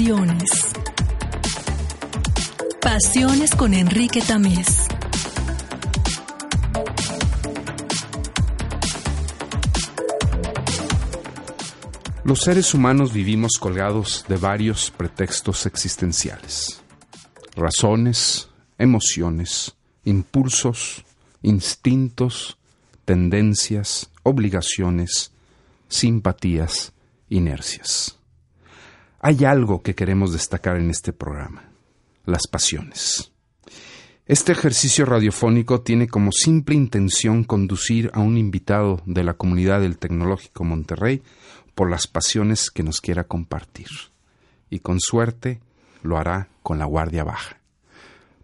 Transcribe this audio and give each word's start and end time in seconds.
Pasiones. 0.00 0.50
Pasiones 2.80 3.54
con 3.54 3.74
Enrique 3.74 4.22
Tamés. 4.22 4.88
Los 12.24 12.40
seres 12.40 12.72
humanos 12.72 13.12
vivimos 13.12 13.58
colgados 13.60 14.24
de 14.26 14.38
varios 14.38 14.90
pretextos 14.90 15.66
existenciales. 15.66 16.80
Razones, 17.54 18.48
emociones, 18.78 19.76
impulsos, 20.06 21.04
instintos, 21.42 22.56
tendencias, 23.04 24.08
obligaciones, 24.22 25.30
simpatías, 25.90 26.94
inercias. 27.28 28.16
Hay 29.22 29.44
algo 29.44 29.82
que 29.82 29.94
queremos 29.94 30.32
destacar 30.32 30.78
en 30.78 30.88
este 30.88 31.12
programa, 31.12 31.68
las 32.24 32.46
pasiones. 32.46 33.30
Este 34.24 34.52
ejercicio 34.52 35.04
radiofónico 35.04 35.82
tiene 35.82 36.08
como 36.08 36.32
simple 36.32 36.74
intención 36.74 37.44
conducir 37.44 38.10
a 38.14 38.20
un 38.20 38.38
invitado 38.38 39.02
de 39.04 39.22
la 39.22 39.34
comunidad 39.34 39.82
del 39.82 39.98
Tecnológico 39.98 40.64
Monterrey 40.64 41.22
por 41.74 41.90
las 41.90 42.06
pasiones 42.06 42.70
que 42.70 42.82
nos 42.82 43.02
quiera 43.02 43.24
compartir. 43.24 43.88
Y 44.70 44.78
con 44.78 45.00
suerte 45.00 45.60
lo 46.02 46.16
hará 46.16 46.48
con 46.62 46.78
la 46.78 46.86
guardia 46.86 47.22
baja. 47.22 47.60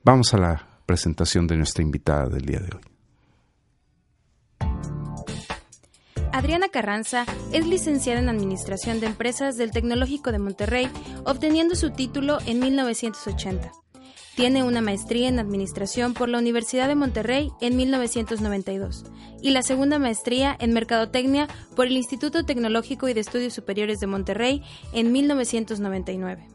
Vamos 0.05 0.35
a 0.35 0.39
la 0.39 0.69
presentación 0.85 1.47
de 1.47 1.57
nuestra 1.57 1.83
invitada 1.83 2.29
del 2.29 2.45
día 2.45 2.61
de 2.61 2.77
hoy. 2.77 2.83
Adriana 6.37 6.69
Carranza 6.69 7.25
es 7.51 7.67
licenciada 7.67 8.21
en 8.21 8.29
Administración 8.29 9.01
de 9.01 9.07
Empresas 9.07 9.57
del 9.57 9.71
Tecnológico 9.71 10.33
de 10.33 10.39
Monterrey, 10.39 10.91
obteniendo 11.25 11.75
su 11.77 11.93
título 11.93 12.41
en 12.45 12.61
1980. 12.61 13.73
Tiene 14.35 14.63
una 14.63 14.83
maestría 14.83 15.31
en 15.31 15.39
Administración 15.39 16.13
por 16.13 16.29
la 16.29 16.37
Universidad 16.37 16.89
de 16.89 16.95
Monterrey 16.95 17.51
en 17.63 17.75
1992 17.79 19.07
y 19.41 19.49
la 19.49 19.63
segunda 19.63 19.99
maestría 19.99 20.55
en 20.61 20.75
Mercadotecnia 20.75 21.49
por 21.75 21.87
el 21.87 21.97
Instituto 21.97 22.45
Tecnológico 22.45 23.09
y 23.09 23.15
de 23.15 23.21
Estudios 23.21 23.55
Superiores 23.55 23.99
de 24.01 24.07
Monterrey 24.07 24.63
en 24.93 25.13
1999. 25.13 26.49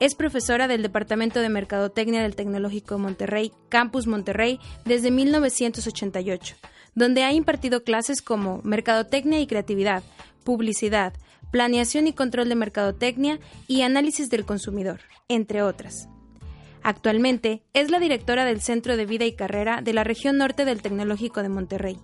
Es 0.00 0.16
profesora 0.16 0.66
del 0.66 0.82
Departamento 0.82 1.38
de 1.38 1.48
Mercadotecnia 1.48 2.22
del 2.22 2.34
Tecnológico 2.34 2.96
de 2.96 3.02
Monterrey, 3.02 3.52
Campus 3.68 4.08
Monterrey, 4.08 4.58
desde 4.84 5.12
1988 5.12 6.56
donde 6.96 7.22
ha 7.22 7.32
impartido 7.32 7.84
clases 7.84 8.20
como 8.20 8.60
Mercadotecnia 8.64 9.38
y 9.38 9.46
Creatividad, 9.46 10.02
Publicidad, 10.42 11.12
Planeación 11.52 12.08
y 12.08 12.12
Control 12.12 12.48
de 12.48 12.56
Mercadotecnia 12.56 13.38
y 13.68 13.82
Análisis 13.82 14.28
del 14.30 14.44
Consumidor, 14.44 15.02
entre 15.28 15.62
otras. 15.62 16.08
Actualmente 16.82 17.62
es 17.72 17.90
la 17.90 18.00
directora 18.00 18.44
del 18.44 18.60
Centro 18.60 18.96
de 18.96 19.06
Vida 19.06 19.24
y 19.24 19.36
Carrera 19.36 19.80
de 19.82 19.92
la 19.92 20.04
región 20.04 20.38
norte 20.38 20.64
del 20.64 20.82
Tecnológico 20.82 21.42
de 21.42 21.48
Monterrey, 21.48 21.98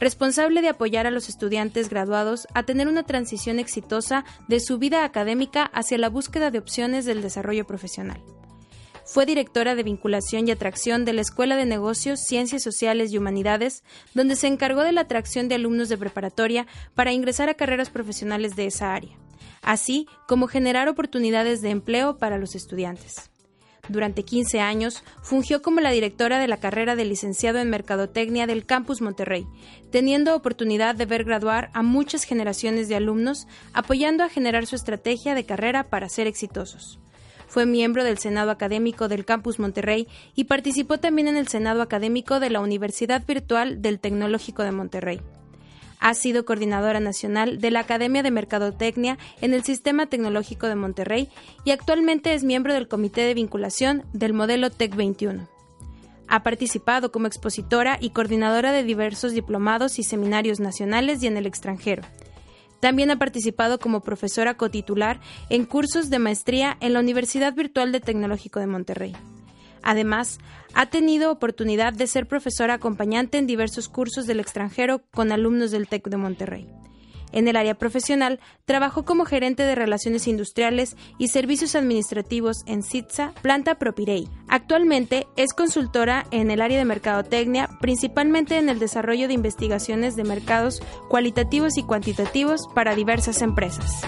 responsable 0.00 0.62
de 0.62 0.68
apoyar 0.68 1.06
a 1.06 1.10
los 1.10 1.28
estudiantes 1.28 1.88
graduados 1.88 2.46
a 2.54 2.62
tener 2.62 2.88
una 2.88 3.04
transición 3.04 3.58
exitosa 3.58 4.24
de 4.46 4.60
su 4.60 4.78
vida 4.78 5.04
académica 5.04 5.64
hacia 5.64 5.98
la 5.98 6.08
búsqueda 6.08 6.50
de 6.50 6.58
opciones 6.58 7.04
del 7.04 7.22
desarrollo 7.22 7.66
profesional. 7.66 8.22
Fue 9.08 9.24
directora 9.24 9.74
de 9.74 9.82
vinculación 9.82 10.46
y 10.46 10.50
atracción 10.50 11.06
de 11.06 11.14
la 11.14 11.22
Escuela 11.22 11.56
de 11.56 11.64
Negocios, 11.64 12.20
Ciencias 12.20 12.62
Sociales 12.62 13.10
y 13.10 13.16
Humanidades, 13.16 13.82
donde 14.12 14.36
se 14.36 14.48
encargó 14.48 14.82
de 14.82 14.92
la 14.92 15.00
atracción 15.00 15.48
de 15.48 15.54
alumnos 15.54 15.88
de 15.88 15.96
preparatoria 15.96 16.66
para 16.94 17.14
ingresar 17.14 17.48
a 17.48 17.54
carreras 17.54 17.88
profesionales 17.88 18.54
de 18.54 18.66
esa 18.66 18.92
área, 18.92 19.16
así 19.62 20.06
como 20.26 20.46
generar 20.46 20.90
oportunidades 20.90 21.62
de 21.62 21.70
empleo 21.70 22.18
para 22.18 22.36
los 22.36 22.54
estudiantes. 22.54 23.30
Durante 23.88 24.24
15 24.24 24.60
años 24.60 25.02
fungió 25.22 25.62
como 25.62 25.80
la 25.80 25.90
directora 25.90 26.38
de 26.38 26.48
la 26.48 26.58
carrera 26.58 26.94
de 26.94 27.06
licenciado 27.06 27.60
en 27.60 27.70
Mercadotecnia 27.70 28.46
del 28.46 28.66
Campus 28.66 29.00
Monterrey, 29.00 29.46
teniendo 29.90 30.36
oportunidad 30.36 30.94
de 30.94 31.06
ver 31.06 31.24
graduar 31.24 31.70
a 31.72 31.82
muchas 31.82 32.24
generaciones 32.24 32.90
de 32.90 32.96
alumnos, 32.96 33.46
apoyando 33.72 34.22
a 34.22 34.28
generar 34.28 34.66
su 34.66 34.76
estrategia 34.76 35.34
de 35.34 35.46
carrera 35.46 35.84
para 35.84 36.10
ser 36.10 36.26
exitosos. 36.26 37.00
Fue 37.48 37.64
miembro 37.66 38.04
del 38.04 38.18
Senado 38.18 38.50
Académico 38.50 39.08
del 39.08 39.24
Campus 39.24 39.58
Monterrey 39.58 40.06
y 40.34 40.44
participó 40.44 40.98
también 40.98 41.28
en 41.28 41.36
el 41.36 41.48
Senado 41.48 41.82
Académico 41.82 42.40
de 42.40 42.50
la 42.50 42.60
Universidad 42.60 43.24
Virtual 43.26 43.80
del 43.80 43.98
Tecnológico 43.98 44.62
de 44.62 44.72
Monterrey. 44.72 45.20
Ha 45.98 46.14
sido 46.14 46.44
coordinadora 46.44 47.00
nacional 47.00 47.58
de 47.58 47.70
la 47.70 47.80
Academia 47.80 48.22
de 48.22 48.30
Mercadotecnia 48.30 49.18
en 49.40 49.54
el 49.54 49.64
Sistema 49.64 50.06
Tecnológico 50.06 50.68
de 50.68 50.76
Monterrey 50.76 51.28
y 51.64 51.72
actualmente 51.72 52.34
es 52.34 52.44
miembro 52.44 52.74
del 52.74 52.86
Comité 52.86 53.22
de 53.22 53.34
Vinculación 53.34 54.04
del 54.12 54.34
modelo 54.34 54.70
TEC 54.70 54.94
21. 54.94 55.48
Ha 56.28 56.42
participado 56.42 57.10
como 57.10 57.26
expositora 57.26 57.96
y 58.00 58.10
coordinadora 58.10 58.70
de 58.70 58.84
diversos 58.84 59.32
diplomados 59.32 59.98
y 59.98 60.02
seminarios 60.02 60.60
nacionales 60.60 61.22
y 61.22 61.26
en 61.26 61.38
el 61.38 61.46
extranjero. 61.46 62.02
También 62.80 63.10
ha 63.10 63.18
participado 63.18 63.78
como 63.78 64.00
profesora 64.00 64.56
cotitular 64.56 65.20
en 65.50 65.64
cursos 65.64 66.10
de 66.10 66.18
maestría 66.18 66.76
en 66.80 66.92
la 66.92 67.00
Universidad 67.00 67.54
Virtual 67.54 67.92
de 67.92 68.00
Tecnológico 68.00 68.60
de 68.60 68.66
Monterrey. 68.66 69.16
Además, 69.82 70.38
ha 70.74 70.86
tenido 70.86 71.30
oportunidad 71.32 71.92
de 71.92 72.06
ser 72.06 72.26
profesora 72.26 72.74
acompañante 72.74 73.38
en 73.38 73.46
diversos 73.46 73.88
cursos 73.88 74.26
del 74.26 74.40
extranjero 74.40 75.02
con 75.12 75.32
alumnos 75.32 75.70
del 75.70 75.88
TEC 75.88 76.08
de 76.08 76.16
Monterrey. 76.16 76.68
En 77.32 77.48
el 77.48 77.56
área 77.56 77.74
profesional, 77.74 78.40
trabajó 78.64 79.04
como 79.04 79.24
gerente 79.24 79.62
de 79.62 79.74
relaciones 79.74 80.26
industriales 80.26 80.96
y 81.18 81.28
servicios 81.28 81.74
administrativos 81.74 82.58
en 82.66 82.82
CITSA, 82.82 83.32
planta 83.42 83.76
Propirei. 83.76 84.28
Actualmente 84.48 85.26
es 85.36 85.52
consultora 85.52 86.26
en 86.30 86.50
el 86.50 86.60
área 86.60 86.78
de 86.78 86.84
mercadotecnia, 86.84 87.68
principalmente 87.80 88.58
en 88.58 88.68
el 88.68 88.78
desarrollo 88.78 89.28
de 89.28 89.34
investigaciones 89.34 90.16
de 90.16 90.24
mercados 90.24 90.80
cualitativos 91.08 91.78
y 91.78 91.82
cuantitativos 91.82 92.68
para 92.74 92.94
diversas 92.94 93.42
empresas. 93.42 94.02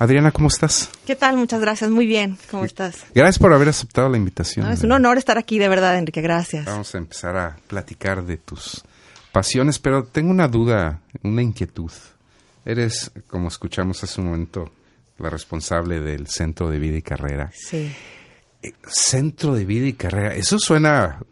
Adriana, 0.00 0.32
¿cómo 0.32 0.48
estás? 0.48 0.88
¿Qué 1.04 1.14
tal? 1.14 1.36
Muchas 1.36 1.60
gracias. 1.60 1.90
Muy 1.90 2.06
bien. 2.06 2.38
¿Cómo 2.50 2.64
estás? 2.64 3.04
Gracias 3.14 3.38
por 3.38 3.52
haber 3.52 3.68
aceptado 3.68 4.08
la 4.08 4.16
invitación. 4.16 4.66
es 4.72 4.82
un 4.82 4.92
honor 4.92 5.18
estar 5.18 5.36
aquí, 5.36 5.58
de 5.58 5.68
verdad, 5.68 5.98
Enrique. 5.98 6.22
Gracias. 6.22 6.64
Vamos 6.64 6.94
a 6.94 6.98
empezar 6.98 7.36
a 7.36 7.58
platicar 7.68 8.24
de 8.24 8.38
tus 8.38 8.82
pasiones, 9.40 9.78
pero 9.78 10.04
tengo 10.04 10.30
una 10.30 10.48
duda, 10.48 11.00
una 11.22 11.40
inquietud. 11.40 11.90
Eres, 12.66 13.10
como 13.26 13.48
escuchamos 13.48 14.04
hace 14.04 14.20
un 14.20 14.26
momento, 14.26 14.70
la 15.16 15.30
responsable 15.30 15.98
del 15.98 16.26
Centro 16.26 16.68
de 16.68 16.78
Vida 16.78 16.98
y 16.98 17.00
Carrera. 17.00 17.50
Sí. 17.54 17.90
Eh, 18.62 18.72
Centro 18.86 19.54
de 19.54 19.64
Vida 19.64 19.86
y 19.86 19.94
Carrera, 19.94 20.34
eso 20.34 20.58
suena 20.58 21.22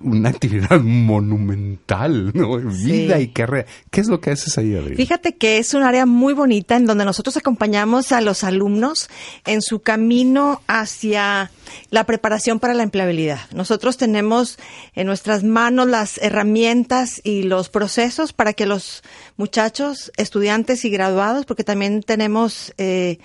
una 0.00 0.28
actividad 0.28 0.80
monumental, 0.80 2.32
¿no? 2.34 2.56
Vida 2.58 3.20
y 3.20 3.28
carrera. 3.28 3.66
¿Qué 3.90 4.00
es 4.00 4.08
lo 4.08 4.20
que 4.20 4.30
haces 4.30 4.58
ahí, 4.58 4.74
Adriana? 4.74 4.96
Fíjate 4.96 5.36
que 5.36 5.58
es 5.58 5.74
un 5.74 5.82
área 5.82 6.06
muy 6.06 6.34
bonita 6.34 6.76
en 6.76 6.86
donde 6.86 7.04
nosotros 7.04 7.36
acompañamos 7.36 8.12
a 8.12 8.20
los 8.20 8.44
alumnos 8.44 9.08
en 9.46 9.62
su 9.62 9.80
camino 9.80 10.62
hacia 10.66 11.50
la 11.90 12.04
preparación 12.04 12.60
para 12.60 12.74
la 12.74 12.82
empleabilidad. 12.82 13.40
Nosotros 13.52 13.96
tenemos 13.96 14.58
en 14.94 15.06
nuestras 15.06 15.44
manos 15.44 15.88
las 15.88 16.18
herramientas 16.18 17.20
y 17.24 17.42
los 17.44 17.68
procesos 17.68 18.32
para 18.32 18.52
que 18.52 18.66
los 18.66 19.02
muchachos, 19.36 20.12
estudiantes 20.16 20.84
y 20.84 20.90
graduados, 20.90 21.46
porque 21.46 21.64
también 21.64 22.02
tenemos 22.02 22.74
eh, 22.78 23.18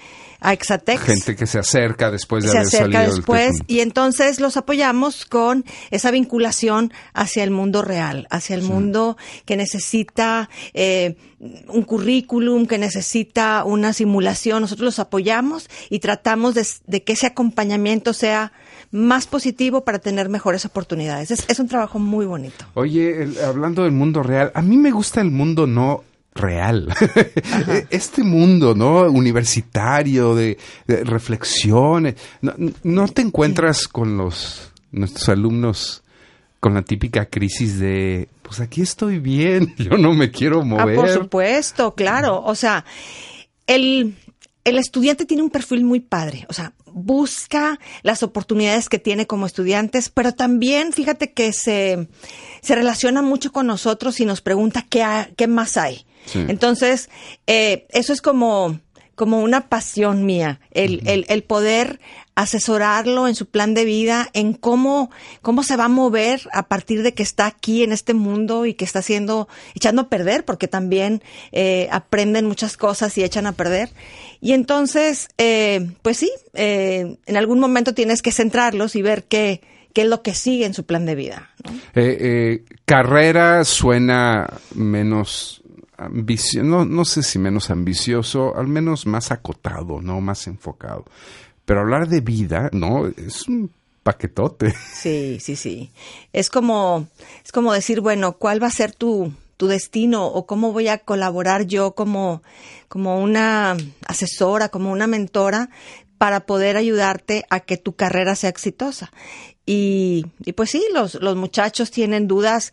a 0.45 0.53
Exatex. 0.53 1.01
Gente 1.01 1.35
que 1.35 1.47
se 1.47 1.57
acerca 1.57 2.11
después 2.11 2.43
de 2.43 2.51
se 2.51 2.57
haber 2.57 2.67
acerca 2.67 2.99
salido 2.99 3.15
después 3.15 3.51
y 3.67 3.79
entonces 3.79 4.39
los 4.39 4.57
apoyamos 4.57 5.25
con 5.25 5.65
esa 5.89 6.11
vinculación 6.11 6.93
hacia 7.13 7.43
el 7.43 7.49
mundo 7.49 7.81
real, 7.81 8.27
hacia 8.29 8.55
el 8.55 8.61
mundo 8.61 9.17
que 9.45 9.57
necesita 9.57 10.49
eh, 10.75 11.17
un 11.67 11.81
currículum, 11.81 12.67
que 12.67 12.77
necesita 12.77 13.63
una 13.65 13.91
simulación. 13.91 14.61
Nosotros 14.61 14.85
los 14.85 14.99
apoyamos 14.99 15.67
y 15.89 15.99
tratamos 15.99 16.53
de, 16.53 17.03
que 17.03 17.13
ese 17.13 17.25
acompañamiento 17.25 18.13
sea 18.13 18.51
más 18.91 19.25
positivo 19.25 19.83
para 19.83 19.97
tener 19.97 20.29
mejores 20.29 20.63
oportunidades. 20.65 21.31
Es, 21.31 21.59
un 21.59 21.67
trabajo 21.67 21.97
muy 21.97 22.27
bonito. 22.27 22.65
Oye, 22.75 23.27
hablando 23.43 23.83
del 23.83 23.93
mundo 23.93 24.21
real, 24.21 24.51
a 24.53 24.61
mí 24.61 24.77
me 24.77 24.91
gusta 24.91 25.21
el 25.21 25.31
mundo 25.31 25.65
no 25.65 26.03
real. 26.35 26.93
este 27.89 28.23
mundo, 28.23 28.75
¿no? 28.75 29.03
Universitario, 29.03 30.35
de, 30.35 30.57
reflexiones. 30.87 32.15
No, 32.83 33.07
te 33.07 33.21
encuentras 33.21 33.87
con 33.87 34.17
los 34.17 34.71
nuestros 34.91 35.29
alumnos 35.29 36.03
con 36.59 36.73
la 36.73 36.81
típica 36.81 37.25
crisis 37.25 37.79
de, 37.79 38.27
pues 38.41 38.59
aquí 38.59 38.81
estoy 38.81 39.19
bien, 39.19 39.75
yo 39.77 39.97
no 39.97 40.13
me 40.13 40.31
quiero 40.31 40.61
ah, 40.61 40.65
mover. 40.65 40.95
por 40.95 41.09
supuesto, 41.09 41.93
claro. 41.93 42.41
O 42.43 42.55
sea, 42.55 42.85
el, 43.67 44.15
el 44.63 44.77
estudiante 44.77 45.25
tiene 45.25 45.43
un 45.43 45.51
perfil 45.51 45.83
muy 45.85 45.99
padre. 45.99 46.45
O 46.49 46.53
sea, 46.53 46.73
busca 46.91 47.79
las 48.01 48.23
oportunidades 48.23 48.89
que 48.89 48.99
tiene 48.99 49.27
como 49.27 49.45
estudiantes, 49.45 50.09
pero 50.09 50.31
también 50.31 50.91
fíjate 50.91 51.33
que 51.33 51.53
se, 51.53 52.07
se 52.61 52.75
relaciona 52.75 53.21
mucho 53.21 53.51
con 53.51 53.67
nosotros 53.67 54.19
y 54.19 54.25
nos 54.25 54.41
pregunta 54.41 54.85
qué, 54.89 55.05
qué 55.37 55.47
más 55.47 55.77
hay. 55.77 56.05
Entonces, 56.33 57.09
eh, 57.47 57.85
eso 57.89 58.13
es 58.13 58.21
como, 58.21 58.79
como 59.15 59.39
una 59.39 59.69
pasión 59.69 60.25
mía, 60.25 60.59
el, 60.71 61.01
el, 61.05 61.25
el 61.29 61.43
poder 61.43 61.99
asesorarlo 62.35 63.27
en 63.27 63.35
su 63.35 63.47
plan 63.47 63.73
de 63.73 63.85
vida, 63.85 64.29
en 64.33 64.53
cómo, 64.53 65.09
cómo 65.41 65.63
se 65.63 65.77
va 65.77 65.85
a 65.85 65.89
mover 65.89 66.41
a 66.51 66.67
partir 66.67 67.01
de 67.01 67.13
que 67.13 67.23
está 67.23 67.45
aquí 67.45 67.81
en 67.81 67.93
este 67.93 68.13
mundo 68.13 68.65
y 68.65 68.73
que 68.73 68.83
está 68.83 68.99
haciendo, 68.99 69.47
echando 69.73 70.03
a 70.03 70.09
perder, 70.09 70.43
porque 70.43 70.67
también 70.67 71.23
eh, 71.53 71.87
aprenden 71.91 72.45
muchas 72.45 72.75
cosas 72.75 73.17
y 73.17 73.23
echan 73.23 73.47
a 73.47 73.53
perder. 73.53 73.89
Y 74.41 74.51
entonces, 74.51 75.29
eh, 75.37 75.89
pues 76.01 76.17
sí, 76.17 76.31
eh, 76.53 77.17
en 77.25 77.37
algún 77.37 77.59
momento 77.59 77.93
tienes 77.93 78.21
que 78.21 78.33
centrarlos 78.33 78.97
y 78.97 79.01
ver 79.01 79.23
qué, 79.23 79.61
qué 79.93 80.01
es 80.01 80.07
lo 80.09 80.21
que 80.21 80.35
sigue 80.35 80.65
en 80.65 80.73
su 80.73 80.85
plan 80.85 81.05
de 81.05 81.15
vida. 81.15 81.51
carrera 82.83 83.63
suena 83.63 84.59
menos 84.73 85.61
ambicioso, 85.97 86.65
no, 86.65 86.85
no 86.85 87.05
sé 87.05 87.23
si 87.23 87.39
menos 87.39 87.69
ambicioso, 87.69 88.55
al 88.55 88.67
menos 88.67 89.05
más 89.05 89.31
acotado, 89.31 90.01
¿no? 90.01 90.21
Más 90.21 90.47
enfocado. 90.47 91.05
Pero 91.65 91.81
hablar 91.81 92.07
de 92.07 92.21
vida, 92.21 92.69
no, 92.73 93.07
es 93.07 93.47
un 93.47 93.71
paquetote. 94.03 94.73
Sí, 94.93 95.39
sí, 95.39 95.55
sí. 95.55 95.91
Es 96.31 96.49
como, 96.49 97.07
es 97.43 97.51
como 97.51 97.73
decir, 97.73 98.01
bueno, 98.01 98.37
¿cuál 98.37 98.61
va 98.61 98.67
a 98.67 98.71
ser 98.71 98.93
tu, 98.93 99.33
tu 99.57 99.67
destino 99.67 100.27
o 100.27 100.45
cómo 100.45 100.71
voy 100.73 100.89
a 100.89 100.99
colaborar 100.99 101.65
yo 101.65 101.95
como, 101.95 102.43
como 102.87 103.19
una 103.19 103.77
asesora, 104.07 104.69
como 104.69 104.91
una 104.91 105.07
mentora 105.07 105.69
para 106.17 106.45
poder 106.45 106.77
ayudarte 106.77 107.45
a 107.49 107.61
que 107.61 107.77
tu 107.77 107.93
carrera 107.93 108.35
sea 108.35 108.49
exitosa. 108.49 109.11
Y, 109.65 110.25
y 110.45 110.53
pues 110.53 110.69
sí, 110.69 110.85
los, 110.93 111.15
los 111.15 111.35
muchachos 111.35 111.91
tienen 111.91 112.27
dudas 112.27 112.71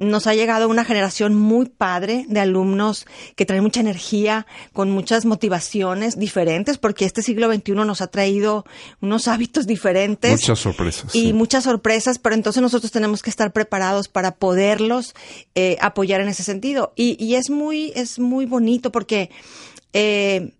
nos 0.00 0.26
ha 0.26 0.34
llegado 0.34 0.68
una 0.68 0.84
generación 0.84 1.34
muy 1.34 1.66
padre 1.66 2.24
de 2.28 2.40
alumnos 2.40 3.06
que 3.36 3.44
traen 3.44 3.62
mucha 3.62 3.80
energía, 3.80 4.46
con 4.72 4.90
muchas 4.90 5.26
motivaciones 5.26 6.18
diferentes, 6.18 6.78
porque 6.78 7.04
este 7.04 7.22
siglo 7.22 7.52
XXI 7.52 7.72
nos 7.72 8.00
ha 8.00 8.06
traído 8.06 8.64
unos 9.00 9.28
hábitos 9.28 9.66
diferentes. 9.66 10.32
Muchas 10.32 10.58
sorpresas. 10.58 11.14
Y 11.14 11.34
muchas 11.34 11.64
sorpresas, 11.64 12.18
pero 12.18 12.34
entonces 12.34 12.62
nosotros 12.62 12.90
tenemos 12.90 13.22
que 13.22 13.30
estar 13.30 13.52
preparados 13.52 14.08
para 14.08 14.36
poderlos 14.36 15.14
eh, 15.54 15.76
apoyar 15.80 16.22
en 16.22 16.28
ese 16.28 16.42
sentido. 16.42 16.92
Y, 16.96 17.22
y, 17.22 17.34
es 17.34 17.50
muy, 17.50 17.92
es 17.94 18.18
muy 18.18 18.46
bonito 18.46 18.90
porque 18.90 19.30
eh, 19.92 20.54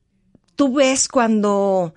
tú 0.55 0.75
ves 0.75 1.09
cuando 1.09 1.95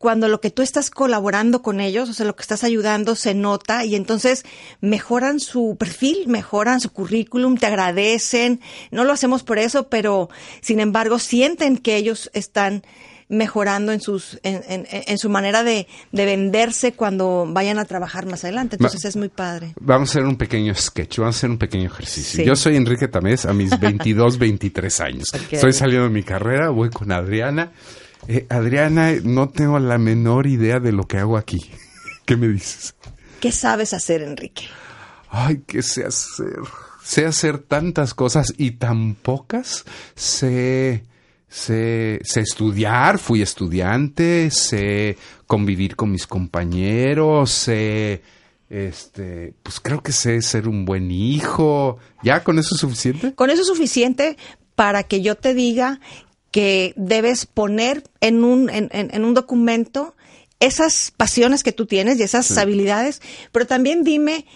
cuando 0.00 0.28
lo 0.28 0.40
que 0.40 0.50
tú 0.50 0.62
estás 0.62 0.88
colaborando 0.88 1.60
con 1.60 1.78
ellos, 1.78 2.08
o 2.08 2.14
sea, 2.14 2.24
lo 2.24 2.34
que 2.34 2.40
estás 2.40 2.64
ayudando 2.64 3.14
se 3.14 3.34
nota 3.34 3.84
y 3.84 3.96
entonces 3.96 4.46
mejoran 4.80 5.40
su 5.40 5.76
perfil, 5.78 6.26
mejoran 6.26 6.80
su 6.80 6.90
currículum, 6.90 7.58
te 7.58 7.66
agradecen. 7.66 8.62
No 8.90 9.04
lo 9.04 9.12
hacemos 9.12 9.42
por 9.42 9.58
eso, 9.58 9.90
pero 9.90 10.30
sin 10.62 10.80
embargo 10.80 11.18
sienten 11.18 11.76
que 11.76 11.96
ellos 11.96 12.30
están 12.32 12.82
mejorando 13.28 13.92
en 13.92 14.00
sus 14.00 14.40
en, 14.42 14.62
en, 14.68 14.86
en 14.90 15.18
su 15.18 15.28
manera 15.28 15.62
de, 15.64 15.86
de, 16.12 16.24
venderse 16.24 16.94
cuando 16.94 17.44
vayan 17.46 17.78
a 17.78 17.84
trabajar 17.84 18.24
más 18.24 18.42
adelante. 18.44 18.76
Entonces 18.76 19.04
es 19.04 19.16
muy 19.16 19.28
padre. 19.28 19.74
Vamos 19.78 20.08
a 20.08 20.12
hacer 20.12 20.24
un 20.24 20.36
pequeño 20.36 20.74
sketch, 20.74 21.18
vamos 21.18 21.36
a 21.36 21.38
hacer 21.40 21.50
un 21.50 21.58
pequeño 21.58 21.88
ejercicio. 21.88 22.38
Sí. 22.38 22.46
Yo 22.46 22.56
soy 22.56 22.76
Enrique 22.76 23.06
Tamés 23.06 23.44
a 23.44 23.52
mis 23.52 23.68
22, 23.78 24.38
23 24.38 25.00
años. 25.00 25.28
Okay. 25.34 25.56
Estoy 25.56 25.74
saliendo 25.74 26.04
de 26.04 26.14
mi 26.14 26.22
carrera, 26.22 26.70
voy 26.70 26.88
con 26.88 27.12
Adriana. 27.12 27.72
Eh, 28.28 28.46
Adriana, 28.48 29.12
no 29.24 29.48
tengo 29.48 29.78
la 29.78 29.98
menor 29.98 30.46
idea 30.46 30.80
de 30.80 30.92
lo 30.92 31.04
que 31.04 31.18
hago 31.18 31.36
aquí. 31.36 31.70
¿Qué 32.24 32.36
me 32.36 32.48
dices? 32.48 32.94
¿Qué 33.40 33.52
sabes 33.52 33.94
hacer, 33.94 34.22
Enrique? 34.22 34.64
Ay, 35.28 35.62
¿qué 35.66 35.82
sé 35.82 36.04
hacer? 36.04 36.60
Sé 37.02 37.26
hacer 37.26 37.58
tantas 37.58 38.14
cosas 38.14 38.52
y 38.56 38.72
tan 38.72 39.14
pocas. 39.14 39.84
Sé, 40.14 41.04
sé, 41.48 42.20
sé 42.22 42.40
estudiar, 42.40 43.18
fui 43.18 43.42
estudiante, 43.42 44.50
sé 44.50 45.16
convivir 45.46 45.96
con 45.96 46.12
mis 46.12 46.26
compañeros, 46.26 47.50
sé, 47.50 48.22
este, 48.68 49.54
pues 49.62 49.80
creo 49.80 50.02
que 50.02 50.12
sé 50.12 50.42
ser 50.42 50.68
un 50.68 50.84
buen 50.84 51.10
hijo. 51.10 51.98
¿Ya 52.22 52.44
con 52.44 52.58
eso 52.58 52.74
es 52.74 52.80
suficiente? 52.80 53.34
Con 53.34 53.50
eso 53.50 53.62
es 53.62 53.68
suficiente 53.68 54.36
para 54.76 55.02
que 55.02 55.22
yo 55.22 55.34
te 55.34 55.54
diga 55.54 56.00
que 56.50 56.94
debes 56.96 57.46
poner 57.46 58.04
en 58.20 58.44
un, 58.44 58.70
en, 58.70 58.88
en, 58.92 59.14
en 59.14 59.24
un 59.24 59.34
documento 59.34 60.14
esas 60.60 61.12
pasiones 61.16 61.62
que 61.62 61.72
tú 61.72 61.86
tienes 61.86 62.18
y 62.18 62.22
esas 62.22 62.46
sí. 62.46 62.58
habilidades, 62.58 63.20
pero 63.50 63.66
también 63.66 64.04
dime 64.04 64.46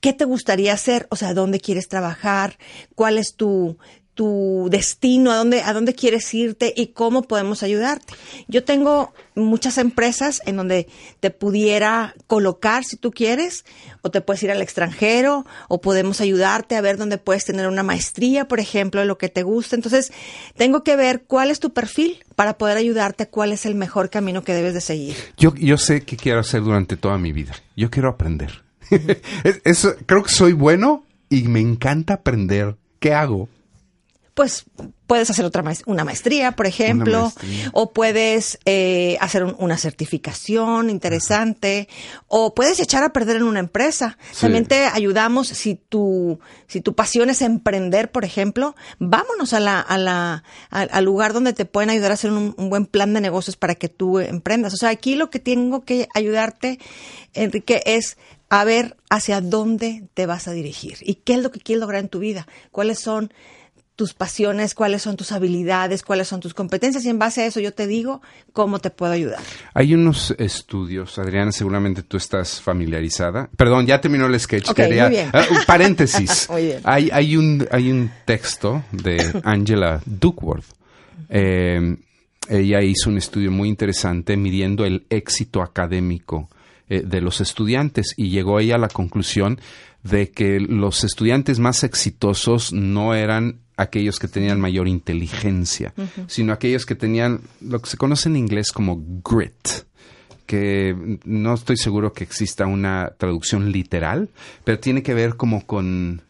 qué 0.00 0.12
te 0.14 0.24
gustaría 0.24 0.72
hacer, 0.72 1.06
o 1.10 1.16
sea, 1.16 1.34
dónde 1.34 1.60
quieres 1.60 1.88
trabajar, 1.88 2.58
cuál 2.94 3.18
es 3.18 3.34
tu, 3.34 3.76
tu 4.20 4.68
destino, 4.70 5.32
a 5.32 5.36
dónde, 5.36 5.62
a 5.62 5.72
dónde 5.72 5.94
quieres 5.94 6.34
irte 6.34 6.74
y 6.76 6.88
cómo 6.88 7.22
podemos 7.22 7.62
ayudarte. 7.62 8.12
Yo 8.48 8.64
tengo 8.64 9.14
muchas 9.34 9.78
empresas 9.78 10.42
en 10.44 10.58
donde 10.58 10.88
te 11.20 11.30
pudiera 11.30 12.14
colocar 12.26 12.84
si 12.84 12.98
tú 12.98 13.12
quieres, 13.12 13.64
o 14.02 14.10
te 14.10 14.20
puedes 14.20 14.42
ir 14.42 14.50
al 14.50 14.60
extranjero, 14.60 15.46
o 15.68 15.80
podemos 15.80 16.20
ayudarte 16.20 16.76
a 16.76 16.82
ver 16.82 16.98
dónde 16.98 17.16
puedes 17.16 17.46
tener 17.46 17.66
una 17.66 17.82
maestría, 17.82 18.46
por 18.46 18.60
ejemplo, 18.60 19.00
de 19.00 19.06
lo 19.06 19.16
que 19.16 19.30
te 19.30 19.42
gusta. 19.42 19.74
Entonces, 19.74 20.12
tengo 20.54 20.84
que 20.84 20.96
ver 20.96 21.22
cuál 21.22 21.50
es 21.50 21.58
tu 21.58 21.72
perfil 21.72 22.22
para 22.34 22.58
poder 22.58 22.76
ayudarte, 22.76 23.26
cuál 23.26 23.52
es 23.52 23.64
el 23.64 23.74
mejor 23.74 24.10
camino 24.10 24.44
que 24.44 24.52
debes 24.52 24.74
de 24.74 24.82
seguir. 24.82 25.16
Yo, 25.38 25.54
yo 25.54 25.78
sé 25.78 26.02
qué 26.02 26.18
quiero 26.18 26.40
hacer 26.40 26.60
durante 26.60 26.98
toda 26.98 27.16
mi 27.16 27.32
vida. 27.32 27.54
Yo 27.74 27.88
quiero 27.88 28.10
aprender. 28.10 28.64
Eso, 29.64 29.94
creo 30.04 30.22
que 30.22 30.30
soy 30.30 30.52
bueno 30.52 31.06
y 31.30 31.44
me 31.44 31.60
encanta 31.60 32.12
aprender. 32.12 32.76
¿Qué 32.98 33.14
hago? 33.14 33.48
Pues 34.34 34.64
puedes 35.06 35.28
hacer 35.28 35.44
otra 35.44 35.64
una 35.86 36.04
maestría, 36.04 36.52
por 36.52 36.66
ejemplo, 36.66 37.22
maestría. 37.22 37.70
o 37.72 37.92
puedes 37.92 38.58
eh, 38.64 39.16
hacer 39.20 39.44
un, 39.44 39.56
una 39.58 39.76
certificación 39.76 40.88
interesante, 40.88 41.88
Ajá. 41.90 42.22
o 42.28 42.54
puedes 42.54 42.80
echar 42.80 43.02
a 43.02 43.12
perder 43.12 43.36
en 43.36 43.42
una 43.42 43.60
empresa. 43.60 44.16
Sí. 44.30 44.42
También 44.42 44.66
te 44.66 44.86
ayudamos 44.86 45.48
si 45.48 45.74
tu 45.74 46.38
si 46.68 46.80
tu 46.80 46.94
pasión 46.94 47.28
es 47.28 47.42
emprender, 47.42 48.12
por 48.12 48.24
ejemplo, 48.24 48.76
vámonos 48.98 49.52
a 49.52 49.60
la 49.60 49.80
a 49.80 49.98
la 49.98 50.44
a, 50.70 50.80
al 50.80 51.04
lugar 51.04 51.32
donde 51.32 51.52
te 51.52 51.64
pueden 51.64 51.90
ayudar 51.90 52.12
a 52.12 52.14
hacer 52.14 52.30
un, 52.30 52.54
un, 52.56 52.70
buen 52.70 52.86
plan 52.86 53.12
de 53.12 53.20
negocios 53.20 53.56
para 53.56 53.74
que 53.74 53.88
tú 53.88 54.20
emprendas. 54.20 54.74
O 54.74 54.76
sea, 54.76 54.90
aquí 54.90 55.16
lo 55.16 55.28
que 55.28 55.40
tengo 55.40 55.84
que 55.84 56.08
ayudarte, 56.14 56.78
Enrique, 57.34 57.82
es 57.84 58.16
a 58.48 58.64
ver 58.64 58.96
hacia 59.08 59.40
dónde 59.40 60.08
te 60.14 60.26
vas 60.26 60.48
a 60.48 60.52
dirigir 60.52 60.98
y 61.02 61.14
qué 61.14 61.34
es 61.34 61.40
lo 61.40 61.50
que 61.50 61.60
quieres 61.60 61.80
lograr 61.80 62.00
en 62.00 62.08
tu 62.08 62.18
vida, 62.18 62.46
cuáles 62.72 62.98
son 62.98 63.32
tus 64.00 64.14
pasiones, 64.14 64.74
cuáles 64.74 65.02
son 65.02 65.18
tus 65.18 65.30
habilidades, 65.30 66.02
cuáles 66.02 66.26
son 66.26 66.40
tus 66.40 66.54
competencias 66.54 67.04
y 67.04 67.10
en 67.10 67.18
base 67.18 67.42
a 67.42 67.46
eso 67.46 67.60
yo 67.60 67.74
te 67.74 67.86
digo 67.86 68.22
cómo 68.54 68.78
te 68.78 68.88
puedo 68.88 69.12
ayudar. 69.12 69.40
Hay 69.74 69.92
unos 69.92 70.34
estudios, 70.38 71.18
Adriana, 71.18 71.52
seguramente 71.52 72.02
tú 72.02 72.16
estás 72.16 72.62
familiarizada. 72.62 73.50
Perdón, 73.58 73.86
ya 73.86 74.00
terminó 74.00 74.24
el 74.24 74.40
sketch. 74.40 74.70
Okay, 74.70 74.86
quería, 74.86 75.02
muy 75.04 75.16
bien. 75.16 75.28
Uh, 75.34 75.66
paréntesis. 75.66 76.48
muy 76.50 76.64
bien. 76.64 76.80
Hay, 76.84 77.10
hay, 77.12 77.36
un, 77.36 77.68
hay 77.70 77.90
un 77.90 78.10
texto 78.24 78.84
de 78.90 79.38
Angela 79.44 80.00
Duckworth. 80.06 80.64
Eh, 81.28 81.98
ella 82.48 82.80
hizo 82.80 83.10
un 83.10 83.18
estudio 83.18 83.50
muy 83.50 83.68
interesante 83.68 84.34
midiendo 84.38 84.86
el 84.86 85.04
éxito 85.10 85.60
académico 85.60 86.48
eh, 86.88 87.02
de 87.04 87.20
los 87.20 87.42
estudiantes 87.42 88.14
y 88.16 88.30
llegó 88.30 88.60
ella 88.60 88.76
a 88.76 88.78
la 88.78 88.88
conclusión 88.88 89.60
de 90.02 90.30
que 90.30 90.58
los 90.58 91.04
estudiantes 91.04 91.58
más 91.58 91.84
exitosos 91.84 92.72
no 92.72 93.14
eran 93.14 93.60
aquellos 93.80 94.18
que 94.18 94.28
tenían 94.28 94.60
mayor 94.60 94.86
inteligencia, 94.88 95.94
uh 95.96 96.02
-huh. 96.02 96.28
sino 96.28 96.52
aquellos 96.52 96.84
que 96.84 96.94
tenían 96.94 97.40
lo 97.60 97.80
que 97.80 97.88
se 97.88 97.96
conoce 97.96 98.28
en 98.28 98.36
inglés 98.36 98.72
como 98.72 99.02
grit, 99.24 99.86
que 100.46 101.18
no 101.24 101.54
estoy 101.54 101.78
seguro 101.78 102.12
que 102.12 102.24
exista 102.24 102.66
una 102.66 103.12
traducción 103.16 103.72
literal, 103.72 104.28
pero 104.64 104.78
tiene 104.78 105.02
que 105.02 105.14
ver 105.14 105.36
como 105.36 105.64
con 105.64 106.20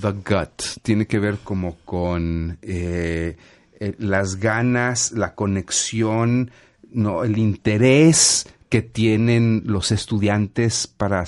the 0.00 0.12
gut, 0.12 0.62
tiene 0.82 1.06
que 1.06 1.18
ver 1.18 1.38
como 1.42 1.76
con 1.84 2.58
eh, 2.62 3.36
eh, 3.80 3.94
las 3.98 4.36
ganas, 4.36 5.10
la 5.10 5.34
conexión, 5.34 6.52
no, 6.92 7.24
el 7.24 7.36
interés 7.36 8.46
que 8.68 8.82
tienen 8.82 9.62
los 9.64 9.92
estudiantes 9.92 10.86
para 10.86 11.24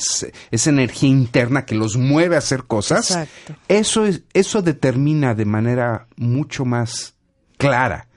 esa 0.50 0.70
energía 0.70 1.08
interna 1.08 1.64
que 1.64 1.74
los 1.74 1.96
mueve 1.96 2.34
a 2.34 2.38
hacer 2.38 2.64
cosas, 2.64 3.10
Exacto. 3.10 3.54
eso 3.68 4.06
es, 4.06 4.22
eso 4.32 4.62
determina 4.62 5.34
de 5.34 5.44
manera 5.44 6.08
mucho 6.16 6.64
más 6.64 7.14
clara 7.56 8.08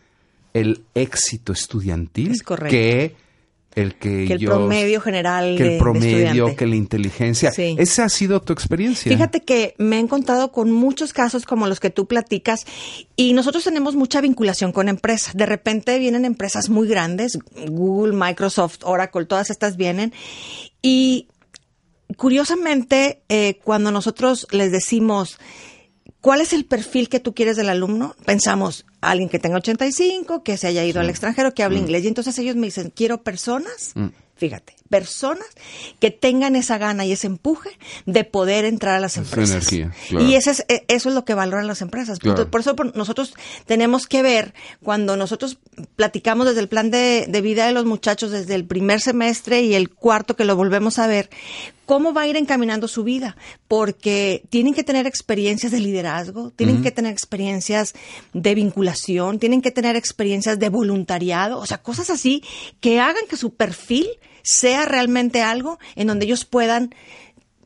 el 0.54 0.84
éxito 0.96 1.54
estudiantil 1.54 2.32
es 2.32 2.44
que 2.44 3.16
el 3.76 3.96
que, 3.96 4.26
que 4.28 4.34
el 4.34 4.46
promedio 4.46 5.00
general 5.00 5.56
que 5.58 5.64
de, 5.64 5.74
el 5.74 5.80
promedio 5.80 6.48
de 6.48 6.56
que 6.56 6.68
la 6.68 6.76
inteligencia. 6.76 7.52
Sí. 7.52 7.76
esa 7.80 8.06
ha 8.06 8.10
sido 8.10 8.42
tu 8.42 8.52
experiencia. 8.54 9.12
Fíjate 9.12 9.44
que 9.44 9.76
me 9.78 9.98
he 9.98 10.00
encontrado 10.00 10.52
con 10.52 10.72
muchos 10.72 11.14
casos 11.14 11.46
como 11.46 11.68
los 11.68 11.80
que 11.80 11.90
tú 11.90 12.08
platicas 12.08 12.66
y 13.16 13.34
nosotros 13.34 13.64
tenemos 13.64 13.96
mucha 13.96 14.20
vinculación 14.22 14.72
con 14.72 14.90
empresas. 14.90 15.36
De 15.36 15.46
repente 15.46 15.98
vienen 16.00 16.26
empresas 16.26 16.70
muy 16.70 16.88
grandes 16.88 17.40
Google 17.68 18.14
Microsoft 18.14 18.80
Oracle 18.84 19.26
todas 19.26 19.50
estas 19.50 19.78
vienen. 19.78 20.14
Y 20.82 21.28
curiosamente 22.18 23.22
eh, 23.30 23.60
cuando 23.64 23.92
nosotros 23.92 24.48
les 24.52 24.72
decimos 24.72 25.38
¿Cuál 26.22 26.42
es 26.42 26.54
el 26.54 26.66
perfil 26.66 27.10
que 27.10 27.20
tú 27.20 27.34
quieres 27.34 27.58
del 27.58 27.70
alumno? 27.70 28.16
Pensamos, 28.26 28.86
alguien 29.02 29.28
que 29.28 29.40
tenga 29.40 29.58
85, 29.58 30.44
que 30.44 30.56
se 30.58 30.68
haya 30.68 30.86
ido 30.86 31.00
al 31.02 31.10
extranjero, 31.10 31.54
que 31.54 31.64
hable 31.64 31.80
Mm. 31.80 31.84
inglés. 31.84 32.04
Y 32.04 32.08
entonces 32.10 32.38
ellos 32.38 32.56
me 32.56 32.68
dicen, 32.68 32.92
quiero 32.96 33.24
personas, 33.24 33.94
fíjate, 34.36 34.76
personas 34.90 35.48
que 36.00 36.12
tengan 36.12 36.56
esa 36.56 36.78
gana 36.78 37.06
y 37.06 37.12
ese 37.12 37.26
empuje 37.28 37.70
de 38.06 38.24
poder 38.24 38.66
entrar 38.66 38.96
a 38.96 39.00
las 39.00 39.14
Esa 39.14 39.22
empresas. 39.22 39.56
energía, 39.72 39.92
claro. 40.10 40.26
Y 40.26 40.36
ese 40.36 40.52
es, 40.52 40.66
e- 40.68 40.86
eso 40.90 41.10
es 41.10 41.16
lo 41.16 41.26
que 41.26 41.34
valoran 41.34 41.66
las 41.66 41.82
empresas. 41.82 42.20
Claro. 42.20 42.52
Por 42.52 42.62
eso 42.62 42.76
por- 42.76 42.96
nosotros 42.96 43.34
tenemos 43.66 44.06
que 44.06 44.22
ver, 44.22 44.54
cuando 44.84 45.18
nosotros 45.18 45.58
platicamos 45.96 46.46
desde 46.46 46.60
el 46.60 46.68
plan 46.68 46.92
de, 46.92 47.26
de 47.30 47.42
vida 47.42 47.66
de 47.66 47.72
los 47.72 47.86
muchachos, 47.86 48.30
desde 48.32 48.54
el 48.54 48.66
primer 48.66 49.00
semestre 49.02 49.62
y 49.62 49.74
el 49.74 49.90
cuarto 49.90 50.36
que 50.36 50.46
lo 50.46 50.56
volvemos 50.56 51.00
a 51.00 51.08
ver, 51.08 51.30
cómo 51.86 52.14
va 52.14 52.22
a 52.22 52.28
ir 52.28 52.38
encaminando 52.38 52.88
su 52.88 53.04
vida, 53.04 53.36
porque 53.68 54.44
tienen 54.50 54.74
que 54.74 54.84
tener 54.84 55.08
experiencias 55.08 55.72
de 55.72 55.80
liderazgo, 55.80 56.52
tienen 56.52 56.82
que 56.82 56.92
tener 56.92 57.12
experiencias 57.12 57.94
de 58.34 58.56
vinculación, 58.56 59.40
tienen 59.40 59.62
que 59.62 59.72
tener 59.72 59.96
experiencias 59.96 60.58
de 60.60 60.70
voluntariado, 60.70 61.60
o 61.60 61.66
sea, 61.66 61.80
cosas 61.80 62.10
así 62.10 62.44
que 62.80 63.00
hagan 63.00 63.24
que 63.30 63.36
su 63.38 63.54
perfil 63.56 64.08
sea 64.44 64.86
realmente 64.86 65.42
algo 65.42 65.80
en 65.96 66.08
donde 66.08 66.26
ellos 66.26 66.46
puedan 66.46 66.94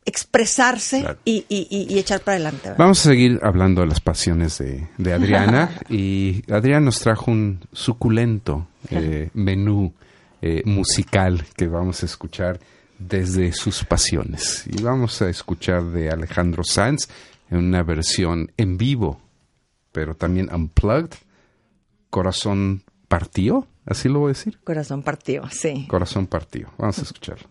expresarse 0.04 1.00
Claro. 1.00 1.18
y, 1.24 1.44
y- 1.48 1.66
y- 1.68 1.92
y 1.94 1.98
echar 1.98 2.20
para 2.20 2.36
adelante. 2.36 2.60
¿verdad? 2.64 2.76
Vamos 2.78 3.00
a 3.00 3.10
seguir 3.10 3.40
hablando 3.42 3.80
de 3.80 3.88
las 3.88 4.00
pasiones 4.00 4.58
de, 4.58 4.86
de 4.98 5.12
Adriana 5.12 5.70
y 5.90 6.42
Adriana 6.50 6.86
nos 6.86 7.00
trajo 7.00 7.30
un 7.30 7.60
suculento 7.72 8.68
eh, 8.90 9.30
menú 9.34 9.92
eh, 10.42 10.62
musical 10.64 11.44
que 11.56 11.66
vamos 11.66 12.02
a 12.02 12.06
escuchar 12.06 12.60
desde 12.98 13.52
sus 13.52 13.84
pasiones. 13.84 14.64
Y 14.66 14.82
vamos 14.82 15.20
a 15.22 15.28
escuchar 15.28 15.84
de 15.84 16.10
Alejandro 16.10 16.62
Sanz 16.64 17.08
en 17.50 17.58
una 17.58 17.82
versión 17.82 18.52
en 18.56 18.76
vivo, 18.76 19.20
pero 19.92 20.14
también 20.14 20.52
unplugged, 20.52 21.14
Corazón 22.10 22.82
Partió, 23.08 23.66
así 23.84 24.08
lo 24.08 24.20
voy 24.20 24.30
a 24.30 24.34
decir, 24.34 24.58
Corazón 24.64 25.02
partido, 25.02 25.48
sí. 25.50 25.86
Corazón 25.88 26.26
Partió. 26.26 26.72
Vamos 26.78 26.98
a 26.98 27.02
escucharlo. 27.02 27.48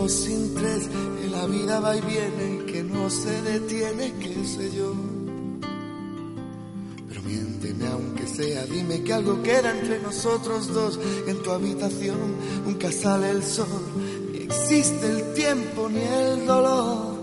Dos 0.00 0.12
sin 0.12 0.54
tres, 0.54 0.88
que 1.20 1.28
la 1.28 1.46
vida 1.46 1.80
va 1.80 1.96
y 1.96 2.00
viene 2.00 2.64
que 2.64 2.82
no 2.82 3.10
se 3.10 3.42
detiene, 3.42 4.12
qué 4.20 4.44
sé 4.44 4.70
yo. 4.74 4.94
Pero 7.08 7.22
miénteme 7.22 7.86
aunque 7.86 8.26
sea, 8.26 8.64
dime 8.66 9.02
que 9.02 9.12
algo 9.12 9.42
queda 9.42 9.70
entre 9.78 10.00
nosotros 10.00 10.72
dos. 10.72 10.98
En 11.26 11.42
tu 11.42 11.50
habitación 11.50 12.18
nunca 12.64 12.90
sale 12.90 13.30
el 13.30 13.42
sol, 13.42 13.68
ni 14.32 14.38
existe 14.38 15.06
el 15.06 15.34
tiempo 15.34 15.88
ni 15.88 16.00
el 16.00 16.46
dolor. 16.46 17.20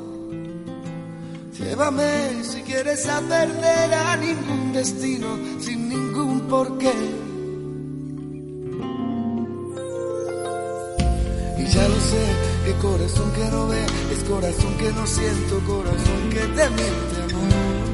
Llévame 1.58 2.44
si 2.44 2.62
quieres 2.62 3.08
a 3.08 3.20
perder 3.22 3.94
a 3.94 4.16
ningún 4.18 4.74
destino, 4.74 5.28
sin 5.60 5.90
ningún 5.90 6.42
porqué. 6.42 6.94
Ya 11.74 11.88
lo 11.88 12.00
sé, 12.00 12.26
corazón 12.74 13.32
que 13.32 13.46
no 13.46 13.68
ve, 13.68 13.86
es 14.12 14.24
corazón 14.24 14.78
que 14.78 14.92
no 14.92 15.08
siento, 15.08 15.60
corazón 15.66 16.30
que 16.30 16.40
te 16.40 16.70
miente, 16.70 17.16
amor. 17.24 17.88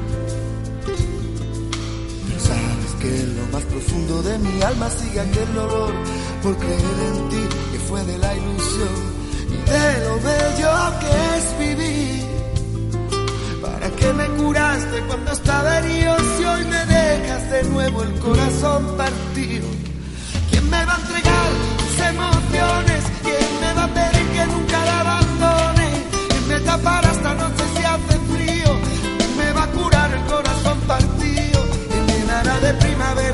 Pero 2.28 2.40
sabes 2.40 2.92
que 3.00 3.20
en 3.22 3.38
lo 3.38 3.46
más 3.52 3.64
profundo 3.64 4.24
de 4.24 4.40
mi 4.40 4.62
alma 4.62 4.90
sigue 4.90 5.20
aquel 5.20 5.54
dolor 5.54 5.94
por 6.42 6.58
creer 6.58 6.98
en 7.10 7.30
ti, 7.30 7.44
que 7.72 7.80
fue 7.80 8.04
de 8.04 8.18
la 8.18 8.36
ilusión 8.36 8.96
y 9.50 9.70
de 9.70 10.06
lo 10.06 10.16
bello 10.16 10.74
que 11.02 11.38
es 11.38 11.60
vivir. 11.60 12.24
¿Para 13.62 13.90
qué 13.92 14.14
me 14.14 14.28
curaste 14.42 15.02
cuando 15.08 15.32
estaba 15.32 15.80
herido 15.80 16.18
si 16.38 16.44
hoy 16.46 16.66
me 16.66 16.86
dejas 16.86 17.52
de 17.52 17.64
nuevo 17.66 18.04
el 18.04 18.14
corazón 18.20 18.98
partido? 18.98 19.68
¿Quién 20.50 20.70
me 20.70 20.86
va 20.86 20.96
a 20.96 21.00
entregar 21.00 21.52
sus 21.80 22.06
emociones? 22.06 23.04
¿Quién 23.24 23.60
me 23.62 23.74
va 23.74 23.84
a 23.84 23.94
pedir 23.94 24.13
¿Quién 26.64 26.76
me 26.76 26.84
tapará 26.84 27.12
esta 27.12 27.34
noche 27.34 27.64
si 27.76 27.84
hace 27.84 28.20
frío? 28.32 28.80
¿Quién 29.18 29.38
me 29.38 29.52
va 29.52 29.64
a 29.64 29.68
curar 29.68 30.14
el 30.14 30.26
corazón 30.26 30.80
partido? 30.88 31.66
¿Quién 31.90 32.08
llenará 32.08 32.60
de 32.62 32.74
primaveras 32.76 33.33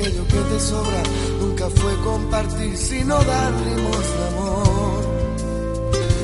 aquello 0.00 0.26
que 0.26 0.38
te 0.54 0.60
sobra 0.60 1.02
nunca 1.40 1.68
fue 1.68 1.94
compartir, 2.02 2.76
sino 2.76 3.22
dar 3.22 3.52
limosna, 3.52 4.26
amor. 4.28 5.04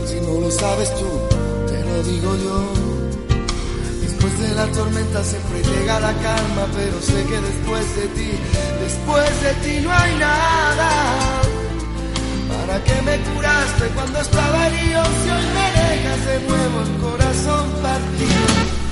Si 0.07 0.21
no 0.21 0.41
lo 0.41 0.51
sabes 0.51 0.91
tú, 0.95 1.11
te 1.67 1.85
lo 1.85 2.03
digo 2.03 2.37
yo. 2.37 2.59
Después 4.03 4.39
de 4.41 4.55
la 4.55 4.67
tormenta 4.69 5.23
siempre 5.25 5.63
llega 5.63 6.01
la 6.01 6.13
calma, 6.13 6.67
pero 6.75 7.01
sé 7.03 7.23
que 7.25 7.41
después 7.41 7.97
de 7.97 8.07
ti, 8.09 8.31
después 8.81 9.43
de 9.43 9.53
ti 9.65 9.81
no 9.85 9.93
hay 9.93 10.15
nada. 10.17 10.91
¿Para 12.49 12.83
qué 12.85 13.03
me 13.03 13.19
curaste 13.31 13.85
cuando 13.95 14.21
estaba 14.21 14.67
herido 14.69 15.03
si 15.05 15.31
hoy 15.31 15.47
me 15.59 15.69
dejas 15.81 16.27
de 16.27 16.41
nuevo 16.49 16.81
el 16.81 16.93
corazón 17.03 17.71
partido? 17.83 18.86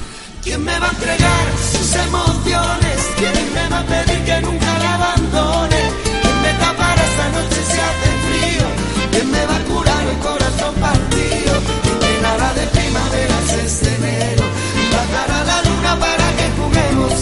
¿Quién 0.45 0.63
me 0.63 0.79
va 0.79 0.89
a 0.89 0.91
entregar 0.91 1.47
sus 1.73 1.97
emociones? 1.97 2.99
¿Quién 3.17 3.55
me 3.55 3.69
va 3.71 3.79
a 3.79 3.87
pedir 3.87 4.25
que 4.25 4.41
nunca 4.43 4.79
la 4.79 4.95
abandone? 4.95 5.83
¿Quién 6.21 6.43
me 6.43 6.53
tapará 6.61 7.03
esta 7.03 7.29
noche 7.37 7.61
si 7.71 7.79
hace 7.89 8.11
frío? 8.27 8.67
¿Quién 9.11 9.31
me 9.31 9.47
va 9.47 9.57
a 9.57 9.65
curar 9.65 10.05
el 10.07 10.19
corazón 10.19 10.75
partido? 10.75 11.53
¿Quién 11.83 11.99
llenará 11.99 12.53
de 12.53 12.67
primaveras 12.77 13.53
este 13.65 13.95
enero? 13.95 14.45
Bajará 14.93 15.45
la 15.45 15.63
luna 15.63 15.99
para 15.99 16.27
que 16.37 16.47
juguemos. 16.59 17.15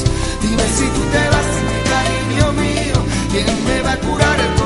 Dime 0.43 0.67
si 0.76 0.87
tú 0.95 1.02
te 1.14 1.23
vas, 1.33 1.50
cariño 1.93 2.52
mío. 2.61 2.97
¿Quién 3.31 3.64
me 3.64 3.83
va 3.83 3.93
a 3.93 3.99
curar 3.99 4.41
el 4.41 4.47
corazón 4.47 4.62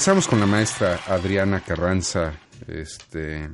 Regresamos 0.00 0.28
con 0.28 0.40
la 0.40 0.46
maestra 0.46 0.98
Adriana 1.08 1.60
Carranza, 1.60 2.32
este, 2.66 3.50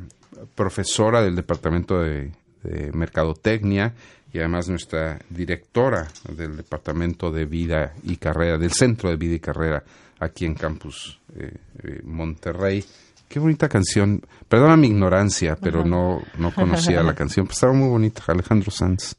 profesora 0.55 1.21
del 1.21 1.35
Departamento 1.35 1.99
de, 1.99 2.31
de 2.63 2.93
Mercadotecnia 2.93 3.93
y 4.33 4.39
además 4.39 4.69
nuestra 4.69 5.19
directora 5.29 6.07
del 6.31 6.57
Departamento 6.57 7.33
de 7.33 7.47
Vida 7.47 7.95
y 8.05 8.15
Carrera, 8.19 8.59
del 8.59 8.71
Centro 8.71 9.11
de 9.11 9.17
Vida 9.17 9.35
y 9.35 9.41
Carrera 9.41 9.83
aquí 10.21 10.45
en 10.45 10.55
Campus 10.55 11.19
eh, 11.35 11.53
eh, 11.83 12.01
Monterrey. 12.05 12.85
Qué 13.29 13.41
bonita 13.41 13.69
canción. 13.69 14.23
Perdona 14.49 14.77
mi 14.77 14.87
ignorancia, 14.87 15.59
pero 15.61 15.85
no, 15.85 16.23
no 16.39 16.55
conocía 16.55 17.03
la 17.03 17.15
canción. 17.17 17.47
Pero 17.47 17.55
estaba 17.55 17.73
muy 17.73 17.89
bonita. 17.89 18.23
Alejandro 18.29 18.71
Sanz, 18.71 19.17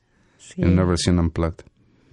en 0.56 0.70
una 0.70 0.86
versión 0.86 1.20
unplugged. 1.20 1.66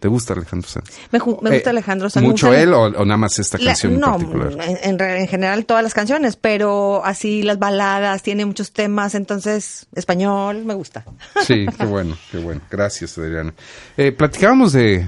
¿Te 0.04 0.08
gusta 0.08 0.34
Alejandro 0.34 0.68
Sanz? 0.68 0.90
Me, 1.12 1.18
gusta 1.18 1.50
Eh, 1.54 1.62
Alejandro 1.70 2.10
Sanz. 2.10 2.26
¿Mucho 2.26 2.48
gusta- 2.48 2.60
él 2.62 2.74
o, 2.74 2.82
o 2.82 3.04
nada 3.06 3.16
más 3.16 3.38
esta 3.38 3.56
La- 3.56 3.68
canción 3.70 3.98
no, 3.98 4.16
en 4.16 4.28
particular? 4.28 4.78
en, 4.82 5.00
en 5.00 5.28
general 5.28 5.64
todas 5.64 5.82
las 5.82 5.94
canciones, 5.94 6.36
pero 6.36 7.02
así 7.02 7.42
las 7.42 7.58
baladas, 7.58 8.22
tiene 8.22 8.44
muchos 8.44 8.72
temas, 8.72 9.14
entonces 9.14 9.86
español 9.94 10.66
me 10.66 10.74
gusta. 10.74 11.06
Sí, 11.46 11.64
qué 11.78 11.86
bueno, 11.86 12.18
qué 12.30 12.36
bueno. 12.36 12.60
Gracias, 12.70 13.16
Adriana. 13.16 13.54
Eh, 13.96 14.12
platicábamos 14.12 14.74
de, 14.74 15.06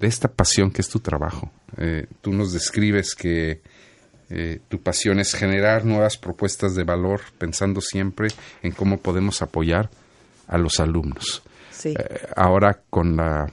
de 0.00 0.06
esta 0.08 0.26
pasión 0.26 0.72
que 0.72 0.82
es 0.82 0.88
tu 0.88 0.98
trabajo. 0.98 1.52
Eh, 1.76 2.06
tú 2.20 2.32
nos 2.32 2.52
describes 2.52 3.14
que 3.14 3.62
eh, 4.30 4.58
tu 4.68 4.80
pasión 4.82 5.20
es 5.20 5.32
generar 5.32 5.84
nuevas 5.84 6.16
propuestas 6.16 6.74
de 6.74 6.82
valor, 6.82 7.20
pensando 7.38 7.80
siempre 7.80 8.30
en 8.64 8.72
cómo 8.72 8.98
podemos 8.98 9.42
apoyar 9.42 9.90
a 10.48 10.58
los 10.58 10.80
alumnos. 10.80 11.44
Sí. 11.70 11.94
Eh, 11.96 12.26
ahora 12.34 12.80
con 12.90 13.16
la, 13.16 13.46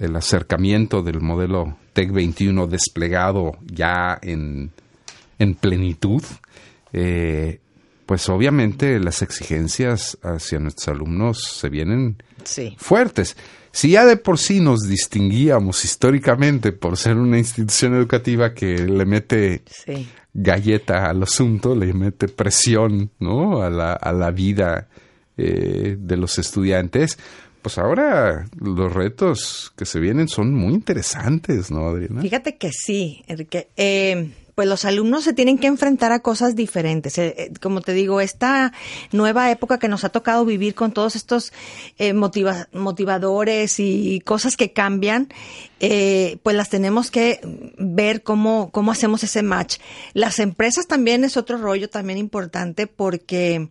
el 0.00 0.16
acercamiento 0.16 1.02
del 1.02 1.20
modelo 1.20 1.76
TEC 1.92 2.10
21 2.12 2.66
desplegado 2.66 3.52
ya 3.66 4.18
en, 4.22 4.72
en 5.38 5.54
plenitud, 5.54 6.22
eh, 6.92 7.60
pues 8.06 8.28
obviamente 8.28 8.98
las 8.98 9.22
exigencias 9.22 10.18
hacia 10.22 10.58
nuestros 10.58 10.88
alumnos 10.88 11.42
se 11.44 11.68
vienen 11.68 12.16
Sí. 12.44 12.74
fuertes. 12.78 13.36
Si 13.72 13.90
ya 13.90 14.04
de 14.04 14.16
por 14.16 14.38
sí 14.38 14.58
nos 14.60 14.80
distinguíamos 14.88 15.84
históricamente 15.84 16.72
por 16.72 16.96
ser 16.96 17.16
una 17.18 17.38
institución 17.38 17.94
educativa 17.94 18.52
que 18.54 18.78
le 18.78 19.04
mete 19.04 19.62
Sí. 19.66 20.08
galleta 20.32 21.08
al 21.10 21.22
asunto, 21.22 21.76
le 21.76 21.92
mete 21.92 22.26
presión 22.26 23.10
¿no? 23.20 23.62
a, 23.62 23.70
la, 23.70 23.92
a 23.92 24.12
la 24.12 24.30
vida 24.32 24.88
eh, 25.36 25.96
de 25.98 26.16
los 26.16 26.38
estudiantes, 26.38 27.18
pues 27.62 27.78
ahora 27.78 28.46
los 28.58 28.92
retos 28.92 29.72
que 29.76 29.84
se 29.86 30.00
vienen 30.00 30.28
son 30.28 30.54
muy 30.54 30.72
interesantes, 30.74 31.70
¿no, 31.70 31.86
Adriana? 31.88 32.22
Fíjate 32.22 32.56
que 32.56 32.70
sí, 32.72 33.22
Enrique. 33.26 33.68
Eh, 33.76 34.32
pues 34.54 34.68
los 34.68 34.84
alumnos 34.84 35.24
se 35.24 35.32
tienen 35.32 35.56
que 35.56 35.68
enfrentar 35.68 36.12
a 36.12 36.20
cosas 36.20 36.54
diferentes. 36.54 37.16
Eh, 37.16 37.34
eh, 37.38 37.52
como 37.62 37.80
te 37.80 37.94
digo, 37.94 38.20
esta 38.20 38.72
nueva 39.10 39.50
época 39.50 39.78
que 39.78 39.88
nos 39.88 40.04
ha 40.04 40.10
tocado 40.10 40.44
vivir 40.44 40.74
con 40.74 40.92
todos 40.92 41.16
estos 41.16 41.52
eh, 41.98 42.12
motiva- 42.12 42.68
motivadores 42.72 43.80
y 43.80 44.20
cosas 44.20 44.56
que 44.58 44.72
cambian, 44.72 45.28
pues 45.78 46.56
las 46.56 46.68
tenemos 46.68 47.10
que 47.10 47.40
ver 47.78 48.22
cómo, 48.22 48.70
cómo 48.70 48.92
hacemos 48.92 49.22
ese 49.24 49.42
match. 49.42 49.78
Las 50.12 50.38
empresas 50.40 50.86
también 50.86 51.24
es 51.24 51.38
otro 51.38 51.56
rollo 51.56 51.88
también 51.88 52.18
importante 52.18 52.86
porque 52.86 53.68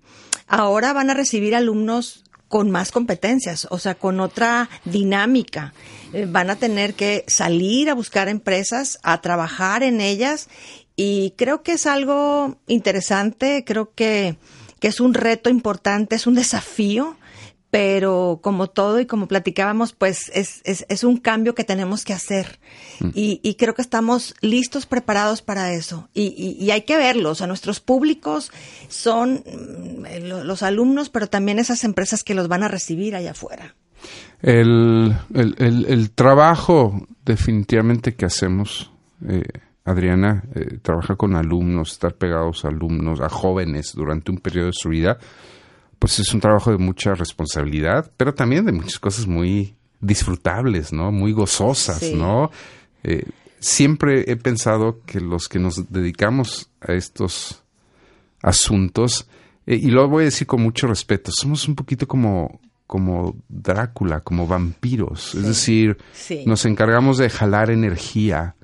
ahora 0.48 0.92
van 0.94 1.12
a 1.12 1.14
recibir 1.14 1.56
alumnos 1.56 2.24
con 2.50 2.72
más 2.72 2.92
competencias, 2.92 3.68
o 3.70 3.80
sea, 3.80 3.96
con 3.96 4.20
otra 4.20 4.70
dinámica. 4.84 5.74
Eh, 6.12 6.26
van 6.28 6.50
a 6.50 6.58
tener 6.58 6.96
que 6.96 7.24
salir 7.28 7.90
a 7.90 7.94
buscar 7.94 8.28
empresas, 8.28 9.00
a 9.04 9.22
trabajar 9.22 9.84
en 9.84 10.02
ellas 10.02 10.50
y 10.96 11.34
creo 11.38 11.62
que 11.64 11.74
es 11.74 11.86
algo 11.86 12.58
interesante, 12.68 13.64
creo 13.66 13.94
que, 13.94 14.36
que 14.82 14.88
es 14.90 15.00
un 15.00 15.14
reto 15.14 15.50
importante, 15.50 16.16
es 16.16 16.28
un 16.28 16.36
desafío, 16.36 17.16
pero 17.72 18.40
como 18.42 18.68
todo 18.68 19.00
y 19.00 19.06
como 19.06 19.28
platicábamos, 19.28 19.94
pues 19.94 20.32
es, 20.34 20.62
es, 20.64 20.86
es 20.90 21.04
un 21.04 21.18
cambio 21.18 21.54
que 21.54 21.64
tenemos 21.64 22.04
que 22.04 22.14
hacer. 22.14 22.60
Y, 23.14 23.40
y 23.44 23.56
creo 23.56 23.76
que 23.76 23.82
estamos 23.84 24.34
listos, 24.42 24.86
preparados 24.88 25.42
para 25.42 25.72
eso. 25.74 26.10
Y, 26.14 26.34
y, 26.36 26.64
y 26.64 26.72
hay 26.72 26.82
que 26.82 26.98
verlo, 26.98 27.30
o 27.32 27.36
sea, 27.36 27.46
nuestros 27.48 27.80
públicos 27.80 28.52
son 28.88 29.44
mm, 29.46 30.26
lo- 30.28 30.44
los 30.44 30.64
alumnos, 30.64 31.10
pero 31.10 31.28
también 31.28 31.60
esas 31.60 31.84
empresas 31.84 32.24
que 32.24 32.34
los 32.34 32.48
van 32.48 32.64
a 32.64 32.68
recibir 32.68 33.16
allá 33.16 33.32
afuera. 33.32 33.76
El, 34.42 35.16
el, 35.34 35.56
el- 35.60 35.86
el 35.88 36.12
trabajo 36.12 37.06
definitivamente 37.26 38.16
que 38.16 38.26
hacemos, 38.26 38.92
eh, 39.28 39.44
Adriana, 39.86 40.44
eh, 40.56 40.78
trabajar 40.82 41.18
con 41.18 41.36
alumnos, 41.36 41.92
estar 41.92 42.16
pegados 42.16 42.66
a 42.66 42.70
alumnos, 42.70 43.20
a 43.22 43.30
jóvenes 43.30 43.94
durante 43.94 44.32
un 44.32 44.38
periodo 44.40 44.68
de 44.68 44.74
su 44.74 44.90
vida, 44.90 45.18
pues 46.00 46.18
es 46.20 46.34
un 46.34 46.40
trabajo 46.40 46.72
de 46.72 46.78
mucha 46.78 47.14
responsabilidad, 47.14 48.12
pero 48.18 48.34
también 48.34 48.66
de 48.66 48.72
muchas 48.72 49.00
cosas 49.00 49.28
muy 49.28 49.76
disfrutables, 50.02 50.94
¿no? 50.94 51.12
Muy 51.12 51.34
gozosas, 51.34 52.00
Sí. 52.00 52.16
¿no? 52.16 52.50
Eh, 53.04 53.26
siempre 53.60 54.24
he 54.32 54.38
pensado 54.38 55.02
que 55.06 55.20
los 55.20 55.48
que 55.50 55.60
nos 55.60 55.92
dedicamos 55.92 56.70
a 56.82 56.94
estos 56.94 57.64
asuntos, 58.42 59.28
eh, 59.66 59.76
y 59.76 59.90
lo 59.92 60.08
voy 60.08 60.24
a 60.24 60.26
decir 60.26 60.48
con 60.48 60.62
mucho 60.62 60.88
respeto, 60.88 61.32
somos 61.34 61.68
un 61.68 61.76
poquito 61.76 62.08
como, 62.08 62.60
como 62.88 63.36
Drácula, 63.50 64.22
como 64.22 64.48
vampiros. 64.48 65.36
Es 65.36 65.46
decir, 65.46 65.98
Sí. 66.14 66.44
nos 66.46 66.66
encargamos 66.66 67.18
de 67.18 67.30
jalar 67.30 67.70
energía 67.70 68.56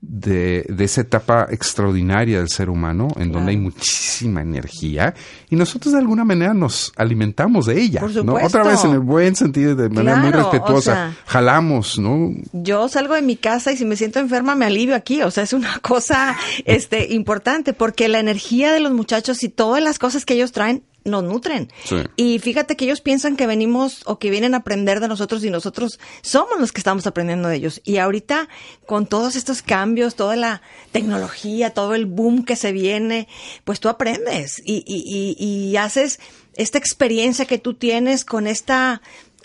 de, 0.00 0.64
de 0.68 0.84
esa 0.84 1.00
etapa 1.00 1.46
extraordinaria 1.50 2.38
del 2.38 2.48
ser 2.48 2.70
humano, 2.70 3.08
en 3.16 3.32
donde 3.32 3.50
hay 3.52 3.56
muchísima 3.56 4.40
energía, 4.42 5.14
y 5.50 5.56
nosotros 5.56 5.92
de 5.92 5.98
alguna 6.00 6.24
manera 6.24 6.54
nos 6.54 6.92
alimentamos 6.96 7.66
de 7.66 7.80
ella. 7.80 8.00
Por 8.00 8.10
¿no? 8.14 8.20
supuesto. 8.20 8.46
Otra 8.58 8.70
vez 8.70 8.84
en 8.84 8.92
el 8.92 9.00
buen 9.00 9.34
sentido, 9.36 9.74
de 9.74 9.88
manera 9.88 10.16
muy 10.16 10.28
o 10.28 10.32
respetuosa. 10.32 10.92
sea- 10.92 11.16
jalamos, 11.26 11.98
¿no? 11.98 12.30
Yo 12.52 12.88
salgo 12.88 13.14
de 13.14 13.22
mi 13.22 13.36
casa 13.36 13.72
y 13.72 13.76
si 13.76 13.84
me 13.84 13.96
siento 13.96 14.20
enferma 14.20 14.54
me 14.54 14.66
alivio 14.66 14.94
aquí, 14.94 15.22
o 15.22 15.30
sea, 15.30 15.44
es 15.44 15.52
una 15.52 15.78
cosa 15.80 16.36
este 16.64 17.12
importante 17.14 17.72
porque 17.72 18.08
la 18.08 18.18
energía 18.20 18.72
de 18.72 18.80
los 18.80 18.92
muchachos 18.92 19.42
y 19.42 19.48
todas 19.48 19.82
las 19.82 19.98
cosas 19.98 20.24
que 20.24 20.34
ellos 20.34 20.52
traen 20.52 20.82
nos 21.06 21.24
nutren. 21.24 21.70
Sí. 21.84 21.96
Y 22.16 22.38
fíjate 22.38 22.76
que 22.76 22.84
ellos 22.84 23.00
piensan 23.00 23.36
que 23.36 23.46
venimos 23.46 24.02
o 24.04 24.18
que 24.18 24.30
vienen 24.30 24.54
a 24.54 24.58
aprender 24.58 25.00
de 25.00 25.08
nosotros 25.08 25.44
y 25.44 25.50
nosotros 25.50 25.98
somos 26.22 26.58
los 26.58 26.72
que 26.72 26.80
estamos 26.80 27.06
aprendiendo 27.06 27.48
de 27.48 27.56
ellos. 27.56 27.80
Y 27.84 27.96
ahorita 27.98 28.48
con 28.84 29.06
todos 29.06 29.36
estos 29.36 29.62
cambios, 29.62 30.14
toda 30.16 30.36
la 30.36 30.62
tecnología, 30.92 31.70
todo 31.70 31.94
el 31.94 32.06
boom 32.06 32.44
que 32.44 32.56
se 32.56 32.72
viene, 32.72 33.28
pues 33.64 33.80
tú 33.80 33.88
aprendes 33.88 34.60
y, 34.64 34.84
y, 34.86 35.36
y, 35.38 35.70
y 35.70 35.76
haces 35.76 36.20
esta 36.54 36.78
experiencia 36.78 37.46
que 37.46 37.58
tú 37.58 37.74
tienes 37.74 38.24
con 38.24 38.46
esta 38.46 39.00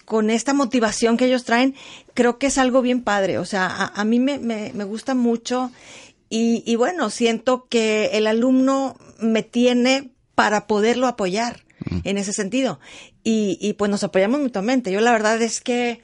con 0.06 0.30
esta 0.30 0.54
motivación 0.54 1.15
que 1.15 1.26
ellos 1.28 1.45
traen, 1.45 1.74
creo 2.13 2.38
que 2.38 2.47
es 2.47 2.58
algo 2.58 2.82
bien 2.82 3.02
padre. 3.02 3.38
O 3.38 3.45
sea, 3.45 3.67
a, 3.67 4.02
a 4.02 4.04
mí 4.04 4.19
me, 4.19 4.39
me, 4.39 4.74
me 4.74 4.84
gusta 4.84 5.15
mucho 5.15 5.71
y, 6.30 6.63
y 6.65 6.76
bueno, 6.76 7.10
siento 7.10 7.67
que 7.69 8.12
el 8.13 8.26
alumno 8.28 8.97
me 9.19 9.43
tiene 9.43 10.12
para 10.41 10.67
poderlo 10.67 11.08
apoyar 11.08 11.62
en 12.04 12.17
ese 12.17 12.34
sentido. 12.34 12.80
Y, 13.23 13.58
y 13.62 13.73
pues 13.73 13.89
nos 13.91 14.04
apoyamos 14.04 14.39
mutuamente. 14.41 14.91
Yo 14.91 14.99
la 15.01 15.12
verdad 15.12 15.41
es 15.41 15.62
que 15.62 16.01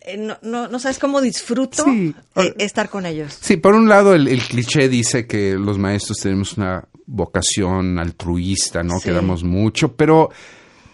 eh, 0.00 0.16
no, 0.16 0.36
no, 0.42 0.68
no 0.68 0.78
sabes 0.78 0.98
cómo 0.98 1.20
disfruto 1.20 1.84
Sí. 1.84 2.14
eh, 2.36 2.54
estar 2.58 2.88
con 2.90 3.06
ellos. 3.06 3.38
Sí, 3.40 3.56
por 3.56 3.74
un 3.74 3.88
lado 3.88 4.14
el, 4.14 4.26
el 4.28 4.40
cliché 4.42 4.88
dice 4.88 5.26
que 5.26 5.54
los 5.54 5.78
maestros 5.78 6.18
tenemos 6.18 6.56
una 6.58 6.84
vocación 7.06 7.98
altruista, 7.98 8.82
¿no? 8.82 8.98
Sí. 8.98 9.04
Que 9.04 9.12
damos 9.12 9.44
mucho, 9.44 9.94
pero, 9.96 10.30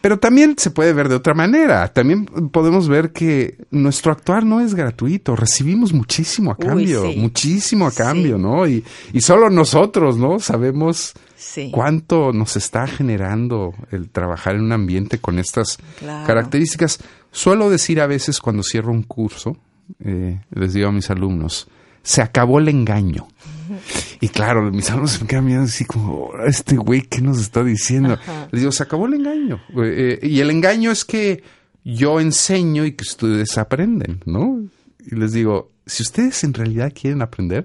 pero 0.01 0.19
también 0.19 0.55
se 0.59 0.71
puede 0.71 0.93
ver 0.93 1.09
de 1.09 1.15
otra 1.15 1.35
manera. 1.35 1.93
También 1.93 2.27
podemos 2.27 2.89
ver 2.89 3.13
que 3.13 3.57
nuestro 3.71 4.13
actuar 4.13 4.45
no 4.45 4.61
es 4.61 4.75
gratuito, 4.75 5.37
recibimos 5.37 5.93
muchísimo 5.93 6.51
a 6.51 6.57
Uy, 6.59 6.67
cambio, 6.67 7.03
sí. 7.11 7.17
muchísimo 7.19 7.87
a 7.87 7.93
cambio, 7.93 8.37
¿no? 8.37 8.67
Y, 8.67 8.85
y 9.13 9.21
solo 9.21 9.49
nosotros, 9.49 10.17
¿no? 10.19 10.39
Sabemos 10.39 11.15
Sí. 11.41 11.71
cuánto 11.73 12.33
nos 12.33 12.57
está 12.57 12.87
generando 12.89 13.73
el 13.93 14.11
trabajar 14.11 14.57
en 14.57 14.63
un 14.63 14.73
ambiente 14.73 15.19
con 15.19 15.39
estas 15.39 15.79
Claro. 16.01 16.27
características. 16.27 16.99
Suelo 17.31 17.71
decir 17.71 18.01
a 18.01 18.07
veces 18.09 18.41
cuando 18.41 18.63
cierro 18.65 18.91
un 18.93 19.05
curso, 19.05 19.57
eh, 20.05 20.41
les 20.51 20.73
digo 20.73 20.89
a 20.89 20.93
mis 20.93 21.09
alumnos, 21.11 21.69
se 22.03 22.23
acabó 22.23 22.59
el 22.59 22.69
engaño. 22.69 23.29
Y 24.21 24.29
claro, 24.31 24.69
mis 24.73 24.91
alumnos 24.91 25.13
se 25.13 25.21
me 25.23 25.29
quedan 25.29 25.45
mirando 25.45 25.67
así 25.67 25.85
como, 25.85 26.27
"Ahora 26.33 26.49
este 26.49 26.77
güey, 26.77 27.03
¿qué 27.03 27.21
nos 27.21 27.39
está 27.39 27.63
diciendo? 27.63 28.15
Ajá. 28.15 28.49
Les 28.51 28.63
digo, 28.63 28.73
se 28.73 28.83
acabó 28.83 29.07
el 29.07 29.15
engaño. 29.15 29.61
Eh, 29.81 30.19
y 30.23 30.41
el 30.41 30.51
engaño 30.51 30.91
es 30.91 31.05
que 31.05 31.45
yo 31.85 32.19
enseño 32.19 32.85
y 32.85 32.93
que 32.93 33.03
ustedes 33.03 33.57
aprenden, 33.59 34.21
¿no? 34.27 34.61
Y 35.07 35.15
les 35.15 35.33
digo, 35.33 35.71
si 35.87 36.03
ustedes 36.03 36.43
en 36.43 36.55
realidad 36.55 36.93
quieren 37.01 37.23
aprender, 37.23 37.65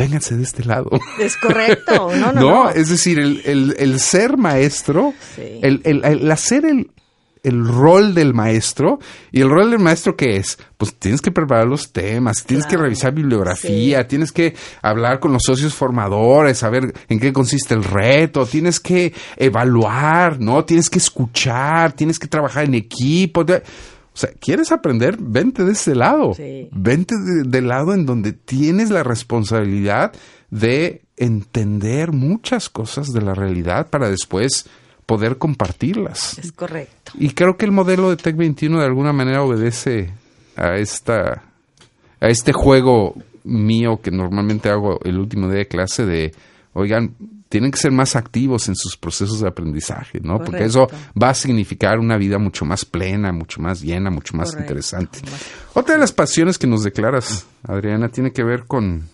vénganse 0.00 0.36
de 0.36 0.42
este 0.42 0.64
lado. 0.64 0.90
Es 1.18 1.36
correcto. 1.36 2.08
No, 2.20 2.32
no, 2.32 2.40
no. 2.40 2.70
es 2.70 2.88
decir, 2.88 3.18
el, 3.18 3.40
el- 3.44 3.76
el 3.78 4.00
ser 4.00 4.36
maestro, 4.36 5.14
Sí. 5.36 5.60
el, 5.62 5.80
el- 5.84 6.30
hacer 6.30 6.64
el, 6.64 6.90
el 7.42 7.66
rol 7.66 8.14
del 8.14 8.34
maestro. 8.34 8.98
¿Y 9.32 9.40
el 9.40 9.48
rol 9.48 9.70
del 9.70 9.78
maestro 9.80 10.16
qué 10.16 10.36
es? 10.36 10.58
Pues 10.76 10.94
tienes 10.94 11.20
que 11.22 11.30
preparar 11.30 11.66
los 11.66 11.90
temas, 11.92 12.44
tienes 12.44 12.66
que 12.66 12.76
revisar 12.76 13.14
bibliografía, 13.14 14.06
tienes 14.08 14.30
que 14.32 14.54
hablar 14.82 15.20
con 15.20 15.32
los 15.32 15.42
socios 15.44 15.74
formadores, 15.74 16.58
saber 16.58 16.92
en 17.08 17.18
qué 17.20 17.32
consiste 17.32 17.74
el 17.74 17.84
reto, 17.84 18.44
tienes 18.46 18.78
que 18.80 19.12
evaluar, 19.36 20.40
¿no? 20.40 20.64
Tienes 20.64 20.90
que 20.90 20.98
escuchar, 20.98 21.92
tienes 21.92 22.18
que 22.18 22.26
trabajar 22.28 22.64
en 22.64 22.74
equipo. 22.74 23.44
te- 23.44 23.62
O 24.12 24.16
sea, 24.16 24.30
¿quieres 24.40 24.72
aprender? 24.72 25.16
Vente 25.20 25.64
de 25.64 25.72
ese 25.72 25.94
lado. 25.94 26.34
Sí. 26.34 26.68
Vente 26.72 27.14
de- 27.16 27.44
del 27.48 27.68
lado 27.68 27.94
en 27.94 28.06
donde 28.06 28.32
tienes 28.32 28.90
la 28.90 29.02
responsabilidad 29.02 30.12
de 30.50 31.02
entender 31.16 32.12
muchas 32.12 32.68
cosas 32.68 33.12
de 33.12 33.22
la 33.22 33.34
realidad 33.34 33.88
para 33.88 34.10
después 34.10 34.66
poder 35.06 35.38
compartirlas. 35.38 36.38
Es 36.38 36.52
correcto. 36.52 37.12
Y 37.18 37.30
creo 37.30 37.56
que 37.56 37.64
el 37.66 37.72
modelo 37.72 38.10
de 38.10 38.16
Tech 38.16 38.36
21 38.36 38.78
de 38.80 38.86
alguna 38.86 39.12
manera 39.12 39.42
obedece 39.42 40.10
a 40.56 40.76
esta 40.76 41.44
a 42.20 42.28
este 42.28 42.52
juego 42.52 43.14
mío 43.44 44.00
que 44.02 44.10
normalmente 44.10 44.68
hago 44.68 45.00
el 45.04 45.18
último 45.18 45.48
día 45.48 45.58
de 45.60 45.68
clase 45.68 46.04
de, 46.04 46.32
oigan, 46.74 47.14
tienen 47.50 47.70
que 47.72 47.78
ser 47.78 47.90
más 47.92 48.16
activos 48.16 48.68
en 48.68 48.76
sus 48.76 48.96
procesos 48.96 49.40
de 49.40 49.48
aprendizaje, 49.48 50.20
¿no? 50.22 50.38
Porque 50.42 50.64
eso 50.64 50.88
va 51.20 51.28
a 51.30 51.34
significar 51.34 51.98
una 51.98 52.16
vida 52.16 52.38
mucho 52.38 52.64
más 52.64 52.86
plena, 52.86 53.32
mucho 53.32 53.60
más 53.60 53.82
llena, 53.82 54.08
mucho 54.08 54.34
más 54.36 54.52
Correcto. 54.52 54.72
interesante. 54.72 55.18
Otra 55.74 55.94
de 55.96 56.00
las 56.00 56.12
pasiones 56.12 56.56
que 56.56 56.66
nos 56.66 56.82
declaras, 56.84 57.44
Adriana, 57.64 58.08
tiene 58.08 58.32
que 58.32 58.42
ver 58.44 58.64
con 58.66 59.06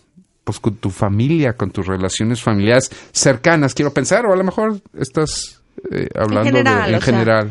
pues 0.44 0.60
con 0.60 0.76
tu 0.76 0.90
familia, 0.90 1.54
con 1.56 1.72
tus 1.72 1.86
relaciones 1.88 2.40
familiares 2.40 2.88
cercanas, 3.10 3.74
quiero 3.74 3.92
pensar, 3.92 4.26
o 4.26 4.32
a 4.32 4.36
lo 4.36 4.44
mejor 4.44 4.80
estás 4.96 5.60
eh, 5.90 6.08
hablando 6.14 6.44
general, 6.52 6.88
de, 6.90 6.94
en 6.94 7.02
sea, 7.02 7.12
general. 7.12 7.50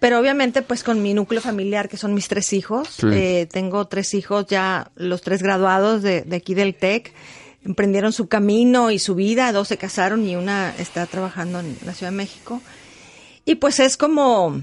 Pero 0.00 0.18
obviamente, 0.20 0.60
pues 0.60 0.82
con 0.84 1.00
mi 1.02 1.14
núcleo 1.14 1.40
familiar, 1.40 1.88
que 1.88 1.96
son 1.96 2.12
mis 2.12 2.28
tres 2.28 2.52
hijos, 2.52 2.88
Sí. 2.90 3.06
eh, 3.10 3.48
tengo 3.50 3.86
tres 3.86 4.12
hijos 4.12 4.46
ya, 4.48 4.90
los 4.96 5.22
tres 5.22 5.42
graduados 5.42 6.02
de, 6.02 6.22
de 6.22 6.36
aquí 6.36 6.52
del 6.54 6.74
TEC, 6.74 7.14
emprendieron 7.66 8.12
su 8.12 8.28
camino 8.28 8.90
y 8.90 8.98
su 8.98 9.14
vida, 9.14 9.52
dos 9.52 9.68
se 9.68 9.76
casaron 9.76 10.26
y 10.26 10.36
una 10.36 10.74
está 10.78 11.04
trabajando 11.06 11.60
en 11.60 11.76
la 11.84 11.92
Ciudad 11.92 12.12
de 12.12 12.16
México. 12.16 12.62
Y 13.44 13.56
pues 13.56 13.80
es 13.80 13.96
como, 13.96 14.62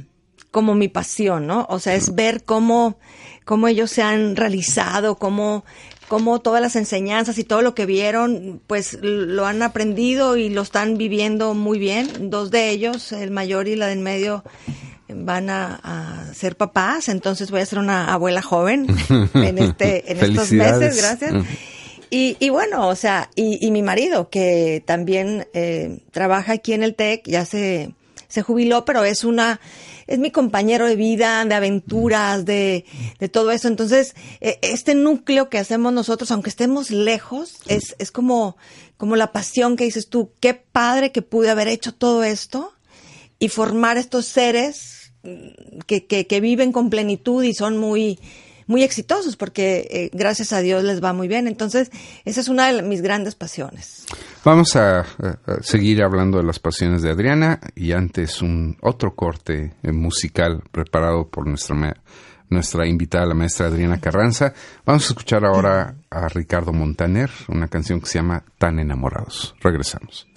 como 0.52 0.74
mi 0.74 0.88
pasión, 0.88 1.46
¿no? 1.46 1.68
O 1.70 1.80
sea, 1.80 1.96
es 1.96 2.16
ver 2.16 2.44
cómo, 2.44 2.98
cómo 3.46 3.68
ellos 3.68 3.92
se 3.92 4.02
han 4.02 4.36
realizado, 4.36 5.16
cómo, 5.16 5.66
cómo 6.08 6.40
todas 6.40 6.62
las 6.62 6.76
enseñanzas 6.78 7.38
y 7.38 7.44
todo 7.44 7.62
lo 7.62 7.76
que 7.76 7.86
vieron, 7.86 8.62
pues 8.68 8.98
lo 9.02 9.46
han 9.46 9.62
aprendido 9.62 10.38
y 10.38 10.50
lo 10.50 10.62
están 10.62 10.98
viviendo 10.98 11.54
muy 11.54 11.80
bien. 11.80 12.30
Dos 12.30 12.52
de 12.52 12.70
ellos, 12.70 13.12
el 13.12 13.32
mayor 13.32 13.68
y 13.68 13.76
la 13.76 13.88
del 13.88 14.00
medio, 14.00 14.44
van 15.10 15.50
a, 15.50 15.80
a 15.84 16.34
ser 16.34 16.56
papás, 16.56 17.10
entonces 17.10 17.52
voy 17.52 17.60
a 17.60 17.66
ser 17.66 17.80
una 17.80 18.14
abuela 18.14 18.42
joven 18.42 18.88
en 19.34 19.58
este, 19.58 20.12
en 20.12 20.24
estos 20.24 20.52
meses, 20.54 20.98
gracias. 20.98 21.34
Y, 22.14 22.38
y 22.40 22.52
bueno, 22.52 22.90
o 22.90 22.96
sea, 22.96 23.32
y, 23.34 23.58
y 23.66 23.72
mi 23.72 23.82
marido, 23.82 24.30
que 24.30 24.84
también 24.86 25.48
eh, 25.56 25.98
trabaja 26.12 26.54
aquí 26.54 26.74
en 26.74 26.84
el 26.84 26.94
TEC, 26.94 27.24
ya 27.26 27.44
se, 27.44 27.96
se 28.28 28.44
jubiló, 28.44 28.86
pero 28.86 29.04
es 29.04 29.24
una, 29.24 29.60
es 30.06 30.20
mi 30.20 30.30
compañero 30.30 30.86
de 30.86 30.96
vida, 30.96 31.44
de 31.44 31.56
aventuras, 31.56 32.46
de, 32.46 32.86
de 33.18 33.30
todo 33.30 33.50
eso. 33.50 33.68
Entonces, 33.68 34.14
eh, 34.42 34.60
este 34.62 34.94
núcleo 34.94 35.50
que 35.50 35.58
hacemos 35.58 35.92
nosotros, 35.92 36.30
aunque 36.30 36.52
estemos 36.52 36.92
lejos, 36.92 37.56
es, 37.66 37.96
es 37.98 38.12
como, 38.12 38.58
como 38.98 39.16
la 39.16 39.32
pasión 39.32 39.76
que 39.76 39.86
dices 39.86 40.08
tú, 40.08 40.34
qué 40.40 40.54
padre 40.54 41.12
que 41.12 41.24
pude 41.24 41.50
haber 41.50 41.68
hecho 41.68 41.96
todo 41.96 42.24
esto 42.24 42.74
y 43.40 43.50
formar 43.50 43.98
estos 43.98 44.28
seres 44.28 45.14
mm, 45.24 45.80
que, 45.88 46.06
que, 46.06 46.28
que 46.28 46.42
viven 46.42 46.74
con 46.74 46.92
plenitud 46.92 47.44
y 47.44 47.56
son 47.56 47.80
muy, 47.80 48.20
muy 48.68 48.84
exitosos 48.84 49.36
porque 49.36 49.88
eh, 49.92 50.10
gracias 50.14 50.54
a 50.54 50.60
Dios 50.60 50.84
les 50.84 51.04
va 51.04 51.14
muy 51.14 51.28
bien. 51.28 51.48
Entonces, 51.48 51.92
esa 52.26 52.42
es 52.42 52.48
una 52.48 52.72
de 52.72 52.82
mis 52.82 53.02
grandes 53.02 53.36
pasiones. 53.36 54.06
Vamos 54.44 54.76
a, 54.76 55.00
a- 55.02 55.06
seguir 55.62 56.04
hablando 56.04 56.38
de 56.38 56.44
las 56.44 56.60
pasiones 56.60 57.02
de 57.02 57.12
Adriana 57.12 57.60
y 57.76 57.92
antes 57.94 58.42
un 58.42 58.78
otro 58.82 59.16
corte 59.16 59.74
eh, 59.84 59.92
musical 59.92 60.64
preparado 60.72 61.28
por 61.28 61.48
nuestra 61.48 61.74
nuestra 62.50 62.88
invitada, 62.88 63.26
la 63.26 63.34
maestra 63.34 63.66
Adriana 63.68 64.00
Carranza. 64.00 64.54
Vamos 64.86 65.06
a 65.06 65.08
escuchar 65.08 65.44
ahora 65.44 65.96
a 66.12 66.28
Ricardo 66.28 66.72
Montaner, 66.72 67.32
una 67.48 67.68
canción 67.68 68.00
que 68.00 68.06
se 68.06 68.20
llama 68.20 68.44
Tan 68.60 68.78
enamorados. 68.78 69.56
Regresamos. 69.60 70.28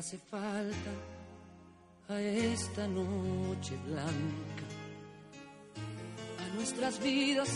Hace 0.00 0.16
falta 0.16 0.92
a 2.08 2.18
esta 2.18 2.86
noche 2.88 3.76
blanca, 3.84 4.66
a 6.42 6.54
nuestras 6.54 6.98
vidas 7.00 7.50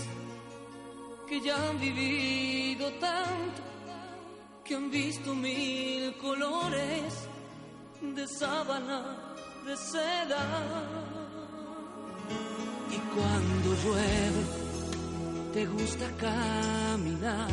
que 1.26 1.40
ya 1.40 1.56
han 1.56 1.80
vivido 1.80 2.92
tanto, 3.00 3.62
que 4.62 4.74
han 4.74 4.90
visto 4.90 5.34
mil 5.34 6.14
colores 6.18 7.14
de 8.14 8.26
sábana, 8.28 8.98
de 9.64 9.76
seda. 9.78 10.44
Y 12.90 12.98
cuando 13.14 13.68
llueve, 13.82 14.42
te 15.54 15.66
gusta 15.66 16.06
caminar. 16.18 17.48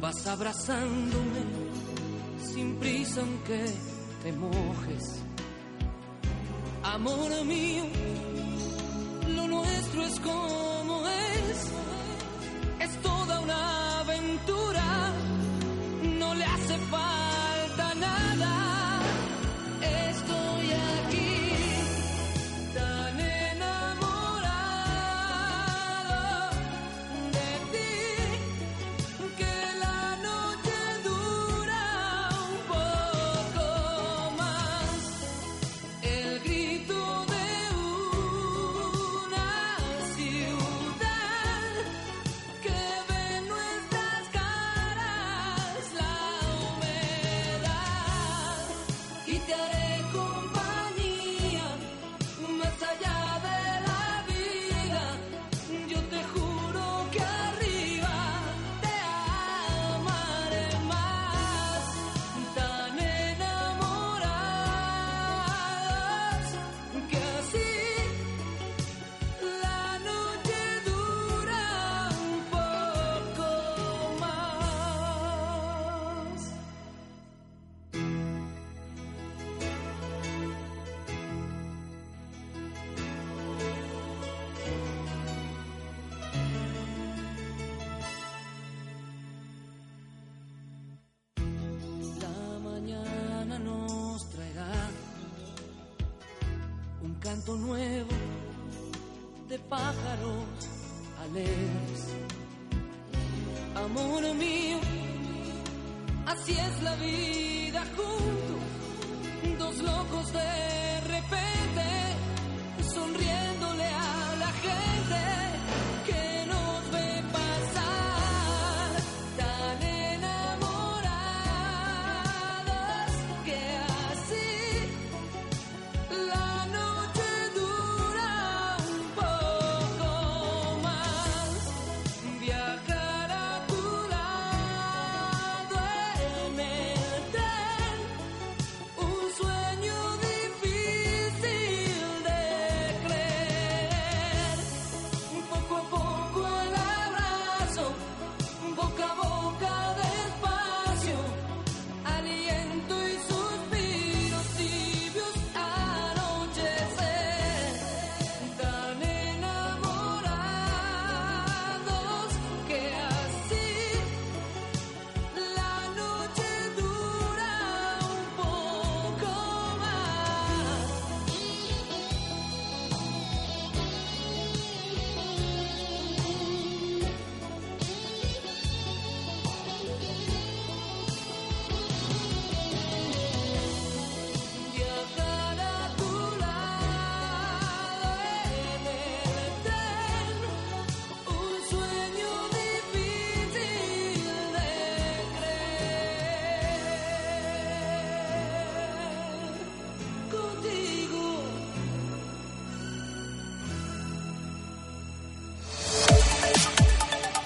Vas 0.00 0.26
abrazándome 0.26 1.65
sin 2.56 2.76
prisa 2.76 3.20
aunque 3.20 3.62
te 4.22 4.32
mojes. 4.32 5.04
Amor 6.82 7.30
mío, 7.44 7.84
lo 9.36 9.46
nuestro 9.46 10.02
es 10.10 10.18
como 10.20 11.06
es. 11.06 11.58
Es 12.84 12.92
toda 13.02 13.40
una 13.40 14.00
aventura. 14.00 14.86
No 16.18 16.34
le 16.34 16.44
hace 16.44 16.76
falta 16.90 17.15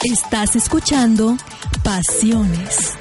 Estás 0.02 0.56
escuchando 0.56 1.36
Pasiones. 1.84 2.96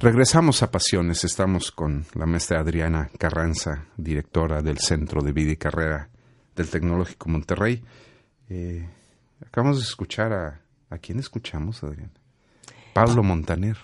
Regresamos 0.00 0.62
a 0.62 0.70
Pasiones. 0.70 1.24
Estamos 1.24 1.70
con 1.70 2.06
la 2.14 2.24
maestra 2.24 2.60
Adriana 2.60 3.10
Carranza, 3.18 3.84
directora 3.98 4.62
del 4.62 4.78
Centro 4.78 5.20
de 5.20 5.32
Vida 5.32 5.52
y 5.52 5.56
Carrera 5.58 6.08
del 6.56 6.70
Tecnológico 6.70 7.28
Monterrey. 7.28 7.84
Eh, 8.48 8.88
acabamos 9.46 9.76
de 9.80 9.84
escuchar 9.84 10.32
a... 10.32 10.62
¿A 10.88 10.96
quién 10.96 11.18
escuchamos, 11.18 11.84
Adriana? 11.84 12.14
Pablo 12.94 13.22
Montaner. 13.22 13.76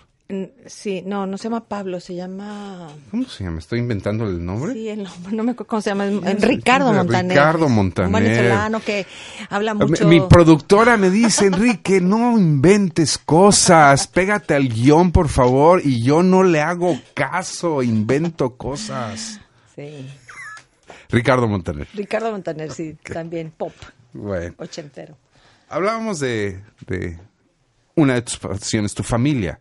Sí, 0.66 1.04
no, 1.06 1.24
no 1.24 1.38
se 1.38 1.44
llama 1.44 1.68
Pablo, 1.68 2.00
se 2.00 2.16
llama... 2.16 2.88
¿Cómo 3.12 3.26
se 3.28 3.44
llama? 3.44 3.60
¿Estoy 3.60 3.78
inventando 3.78 4.24
el 4.26 4.44
nombre? 4.44 4.72
Sí, 4.72 4.88
el 4.88 5.04
nombre, 5.04 5.32
no 5.36 5.44
me 5.44 5.52
acuerdo 5.52 5.68
cómo 5.68 5.82
se 5.82 5.90
llama, 5.90 6.06
es- 6.08 6.40
Ricardo 6.42 6.92
Montaner. 6.92 7.30
Ricardo 7.36 7.68
Montaner. 7.68 8.08
Un 8.08 8.12
venezolano 8.24 8.80
que 8.80 9.06
habla 9.50 9.74
mucho... 9.74 10.04
Mi, 10.08 10.18
mi 10.20 10.26
productora 10.26 10.96
me 10.96 11.10
dice, 11.10 11.46
Enrique, 11.46 12.00
no 12.00 12.36
inventes 12.36 13.18
cosas, 13.18 14.08
pégate 14.08 14.54
al 14.54 14.68
guion, 14.68 15.12
por 15.12 15.28
favor, 15.28 15.80
y 15.84 16.02
yo 16.02 16.24
no 16.24 16.42
le 16.42 16.60
hago 16.60 16.98
caso, 17.14 17.84
invento 17.84 18.56
cosas. 18.56 19.40
Sí, 19.76 20.08
Ricardo 21.08 21.46
Montaner. 21.46 21.86
Ricardo 21.94 22.32
Montaner, 22.32 22.72
sí, 22.72 22.96
también 23.12 23.52
pop, 23.56 23.72
Bueno, 24.12 24.56
ochentero. 24.58 25.16
hablábamos 25.68 26.18
de, 26.18 26.60
de 26.88 27.16
una 27.94 28.14
de 28.14 28.22
tus 28.22 28.38
pasiones, 28.38 28.92
tu 28.92 29.04
familia. 29.04 29.60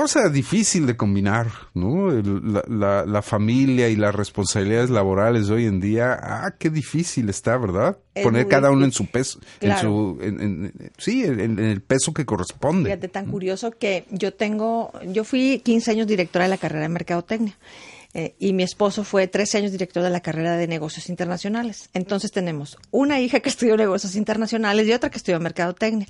Cosa 0.00 0.28
difícil 0.28 0.86
de 0.86 0.96
combinar, 0.96 1.48
¿no? 1.74 2.12
El- 2.12 2.52
La, 2.52 2.62
la- 2.68 3.04
la 3.04 3.22
familia 3.22 3.88
y 3.88 3.96
las 3.96 4.14
responsabilidades 4.14 4.90
laborales 4.90 5.48
de 5.48 5.54
hoy 5.54 5.64
en 5.66 5.80
día, 5.80 6.16
ah, 6.22 6.54
qué 6.58 6.70
difícil 6.70 7.28
está, 7.28 7.56
¿verdad? 7.58 7.98
Es 8.14 8.22
Poner 8.22 8.46
cada 8.46 8.70
uno 8.70 8.84
en 8.84 8.92
su 8.92 9.06
peso, 9.06 9.40
Claro. 9.58 9.80
en 9.80 9.82
su, 9.82 10.18
en- 10.22 10.40
en- 10.40 10.92
sí, 10.98 11.24
en, 11.24 11.40
en 11.40 11.58
el 11.58 11.80
peso 11.82 12.12
que 12.14 12.24
corresponde. 12.24 12.90
Fíjate, 12.90 13.08
tan 13.08 13.26
curioso 13.26 13.70
que 13.72 14.04
yo 14.10 14.32
tengo, 14.34 14.92
yo 15.06 15.24
fui 15.24 15.60
15 15.64 15.90
años 15.90 16.06
directora 16.06 16.44
de 16.44 16.50
la 16.50 16.58
carrera 16.58 16.82
de 16.82 16.88
Mercadotecnia 16.90 17.56
eh, 18.14 18.34
y 18.38 18.54
mi 18.54 18.62
esposo 18.62 19.04
fue 19.04 19.26
13 19.26 19.58
años 19.58 19.72
director 19.72 20.02
de 20.02 20.10
la 20.10 20.20
carrera 20.20 20.56
de 20.56 20.66
negocios 20.66 21.08
internacionales. 21.08 21.90
Entonces 21.92 22.32
tenemos 22.32 22.78
una 22.90 23.20
hija 23.20 23.40
que 23.40 23.48
estudió 23.50 23.76
negocios 23.76 24.16
internacionales 24.16 24.86
y 24.86 24.92
otra 24.92 25.10
que 25.10 25.18
estudió 25.18 25.38
Mercadotecnia. 25.40 26.06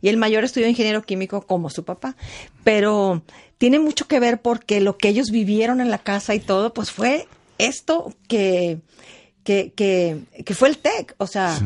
Y 0.00 0.08
el 0.08 0.16
mayor 0.16 0.44
estudió 0.44 0.68
ingeniero 0.68 1.02
químico 1.02 1.42
como 1.42 1.68
su 1.68 1.84
papá. 1.84 2.16
Pero 2.62 3.22
tiene 3.58 3.78
mucho 3.78 4.06
que 4.06 4.20
ver 4.20 4.40
porque 4.40 4.80
lo 4.80 4.96
que 4.96 5.08
ellos 5.08 5.30
vivieron 5.30 5.80
en 5.80 5.90
la 5.90 5.98
casa 5.98 6.34
y 6.34 6.40
todo, 6.40 6.72
pues 6.72 6.92
fue 6.92 7.26
esto 7.58 8.14
que, 8.28 8.78
que, 9.42 9.72
que, 9.74 10.20
que 10.44 10.54
fue 10.54 10.68
el 10.68 10.78
TEC. 10.78 11.14
O 11.18 11.26
sea, 11.26 11.58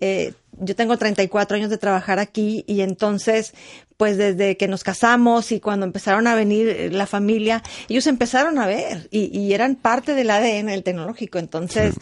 eh, 0.00 0.32
yo 0.60 0.76
tengo 0.76 0.96
34 0.96 1.56
años 1.56 1.70
de 1.70 1.78
trabajar 1.78 2.18
aquí 2.18 2.64
y 2.66 2.82
entonces, 2.82 3.54
pues 3.96 4.16
desde 4.16 4.56
que 4.56 4.68
nos 4.68 4.82
casamos 4.84 5.52
y 5.52 5.60
cuando 5.60 5.86
empezaron 5.86 6.26
a 6.26 6.34
venir 6.34 6.68
eh, 6.68 6.90
la 6.90 7.06
familia, 7.06 7.62
ellos 7.88 8.06
empezaron 8.06 8.58
a 8.58 8.66
ver 8.66 9.08
y, 9.10 9.36
y 9.36 9.52
eran 9.54 9.76
parte 9.76 10.14
del 10.14 10.30
ADN 10.30 10.66
del 10.66 10.82
tecnológico. 10.82 11.38
Entonces, 11.38 11.94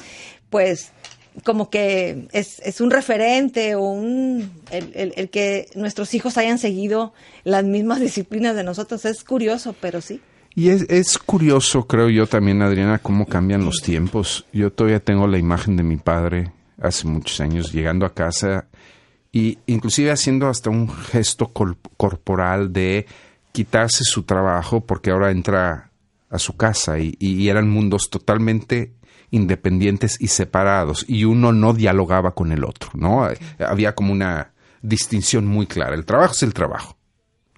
pues 0.51 0.93
como 1.45 1.71
que 1.71 2.29
es, 2.33 2.61
es 2.61 2.81
un 2.83 2.91
referente 2.91 3.75
o 3.75 3.81
un 3.83 4.51
el, 4.71 4.93
el- 4.95 5.13
el 5.17 5.31
que 5.31 5.67
nuestros 5.75 6.13
hijos 6.15 6.37
hayan 6.37 6.59
seguido 6.59 7.15
las 7.45 7.65
mismas 7.65 8.01
disciplinas 8.07 8.55
de 8.57 8.65
nosotros 8.65 9.05
es 9.05 9.25
curioso, 9.25 9.75
pero 9.81 10.01
sí. 10.01 10.21
Y 10.55 10.69
es, 10.69 10.83
es 10.91 11.17
curioso, 11.17 11.87
creo 11.87 12.11
yo 12.11 12.27
también, 12.27 12.61
Adriana, 12.61 12.99
cómo 12.99 13.25
cambian 13.25 13.65
los 13.65 13.77
tiempos. 13.83 14.45
Yo 14.53 14.71
todavía 14.71 15.01
tengo 15.01 15.27
la 15.27 15.39
imagen 15.39 15.77
de 15.79 15.83
mi 15.83 15.97
padre 15.97 16.53
hace 16.79 17.07
muchos 17.07 17.41
años 17.41 17.73
llegando 17.73 18.05
a 18.05 18.13
casa 18.13 18.67
y 19.33 19.59
inclusive 19.67 20.11
haciendo 20.11 20.49
hasta 20.49 20.71
un 20.71 20.89
gesto 20.89 21.53
corporal 21.97 22.73
de 22.73 23.07
quitarse 23.51 24.05
su 24.05 24.25
trabajo 24.25 24.85
porque 24.85 25.11
ahora 25.11 25.31
entra 25.31 25.91
a 26.29 26.39
su 26.39 26.57
casa 26.57 26.99
y, 26.99 27.17
y 27.19 27.49
eran 27.49 27.69
mundos 27.69 28.11
totalmente 28.11 28.93
independientes 29.31 30.19
y 30.21 30.29
separados 30.29 31.05
y 31.09 31.25
uno 31.25 31.53
no 31.53 31.73
dialogaba 31.73 32.35
con 32.35 32.53
el 32.53 32.65
otro, 32.65 32.91
¿no? 32.95 33.29
Había 33.59 33.95
como 33.95 34.13
una 34.13 34.53
distinción 34.83 35.47
muy 35.47 35.67
clara. 35.67 35.95
El 35.95 36.05
trabajo 36.05 36.35
es 36.35 36.43
el 36.43 36.53
trabajo. 36.53 36.97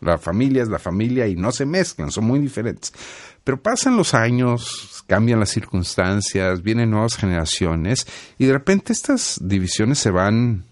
La 0.00 0.18
familia 0.18 0.62
es 0.62 0.68
la 0.68 0.78
familia 0.78 1.26
y 1.26 1.34
no 1.34 1.50
se 1.50 1.66
mezclan, 1.66 2.10
son 2.10 2.24
muy 2.24 2.38
diferentes. 2.38 2.92
Pero 3.42 3.60
pasan 3.60 3.96
los 3.96 4.14
años, 4.14 5.04
cambian 5.06 5.40
las 5.40 5.50
circunstancias, 5.50 6.62
vienen 6.62 6.90
nuevas 6.90 7.16
generaciones 7.16 8.06
y 8.38 8.46
de 8.46 8.52
repente 8.52 8.92
estas 8.92 9.40
divisiones 9.42 9.98
se 9.98 10.10
van 10.10 10.64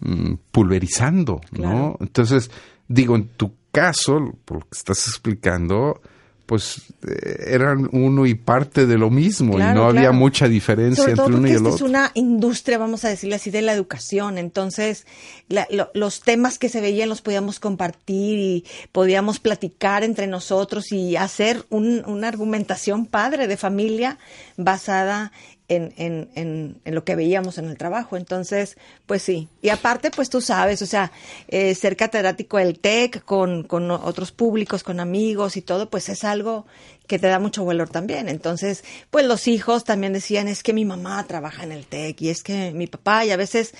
mm, 0.00 0.34
pulverizando, 0.50 1.40
¿no? 1.52 1.96
Entonces, 2.00 2.50
digo, 2.88 3.16
en 3.16 3.28
tu 3.28 3.52
caso, 3.72 4.34
por 4.44 4.58
lo 4.60 4.64
que 4.68 4.76
estás 4.78 5.06
explicando, 5.08 6.00
pues 6.46 6.82
eh, 7.06 7.44
eran 7.50 7.88
uno 7.92 8.26
y 8.26 8.34
parte 8.34 8.84
de 8.84 8.98
lo 8.98 9.08
mismo 9.08 9.52
y 9.52 9.56
Claro, 9.58 9.82
no 9.82 9.86
había 9.88 10.10
mucha 10.10 10.48
diferencia 10.48 11.04
Sobre 11.04 11.14
todo 11.14 11.26
entre 11.26 11.38
uno 11.38 11.46
y 11.48 11.52
el 11.52 11.58
otro. 11.58 11.74
es 11.76 11.80
una 11.82 12.10
industria, 12.14 12.76
vamos 12.76 13.04
a 13.04 13.08
decirle 13.08 13.36
así, 13.36 13.52
de 13.52 13.62
la 13.62 13.72
educación. 13.72 14.36
Entonces, 14.36 15.06
la- 15.48 15.68
lo- 15.70 15.90
los 15.94 16.22
temas 16.22 16.58
que 16.58 16.68
se 16.68 16.80
veían 16.80 17.08
los 17.08 17.22
podíamos 17.22 17.60
compartir 17.60 18.40
y 18.40 18.64
podíamos 18.90 19.38
platicar 19.38 20.02
entre 20.02 20.26
nosotros 20.26 20.90
y 20.90 21.14
hacer 21.14 21.64
un- 21.70 22.02
una 22.06 22.26
argumentación 22.26 23.06
padre 23.06 23.46
de 23.46 23.56
familia 23.56 24.18
basada 24.56 25.30
en, 25.70 25.94
en, 25.96 26.28
en, 26.34 26.80
en 26.84 26.94
lo 26.94 27.04
que 27.04 27.16
veíamos 27.16 27.56
en 27.56 27.66
el 27.66 27.78
trabajo. 27.78 28.16
Entonces, 28.16 28.76
pues 29.06 29.22
sí. 29.22 29.48
Y 29.62 29.70
aparte, 29.70 30.10
pues 30.10 30.28
tú 30.28 30.40
sabes, 30.40 30.82
o 30.82 30.86
sea, 30.86 31.12
eh, 31.48 31.74
ser 31.74 31.96
catedrático 31.96 32.58
del 32.58 32.78
TEC 32.78 33.24
con, 33.24 33.62
con 33.62 33.90
otros 33.90 34.32
públicos, 34.32 34.82
con 34.82 35.00
amigos 35.00 35.56
y 35.56 35.62
todo, 35.62 35.88
pues 35.88 36.08
es 36.08 36.24
algo 36.24 36.66
que 37.06 37.18
te 37.18 37.28
da 37.28 37.38
mucho 37.38 37.64
valor 37.64 37.88
también. 37.88 38.28
Entonces, 38.28 38.84
pues 39.10 39.24
los 39.24 39.48
hijos 39.48 39.84
también 39.84 40.12
decían, 40.12 40.48
es 40.48 40.62
que 40.62 40.72
mi 40.72 40.84
mamá 40.84 41.24
trabaja 41.26 41.64
en 41.64 41.72
el 41.72 41.86
TEC 41.86 42.20
y 42.22 42.28
es 42.28 42.42
que 42.42 42.72
mi 42.72 42.86
papá, 42.86 43.24
y 43.24 43.30
a 43.30 43.36
veces 43.36 43.72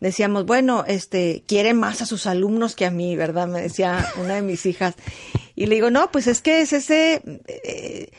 decíamos, 0.00 0.46
bueno, 0.46 0.84
este, 0.86 1.42
quiere 1.46 1.74
más 1.74 2.02
a 2.02 2.06
sus 2.06 2.26
alumnos 2.26 2.76
que 2.76 2.86
a 2.86 2.90
mí, 2.90 3.16
¿verdad? 3.16 3.46
Me 3.48 3.62
decía 3.62 4.12
una 4.20 4.34
de 4.34 4.42
mis 4.42 4.66
hijas. 4.66 4.94
Y 5.54 5.66
le 5.66 5.76
digo, 5.76 5.90
no, 5.90 6.10
pues 6.10 6.26
es 6.26 6.42
que 6.42 6.60
es 6.60 6.72
ese... 6.72 7.22
eh, 7.46 8.10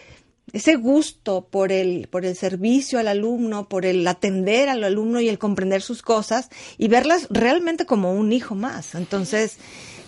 ese 0.54 0.76
gusto 0.76 1.48
por 1.50 1.72
el, 1.72 2.08
por 2.10 2.26
el 2.26 2.36
servicio 2.36 3.00
al 3.00 3.08
alumno, 3.10 3.68
por 3.68 3.86
el 3.86 4.08
atender 4.08 4.70
al 4.70 4.84
alumno 4.84 5.20
y 5.20 5.28
el 5.30 5.38
comprender 5.40 5.82
sus 5.82 6.02
cosas 6.02 6.50
y 6.78 6.88
verlas 6.88 7.28
realmente 7.30 7.86
como 7.86 8.14
un 8.14 8.32
hijo 8.32 8.56
más. 8.56 8.96
Entonces, 8.96 9.58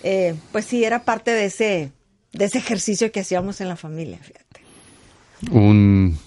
eh, 0.04 0.36
pues 0.52 0.66
sí, 0.66 0.84
era 0.84 1.04
parte 1.04 1.32
de 1.32 1.46
ese, 1.46 1.92
de 2.32 2.46
ese 2.46 2.58
ejercicio 2.58 3.12
que 3.12 3.20
hacíamos 3.20 3.60
en 3.62 3.68
la 3.68 3.76
familia, 3.76 4.18
fíjate. 4.20 4.62
Un, 5.52 6.18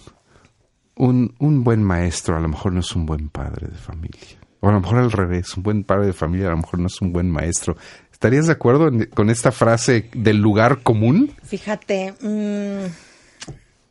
un, 0.96 1.34
un 1.38 1.64
buen 1.64 1.82
maestro 1.82 2.36
a 2.36 2.40
lo 2.40 2.48
mejor 2.48 2.72
no 2.72 2.80
es 2.80 2.92
un 2.94 3.06
buen 3.06 3.28
padre 3.28 3.68
de 3.68 3.76
familia. 3.78 4.38
O 4.60 4.68
a 4.68 4.72
lo 4.72 4.80
mejor 4.80 4.98
al 4.98 5.10
revés, 5.10 5.56
un 5.56 5.62
buen 5.64 5.84
padre 5.84 6.06
de 6.06 6.12
familia 6.12 6.48
a 6.48 6.50
lo 6.52 6.58
mejor 6.58 6.78
no 6.78 6.86
es 6.86 7.00
un 7.00 7.12
buen 7.12 7.28
maestro. 7.30 7.76
¿Estarías 8.12 8.46
de 8.46 8.52
acuerdo 8.52 8.88
en- 8.88 9.06
con 9.06 9.28
esta 9.30 9.50
frase 9.52 10.08
del 10.14 10.36
lugar 10.36 10.82
común? 10.82 11.32
Fíjate, 11.42 12.14
mm, 12.20 12.86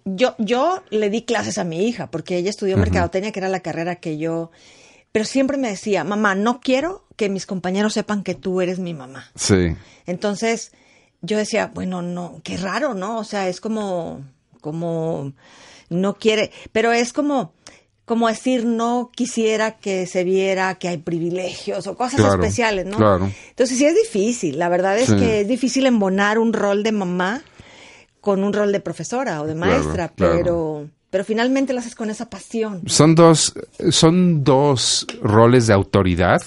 yo, 0.06 0.36
yo 0.38 0.84
le 0.90 1.10
di 1.10 1.24
clases 1.24 1.58
a 1.58 1.64
mi 1.64 1.88
hija 1.88 2.10
porque 2.12 2.38
ella 2.38 2.50
estudió 2.50 2.78
mercadotecnia, 2.78 3.32
que 3.32 3.40
era 3.40 3.50
la 3.50 3.60
carrera 3.62 3.96
que 3.98 4.18
yo, 4.18 4.52
pero 5.12 5.26
siempre 5.26 5.58
me 5.58 5.70
decía, 5.70 6.04
mamá, 6.04 6.36
no 6.36 6.60
quiero 6.62 7.06
que 7.16 7.30
mis 7.30 7.46
compañeros 7.46 7.94
sepan 7.94 8.24
que 8.24 8.34
tú 8.36 8.62
eres 8.62 8.80
mi 8.80 8.94
mamá. 8.94 9.30
Sí. 9.36 9.76
Entonces, 10.06 10.72
yo 11.22 11.38
decía, 11.38 11.72
bueno, 11.74 12.02
no, 12.02 12.40
qué 12.44 12.58
raro, 12.58 12.94
¿no? 12.94 13.18
O 13.20 13.24
sea, 13.24 13.48
es 13.48 13.62
como, 13.62 14.22
como, 14.62 15.34
no 15.90 16.16
quiere, 16.16 16.52
pero 16.72 16.92
es 16.94 17.14
como, 17.14 17.54
como 18.06 18.28
decir, 18.28 18.66
no 18.66 19.12
quisiera 19.14 19.78
que 19.78 20.08
se 20.08 20.24
viera 20.24 20.76
que 20.76 20.88
hay 20.88 20.98
privilegios 20.98 21.86
o 21.88 21.96
cosas 21.96 22.20
Claro, 22.20 22.36
especiales, 22.42 22.86
¿no? 22.86 22.98
claro. 22.98 23.30
Entonces, 23.50 23.78
sí 23.78 23.86
es 23.86 23.96
difícil, 23.96 24.58
la 24.58 24.70
verdad 24.70 24.98
es 24.98 25.10
Sí. 25.10 25.16
que 25.18 25.42
es 25.42 25.48
difícil 25.48 25.86
embonar 25.86 26.40
un 26.40 26.54
rol 26.54 26.84
de 26.84 26.92
mamá 26.92 27.44
con 28.22 28.44
un 28.44 28.54
rol 28.54 28.72
de 28.72 28.80
profesora 28.80 29.42
o 29.42 29.48
de 29.48 29.56
maestra, 29.56 30.10
claro. 30.10 30.34
pero, 30.38 30.88
pero 31.10 31.26
finalmente 31.26 31.74
lo 31.74 31.80
haces 31.80 31.96
con 31.96 32.10
esa 32.10 32.30
pasión. 32.30 32.84
Son 32.86 33.16
dos, 33.16 33.54
son 33.90 34.44
dos 34.44 35.06
roles 35.22 35.68
de 35.68 35.74
autoridad 35.74 36.42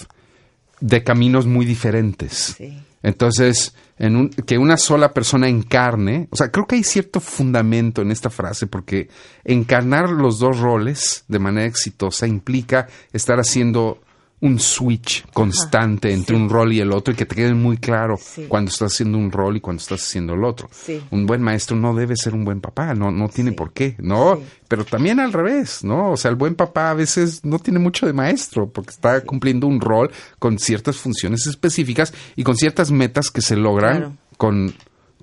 de 0.80 1.02
caminos 1.04 1.46
muy 1.46 1.66
diferentes. 1.66 2.54
Sí. 2.56 2.78
Entonces, 3.02 3.74
en 3.98 4.16
un- 4.16 4.30
que 4.30 4.56
una 4.56 4.76
sola 4.76 5.12
persona 5.12 5.48
encarne, 5.48 6.26
o 6.30 6.36
sea, 6.36 6.50
creo 6.50 6.66
que 6.66 6.76
hay 6.76 6.84
cierto 6.84 7.20
fundamento 7.20 8.00
en 8.02 8.10
esta 8.10 8.30
frase, 8.30 8.66
porque 8.66 9.08
encarnar 9.44 10.08
los 10.10 10.38
dos 10.38 10.58
roles 10.58 11.24
de 11.28 11.38
manera 11.38 11.66
exitosa 11.66 12.26
implica 12.26 12.86
estar 13.12 13.38
haciendo 13.38 13.98
un 14.40 14.58
switch 14.58 15.24
constante 15.32 16.12
entre 16.12 16.36
un 16.36 16.50
rol 16.50 16.72
y 16.72 16.80
el 16.80 16.92
otro 16.92 17.14
y 17.14 17.16
que 17.16 17.24
te 17.24 17.34
quede 17.34 17.54
muy 17.54 17.78
claro 17.78 18.18
Sí. 18.20 18.44
cuando 18.46 18.70
estás 18.70 18.92
haciendo 18.92 19.16
un 19.16 19.30
rol 19.32 19.56
y 19.56 19.60
cuando 19.60 19.80
estás 19.80 20.02
haciendo 20.02 20.34
el 20.34 20.44
otro. 20.44 20.68
Sí. 20.70 21.02
Un 21.10 21.24
buen 21.26 21.40
maestro 21.40 21.76
no 21.76 21.94
debe 21.94 22.14
ser 22.16 22.34
un 22.34 22.44
buen 22.44 22.60
papá, 22.60 22.92
no, 22.94 23.10
no 23.10 23.28
tiene 23.30 23.52
por 23.52 23.72
qué, 23.72 23.96
¿no? 24.00 24.38
Pero 24.68 24.84
también 24.84 25.18
al 25.20 25.32
revés, 25.32 25.82
¿no? 25.82 26.10
O 26.10 26.16
sea, 26.18 26.30
el 26.30 26.36
buen 26.36 26.54
papá 26.56 26.90
a 26.90 26.94
veces 26.94 27.42
no 27.44 27.58
tiene 27.58 27.78
mucho 27.78 28.06
de 28.06 28.12
maestro 28.12 28.68
porque 28.70 28.90
está 28.90 29.22
cumpliendo 29.22 29.66
un 29.66 29.80
rol 29.80 30.10
con 30.38 30.58
ciertas 30.58 30.96
funciones 30.96 31.46
específicas 31.46 32.12
y 32.36 32.42
con 32.44 32.56
ciertas 32.56 32.90
metas 32.90 33.30
que 33.30 33.40
se 33.40 33.56
logran 33.56 33.96
Claro. 33.96 34.12
con, 34.36 34.74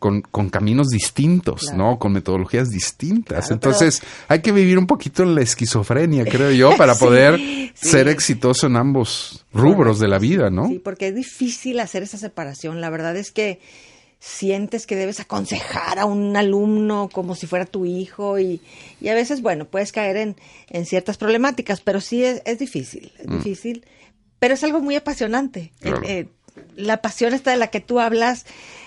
con, 0.01 0.21
con 0.23 0.49
caminos 0.49 0.87
distintos, 0.89 1.61
Claro. 1.61 1.77
¿no? 1.77 1.99
Con 1.99 2.11
metodologías 2.11 2.69
distintas. 2.69 3.45
Claro, 3.45 3.53
Entonces, 3.53 4.01
hay 4.27 4.41
que 4.41 4.51
vivir 4.51 4.79
un 4.79 4.87
poquito 4.87 5.21
en 5.21 5.35
la 5.35 5.41
esquizofrenia, 5.43 6.25
creo 6.25 6.49
yo, 6.51 6.75
para 6.75 6.95
Sí, 7.01 7.05
poder 7.05 7.37
sí. 7.37 7.71
ser 7.75 8.07
exitoso 8.07 8.65
en 8.65 8.77
ambos 8.77 9.45
rubros 9.53 9.99
de 9.99 10.07
la 10.07 10.17
vida, 10.17 10.49
¿no? 10.49 10.67
Sí, 10.67 10.79
porque 10.83 11.09
es 11.09 11.15
difícil 11.15 11.79
hacer 11.79 12.01
esa 12.01 12.17
separación. 12.17 12.81
La 12.81 12.89
verdad 12.89 13.15
es 13.15 13.31
que 13.31 13.59
sientes 14.19 14.85
que 14.87 14.95
debes 14.95 15.19
aconsejar 15.19 15.99
a 15.99 16.05
un 16.05 16.35
alumno 16.35 17.09
como 17.11 17.35
si 17.35 17.47
fuera 17.47 17.65
tu 17.65 17.85
hijo 17.85 18.39
y, 18.39 18.61
y 18.99 19.07
a 19.09 19.13
veces, 19.15 19.41
bueno, 19.41 19.65
puedes 19.65 19.91
caer 19.91 20.17
en, 20.17 20.35
en 20.69 20.85
ciertas 20.85 21.17
problemáticas, 21.17 21.81
pero 21.81 22.01
sí 22.01 22.23
es, 22.23 22.41
es 22.45 22.59
difícil, 22.59 23.11
es 23.19 23.27
difícil, 23.27 23.85
pero 24.39 24.53
es 24.55 24.63
algo 24.63 24.79
muy 24.79 24.95
apasionante. 24.95 25.71
Mm. 25.79 25.83
Claro. 25.83 26.01
Eh, 26.03 26.19
eh, 26.19 26.27
la 26.75 27.01
pasión 27.01 27.33
esta 27.33 27.51
de 27.51 27.57
la 27.57 27.67
que 27.67 27.79
tú 27.79 27.99
hablas 27.99 28.45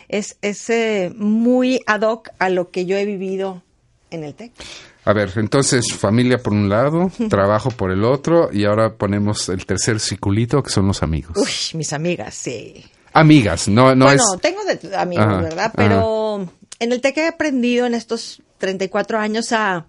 es, 0.09 0.37
es 0.43 0.69
eh, 0.71 1.13
muy 1.17 1.81
ad 1.87 2.03
hoc 2.03 2.31
a 2.39 2.49
lo 2.49 2.71
que 2.71 2.87
yo 2.87 2.97
he 2.97 3.05
vivido 3.05 3.63
en 4.11 4.25
el 4.25 4.35
TEC. 4.35 4.53
A 5.07 5.13
ver, 5.13 5.33
entonces, 5.37 5.85
familia 5.93 6.39
por 6.39 6.53
un 6.55 6.69
lado, 6.69 7.11
trabajo 7.29 7.71
por 7.71 7.91
el 7.91 8.05
otro, 8.05 8.49
y 8.53 8.65
ahora 8.65 8.95
ponemos 8.95 9.49
el 9.49 9.67
tercer 9.67 10.01
circulito, 10.01 10.63
que 10.63 10.71
son 10.71 10.87
los 10.87 11.03
amigos. 11.03 11.37
Uy, 11.37 11.77
mis 11.79 11.93
amigas, 11.93 12.35
sí. 12.35 12.85
Amigas, 13.13 13.69
no, 13.69 13.95
no 13.95 14.07
bueno, 14.07 14.23
es... 14.35 14.41
tengo 14.41 14.61
de 14.65 14.97
amigos, 14.97 15.27
Ajá, 15.27 15.41
¿verdad? 15.43 15.65
ajá. 15.67 15.73
Pero 15.77 16.49
en 16.81 16.93
el 16.93 17.01
TEC 17.01 17.19
he 17.19 17.29
aprendido 17.29 17.87
en 17.87 17.95
estos 17.95 18.43
34 18.59 19.19
años 19.19 19.53
a, 19.53 19.77
a, 19.77 19.85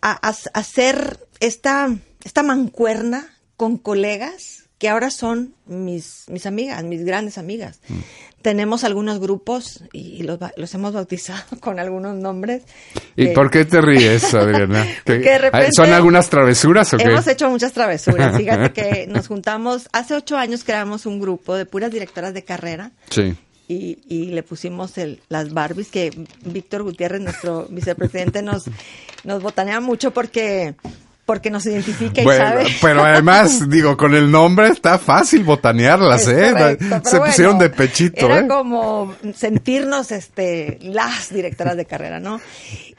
a- 0.00 0.28
a 0.28 0.32
hacer 0.52 1.18
esta, 1.40 1.88
esta 2.24 2.42
mancuerna 2.42 3.26
con 3.56 3.78
colegas 3.78 4.67
que 4.78 4.88
ahora 4.88 5.10
son 5.10 5.54
mis, 5.66 6.24
mis 6.28 6.46
amigas, 6.46 6.82
mis 6.84 7.04
grandes 7.04 7.36
amigas. 7.38 7.80
Mm. 7.88 7.98
Tenemos 8.42 8.84
algunos 8.84 9.18
grupos 9.18 9.82
y 9.92 10.22
los, 10.22 10.38
los 10.56 10.72
hemos 10.74 10.92
bautizado 10.92 11.42
con 11.60 11.80
algunos 11.80 12.14
nombres. 12.14 12.62
¿Y 13.16 13.26
que 13.26 13.32
por 13.32 13.50
qué 13.50 13.64
te 13.64 13.80
ríes, 13.80 14.32
Adriana? 14.34 14.86
Porque 15.04 15.20
¿Qué- 15.22 15.30
de 15.30 15.38
repente 15.38 15.72
¿Son 15.72 15.92
algunas 15.92 16.30
travesuras 16.30 16.94
o 16.94 16.96
qué? 16.96 17.02
Hemos 17.04 17.26
hecho 17.26 17.50
muchas 17.50 17.72
travesuras. 17.72 18.36
Fíjate 18.36 18.72
que 18.72 19.06
nos 19.08 19.26
juntamos, 19.26 19.88
hace 19.92 20.14
ocho 20.14 20.36
años 20.36 20.62
creamos 20.62 21.04
un 21.06 21.20
grupo 21.20 21.56
de 21.56 21.66
puras 21.66 21.90
directoras 21.90 22.32
de 22.32 22.44
carrera 22.44 22.92
Sí. 23.10 23.34
y, 23.66 23.98
y 24.08 24.26
le 24.26 24.44
pusimos 24.44 24.96
el, 24.98 25.20
las 25.28 25.52
Barbies 25.52 25.88
que 25.88 26.12
Víctor 26.44 26.84
Gutiérrez, 26.84 27.20
nuestro 27.20 27.66
vicepresidente, 27.68 28.42
nos, 28.42 28.66
nos 29.24 29.42
botanea 29.42 29.80
mucho 29.80 30.12
porque, 30.12 30.76
porque 31.28 31.50
nos 31.50 31.66
identifica 31.66 32.22
y 32.22 32.24
Bueno, 32.24 32.42
sabe. 32.46 32.66
pero 32.80 33.04
además, 33.04 33.68
digo, 33.68 33.98
con 33.98 34.14
el 34.14 34.30
nombre 34.30 34.68
está 34.68 34.98
fácil 34.98 35.44
botanearlas, 35.44 36.22
Es 36.22 36.28
¿eh? 36.28 36.52
correcto, 36.52 36.86
pero 36.88 37.04
Se 37.04 37.20
pusieron 37.20 37.56
bueno, 37.58 37.70
de 37.70 37.76
pechito, 37.76 38.24
Era 38.26 38.38
¿eh? 38.40 38.48
como 38.48 39.14
sentirnos 39.36 40.10
este, 40.10 40.78
las 40.80 41.28
directoras 41.30 41.76
de 41.76 41.84
carrera, 41.84 42.18
¿no? 42.18 42.40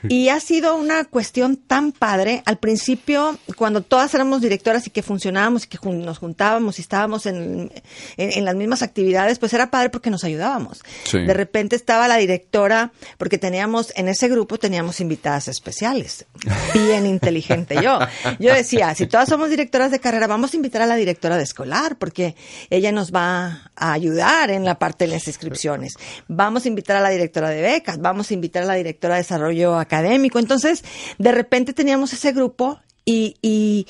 Y 0.07 0.29
ha 0.29 0.39
sido 0.39 0.75
una 0.77 1.03
cuestión 1.05 1.57
tan 1.57 1.91
padre. 1.91 2.41
Al 2.45 2.57
principio, 2.57 3.37
cuando 3.57 3.81
todas 3.81 4.13
éramos 4.13 4.39
directoras 4.41 4.85
y 4.87 4.91
que 4.91 5.01
funcionábamos 5.01 5.65
y 5.65 5.67
que 5.67 5.77
jun- 5.79 6.05
nos 6.05 6.19
juntábamos 6.19 6.77
y 6.77 6.83
estábamos 6.83 7.25
en, 7.25 7.71
en- 8.15 8.31
en 8.37 8.45
las 8.45 8.55
mismas 8.55 8.81
actividades, 8.83 9.39
pues 9.39 9.53
era 9.53 9.71
padre 9.71 9.89
porque 9.89 10.09
nos 10.11 10.23
ayudábamos. 10.23 10.81
Sí. 11.03 11.17
De 11.19 11.33
repente 11.33 11.75
estaba 11.75 12.07
la 12.07 12.15
directora, 12.17 12.91
porque 13.17 13.37
teníamos, 13.39 13.91
en 13.97 14.07
ese 14.07 14.29
grupo 14.29 14.57
teníamos 14.59 15.01
invitadas 15.01 15.47
especiales. 15.49 16.25
Bien 16.73 17.05
inteligente 17.07 17.75
yo. 17.83 17.99
Yo 18.39 18.53
decía, 18.53 18.93
si 18.95 19.07
todas 19.07 19.29
somos 19.29 19.49
directoras 19.49 19.91
de 19.91 19.99
carrera, 19.99 20.27
vamos 20.27 20.53
a 20.53 20.55
invitar 20.55 20.81
a 20.81 20.85
la 20.85 20.95
directora 20.95 21.37
de 21.37 21.43
escolar, 21.43 21.97
porque 21.97 22.35
ella 22.69 22.91
nos 22.91 23.13
va 23.13 23.71
a 23.75 23.93
ayudar 23.93 24.49
en 24.49 24.65
la 24.65 24.79
parte 24.79 25.05
de 25.05 25.11
las 25.11 25.27
inscripciones. 25.27 25.93
Vamos 26.27 26.65
a 26.65 26.67
invitar 26.67 26.97
a 26.97 27.01
la 27.01 27.09
directora 27.09 27.49
de 27.49 27.61
becas, 27.61 27.99
vamos 27.99 28.31
a 28.31 28.33
invitar 28.33 28.63
a 28.63 28.67
la 28.67 28.75
directora 28.75 29.15
de 29.15 29.21
desarrollo 29.21 29.77
académico. 29.77 30.39
Entonces, 30.39 30.83
de 31.17 31.31
repente 31.31 31.73
teníamos 31.73 32.13
ese 32.13 32.31
grupo 32.31 32.79
y, 33.05 33.35
y, 33.41 33.87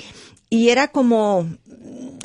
y 0.48 0.70
era 0.70 0.88
como 0.88 1.48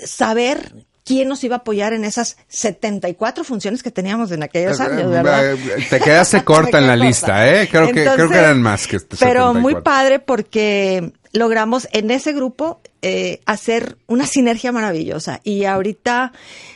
saber 0.04 0.74
quién 1.06 1.28
nos 1.30 1.44
iba 1.44 1.58
a 1.58 1.60
apoyar 1.60 1.94
en 1.94 2.04
esas 2.04 2.36
74 2.50 3.44
funciones 3.44 3.84
que 3.84 3.92
teníamos 3.92 4.32
en 4.32 4.44
aquellos 4.44 4.80
años, 4.82 5.10
¿verdad? 5.12 5.54
Eh, 5.54 5.88
Te 5.90 6.00
quedaste 6.00 6.44
corta 6.44 6.80
en 6.80 6.88
la 6.88 6.96
lista. 6.96 7.48
¿eh? 7.48 7.70
Creo 7.70 7.88
que, 7.88 8.04
creo 8.04 8.28
que 8.28 8.38
eran 8.38 8.62
más 8.62 8.88
que 8.88 9.00
Pero 9.20 9.54
muy 9.54 9.74
74. 9.74 9.84
padre 9.84 10.20
porque 10.20 11.14
logramos 11.36 11.88
en 11.92 12.10
ese 12.12 12.34
grupo 12.34 12.80
eh, 13.02 13.42
hacer 13.46 13.98
una 14.08 14.26
sinergia 14.26 14.72
maravillosa. 14.72 15.42
Y 15.44 15.66
ahorita 15.66 16.32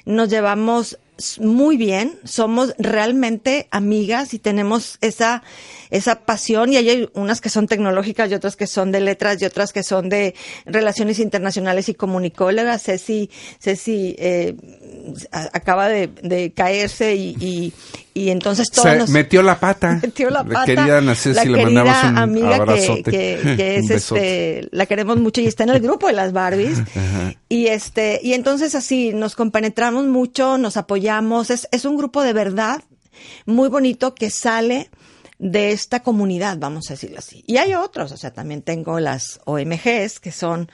nos 0.05 0.29
llevamos 0.29 0.99
muy 1.39 1.77
bien, 1.77 2.17
somos 2.23 2.73
realmente 2.77 3.67
amigas 3.71 4.33
y 4.33 4.39
tenemos 4.39 4.97
esa 5.01 5.43
esa 5.91 6.19
pasión 6.23 6.71
y 6.71 6.77
hay 6.77 7.09
unas 7.13 7.41
que 7.41 7.49
son 7.49 7.65
tecnológicas 7.67 8.29
y 8.29 8.35
otras 8.35 8.55
que 8.55 8.67
son 8.67 8.91
de 8.91 8.99
letras 8.99 9.41
y 9.41 9.45
otras 9.45 9.73
que 9.73 9.81
son 9.81 10.07
de 10.07 10.35
relaciones 10.67 11.17
internacionales 11.17 11.89
y 11.89 11.95
comunicólogas. 11.95 12.83
Ceci, 12.83 13.31
Ceci 13.59 14.15
eh, 14.19 14.55
acaba 15.31 15.89
de, 15.89 16.07
de 16.21 16.51
caerse 16.51 17.15
y, 17.15 17.35
y, 17.39 17.73
y 18.13 18.29
entonces 18.29 18.69
todos 18.69 18.87
Se 18.87 18.97
nos- 18.97 19.09
metió 19.09 19.41
la 19.41 19.59
pata. 19.59 19.99
metió 20.01 20.29
la 20.29 20.43
pata. 20.43 20.75
la 20.75 20.99
le 21.01 21.15
querida 21.43 21.63
mandamos 21.83 22.03
un 22.03 22.17
amiga 22.19 22.65
que, 22.65 23.03
que, 23.03 23.55
que 23.57 23.75
es 23.77 23.89
este, 23.89 24.67
la 24.71 24.85
queremos 24.85 25.17
mucho 25.17 25.41
y 25.41 25.47
está 25.47 25.63
en 25.63 25.69
el 25.69 25.79
grupo 25.79 26.05
de 26.05 26.13
las 26.13 26.33
Barbies. 26.33 26.79
Ajá. 26.95 27.33
Y 27.49 27.67
este, 27.67 28.19
y 28.23 28.33
entonces 28.33 28.75
así 28.75 29.11
nos 29.11 29.35
compenetramos 29.35 30.05
mucho, 30.05 30.59
nos 30.59 30.77
apoyamos. 30.77 31.49
Es, 31.49 31.67
es 31.71 31.83
un 31.83 31.97
grupo 31.97 32.21
de 32.21 32.33
verdad 32.33 32.83
muy 33.45 33.69
bonito 33.69 34.13
que 34.13 34.29
sale 34.29 34.89
de 35.39 35.71
esta 35.71 36.01
comunidad, 36.01 36.57
vamos 36.59 36.89
a 36.89 36.93
decirlo 36.93 37.17
así. 37.19 37.43
Y 37.47 37.57
hay 37.57 37.73
otros, 37.73 38.11
o 38.11 38.17
sea, 38.17 38.31
también 38.31 38.61
tengo 38.61 38.99
las 38.99 39.39
OMGs, 39.45 40.19
que 40.19 40.31
son, 40.31 40.69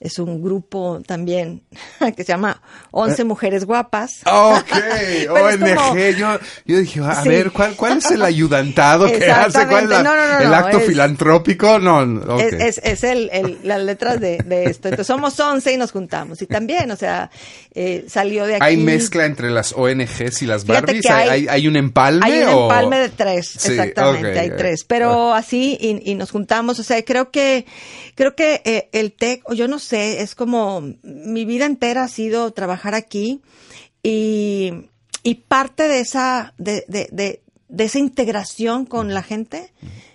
es 0.00 0.18
un 0.18 0.42
grupo 0.42 1.00
también 1.06 1.62
que 2.16 2.24
se 2.24 2.32
llama 2.32 2.60
11 2.92 3.24
Mujeres 3.24 3.64
Guapas. 3.64 4.20
Ok, 4.26 4.66
ONG. 5.30 5.74
como- 5.74 5.96
yo, 5.96 6.38
yo 6.66 6.78
dije, 6.78 7.00
a 7.00 7.22
Sí. 7.22 7.28
ver, 7.28 7.50
¿cuál, 7.50 7.74
¿cuál 7.76 7.98
es 7.98 8.10
el 8.10 8.22
ayudantado 8.22 9.06
que 9.06 9.30
hace? 9.30 9.66
¿Cuál 9.66 9.84
es 9.84 9.90
la-. 9.90 10.02
No, 10.02 10.14
no, 10.16 10.26
no, 10.26 10.38
el 10.40 10.54
acto 10.54 10.78
es- 10.78 10.86
filantrópico? 10.86 11.78
No, 11.78 12.04
no, 12.06 12.34
ok. 12.34 12.40
Es, 12.40 12.78
es, 12.78 12.80
es 12.84 13.04
el, 13.04 13.30
el- 13.32 13.58
las 13.64 13.80
letras 13.82 14.20
de, 14.20 14.38
de 14.38 14.64
esto. 14.64 14.88
Entonces 14.88 15.06
somos 15.06 15.38
11 15.38 15.72
y 15.72 15.76
nos 15.76 15.92
juntamos. 15.92 16.40
Y 16.42 16.46
también, 16.46 16.90
o 16.90 16.96
sea, 16.96 17.30
eh, 17.74 18.04
salió 18.08 18.46
de 18.46 18.54
aquí. 18.56 18.64
¿Hay 18.64 18.76
mezcla 18.76 19.24
entre 19.26 19.50
las 19.50 19.72
ONGs 19.72 20.42
y 20.42 20.46
las 20.46 20.64
Barbies? 20.66 21.06
¿Hay, 21.10 21.28
hay- 21.28 21.48
hay, 21.48 21.68
un 21.68 21.76
empalme? 21.76 22.24
Hay 22.24 22.42
un 22.42 22.48
o- 22.48 22.62
empalme 22.64 22.98
de 22.98 23.08
tres, 23.08 23.48
Sí, 23.58 23.72
exactamente, 23.72 24.30
ok, 24.32 24.36
hay 24.38 24.50
tres. 24.56 24.84
Pero 24.84 25.34
así, 25.34 25.76
y, 25.80 26.10
y 26.10 26.14
nos 26.14 26.30
juntamos, 26.30 26.78
o 26.78 26.82
sea, 26.82 27.02
creo 27.04 27.30
que, 27.30 27.66
creo 28.14 28.34
que 28.34 28.62
eh, 28.64 28.88
el 28.92 29.12
TEC, 29.12 29.42
o 29.50 29.54
yo 29.54 29.66
no 29.68 29.78
sé, 29.78 29.87
es 29.92 30.34
como, 30.34 30.82
mi 31.02 31.44
vida 31.44 31.66
entera 31.66 32.04
ha 32.04 32.08
sido 32.08 32.50
trabajar 32.52 32.94
aquí 32.94 33.40
y, 34.02 34.88
y 35.22 35.34
parte 35.34 35.88
de 35.88 36.00
esa, 36.00 36.54
de, 36.58 36.84
de, 36.88 37.08
de, 37.12 37.42
de 37.68 37.84
esa 37.84 37.98
integración 37.98 38.86
con 38.86 39.14
la 39.14 39.22
gente, 39.22 39.72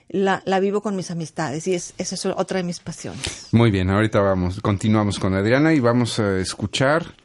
la, 0.09 0.41
la 0.45 0.59
vivo 0.59 0.82
con 0.82 0.95
mis 0.95 1.11
amistades 1.11 1.67
y 1.67 1.74
es, 1.74 1.93
esa 1.97 2.15
es 2.15 2.26
otra 2.26 2.57
de 2.57 2.63
mis 2.63 2.80
pasiones. 2.80 3.47
Muy 3.51 3.71
bien, 3.71 3.89
ahorita 3.89 4.19
vamos, 4.21 4.59
continuamos 4.61 5.19
con 5.19 5.34
Adriana 5.34 5.74
y 5.74 5.80
vamos 5.80 6.19
a 6.19 6.38
escuchar 6.39 7.15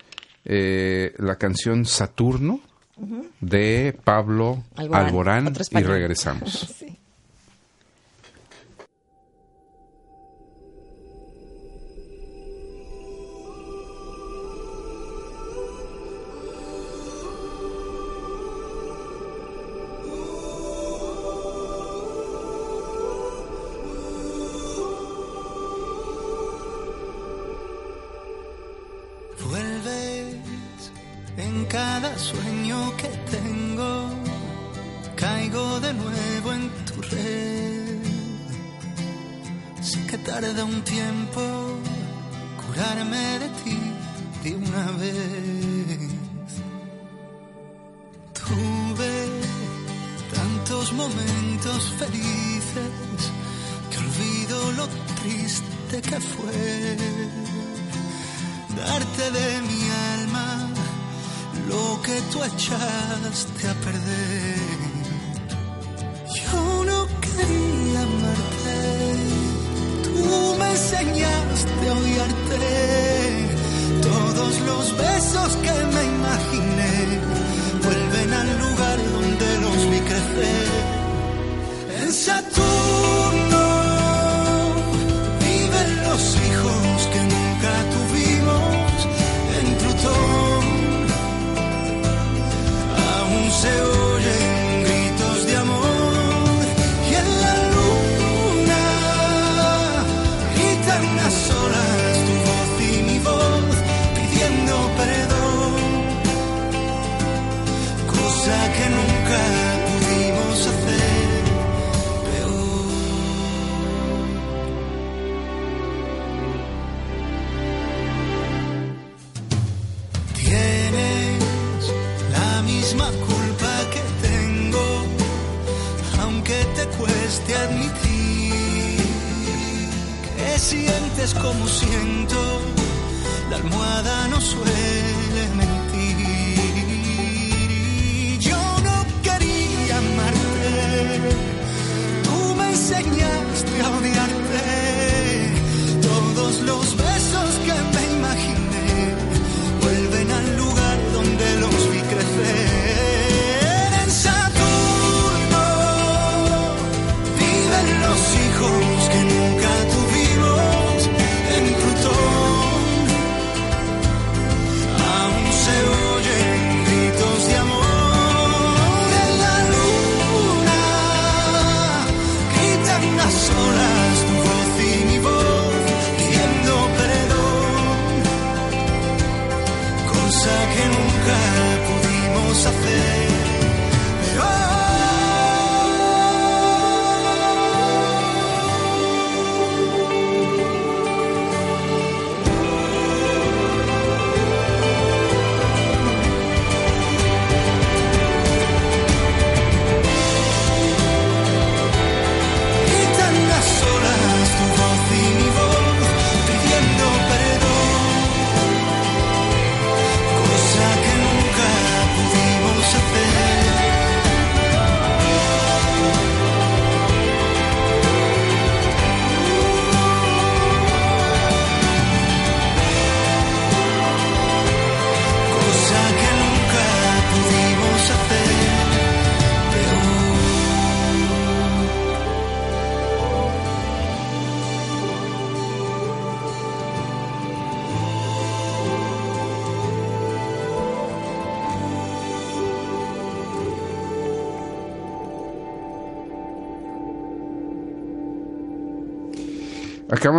eh, 0.45 1.13
la 1.19 1.37
canción 1.37 1.85
Saturno 1.85 2.61
de 3.41 3.97
Pablo 4.03 4.65
Alborán, 4.75 5.07
Alborán, 5.07 5.55
y 5.71 5.83
regresamos. 5.83 6.75
Sí. 6.79 6.88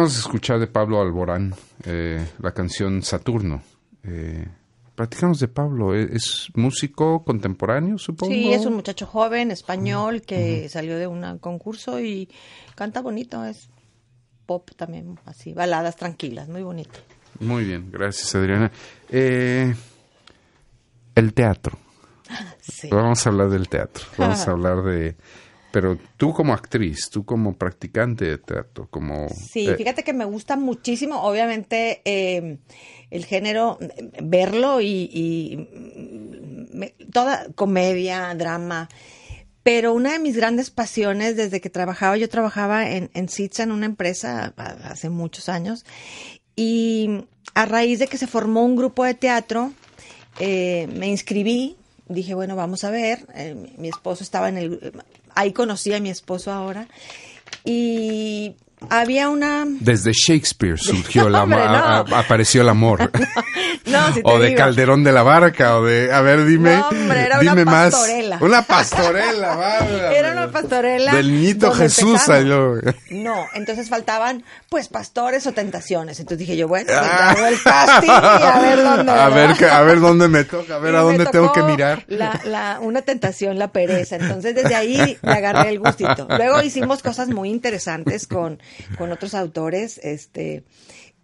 Acabamos 0.10 0.16
de 0.16 0.20
escuchar 0.22 0.60
de 0.60 0.68
Pablo 0.68 1.02
Alborán 1.02 1.54
eh, 1.86 2.26
la 2.40 2.52
canción 2.52 3.04
Saturno. 3.04 3.62
Eh, 4.04 4.48
platicamos 4.96 5.40
de 5.40 5.48
Pablo. 5.48 5.94
¿e- 5.96 6.16
¿Es 6.16 6.48
músico 6.56 7.24
contemporáneo, 7.24 7.98
supongo? 8.00 8.34
Sí, 8.34 8.52
es 8.52 8.66
un 8.66 8.74
muchacho 8.74 9.06
joven, 9.06 9.52
español, 9.52 10.24
que 10.24 10.68
salió 10.70 10.98
de 10.98 11.06
un 11.06 11.38
concurso 11.38 12.00
y 12.00 12.28
canta 12.76 13.02
bonito, 13.02 13.46
es 13.46 13.70
pop 14.48 14.72
también, 14.76 15.20
así, 15.26 15.54
baladas 15.54 15.96
tranquilas, 15.96 16.50
muy 16.50 16.64
bonito. 16.64 16.98
Muy 17.40 17.64
bien, 17.66 17.92
gracias 17.92 18.34
Adriana. 18.34 18.72
Eh, 19.10 19.74
el 21.16 21.34
teatro. 21.34 21.78
Sí. 22.62 22.88
Vamos 22.92 23.26
a 23.26 23.30
hablar 23.30 23.50
del 23.50 23.68
teatro. 23.68 24.06
Vamos 24.18 24.48
a 24.48 24.52
hablar 24.52 24.84
de... 24.84 25.16
Pero 25.72 26.00
tú 26.18 26.34
como 26.34 26.54
actriz, 26.54 27.10
tú 27.12 27.24
como 27.26 27.56
practicante 27.56 28.26
de 28.26 28.38
teatro, 28.40 28.88
como... 28.90 29.28
Sí, 29.30 29.68
eh, 29.70 29.76
fíjate 29.76 30.04
que 30.04 30.14
me 30.14 30.26
gusta 30.26 30.56
muchísimo, 30.56 31.22
obviamente, 31.22 32.02
eh, 32.06 32.58
el 33.12 33.26
género, 33.26 33.78
verlo 34.22 34.82
y, 34.82 35.10
y, 35.14 35.68
me- 36.74 36.96
toda 37.14 37.48
comedia, 37.54 38.34
drama. 38.36 38.90
Pero 39.62 39.94
una 39.94 40.14
de 40.14 40.20
mis 40.20 40.36
grandes 40.36 40.72
pasiones 40.72 41.36
desde 41.36 41.62
que 41.62 41.70
trabajaba, 41.70 42.18
yo 42.18 42.30
trabajaba 42.30 42.90
en, 42.90 43.12
en 43.14 43.30
Sitza, 43.30 43.62
en 43.64 43.72
una 43.72 43.86
empresa 43.86 44.54
hace 44.58 45.10
muchos 45.10 45.50
años, 45.50 45.86
y 46.56 47.26
a 47.54 47.66
raíz 47.66 48.00
de 48.00 48.08
que 48.08 48.18
se 48.18 48.26
formó 48.26 48.64
un 48.66 48.76
grupo 48.76 49.04
de 49.04 49.14
teatro, 49.14 49.72
eh, 50.40 50.88
me 50.96 51.08
inscribí, 51.08 51.76
dije, 52.10 52.34
bueno, 52.34 52.56
vamos 52.56 52.84
a 52.84 52.92
ver, 52.92 53.26
eh, 53.36 53.56
mi, 53.78 53.88
esposo 53.88 54.24
estaba 54.24 54.50
en 54.50 54.58
el, 54.58 54.94
ahí 55.36 55.54
conocí 55.54 55.94
a 55.94 56.00
mi 56.00 56.10
esposo 56.10 56.52
ahora, 56.52 56.88
y 57.64 58.56
había 58.90 59.30
una... 59.30 59.66
Desde 59.68 60.12
Shakespeare 60.14 60.78
surgió 60.78 61.28
el 61.28 61.36
amor, 61.36 61.60
no. 61.60 62.16
apareció 62.18 62.62
el 62.62 62.70
amor. 62.70 63.12
No, 63.86 64.14
si 64.14 64.22
o 64.24 64.38
de 64.40 64.48
digo. 64.50 64.58
Calderón 64.58 65.04
de 65.04 65.12
la 65.12 65.24
Barca, 65.24 65.78
o 65.78 65.84
de, 65.84 66.12
a 66.14 66.22
ver, 66.22 66.46
dime, 66.46 66.76
hombre, 66.92 67.22
era 67.22 67.40
una 67.40 67.52
dime 67.52 67.66
más. 67.66 67.92
pastorela. 67.94 68.38
Una 68.42 68.62
pastorela, 68.64 69.56
válgame. 69.56 70.16
Era 70.18 70.32
una 70.34 70.52
pastorela. 70.52 71.12
Del 71.14 71.32
niñito 71.32 71.72
Jesús. 71.72 72.28
lo- 72.28 72.76
No, 73.10 73.46
entonces 73.54 73.90
faltaban, 73.90 74.44
pues, 74.70 74.90
pastores 74.90 75.48
o 75.48 75.54
tentaciones. 75.54 76.20
Entonces 76.20 76.40
dije 76.40 76.56
yo, 76.58 76.68
bueno, 76.68 76.86
pues, 76.88 77.00
Ah. 77.00 77.32
hago 77.32 77.46
el 77.48 77.62
casting 77.64 78.10
y 78.10 78.12
a 78.46 78.60
ver 78.62 78.84
dónde. 78.84 79.12
A 79.12 79.30
ver, 79.30 79.64
a 79.72 79.82
ver 79.82 80.00
dónde 80.02 80.28
me 80.28 80.44
toca, 80.44 80.76
a 80.76 80.80
ver 80.80 80.94
Y 80.94 80.98
a 80.98 81.00
dónde 81.02 81.26
tengo 81.28 81.52
que 81.54 81.64
mirar. 81.64 82.04
La, 82.08 82.40
la, 82.44 82.80
una 82.82 83.02
tentación, 83.02 83.58
la 83.58 83.70
pereza. 83.72 84.18
Entonces, 84.18 84.54
desde 84.56 84.76
ahí 84.76 85.18
le 85.22 85.32
agarré 85.32 85.70
el 85.70 85.80
gustito. 85.80 86.28
Luego 86.30 86.62
hicimos 86.62 87.02
cosas 87.02 87.30
muy 87.30 87.50
interesantes 87.50 88.28
con, 88.28 88.60
con 88.98 89.12
otros 89.12 89.34
autores, 89.34 90.00
este, 90.04 90.64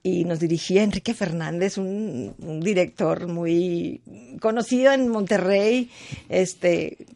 y 0.03 0.23
nos 0.23 0.39
dirigía 0.39 0.83
Enrique 0.83 1.13
Fernández, 1.13 1.77
un, 1.77 2.35
un 2.37 2.59
director 2.59 3.27
muy 3.27 4.01
conocido 4.39 4.91
en 4.91 5.09
Monterrey, 5.09 5.89
este, 6.29 7.07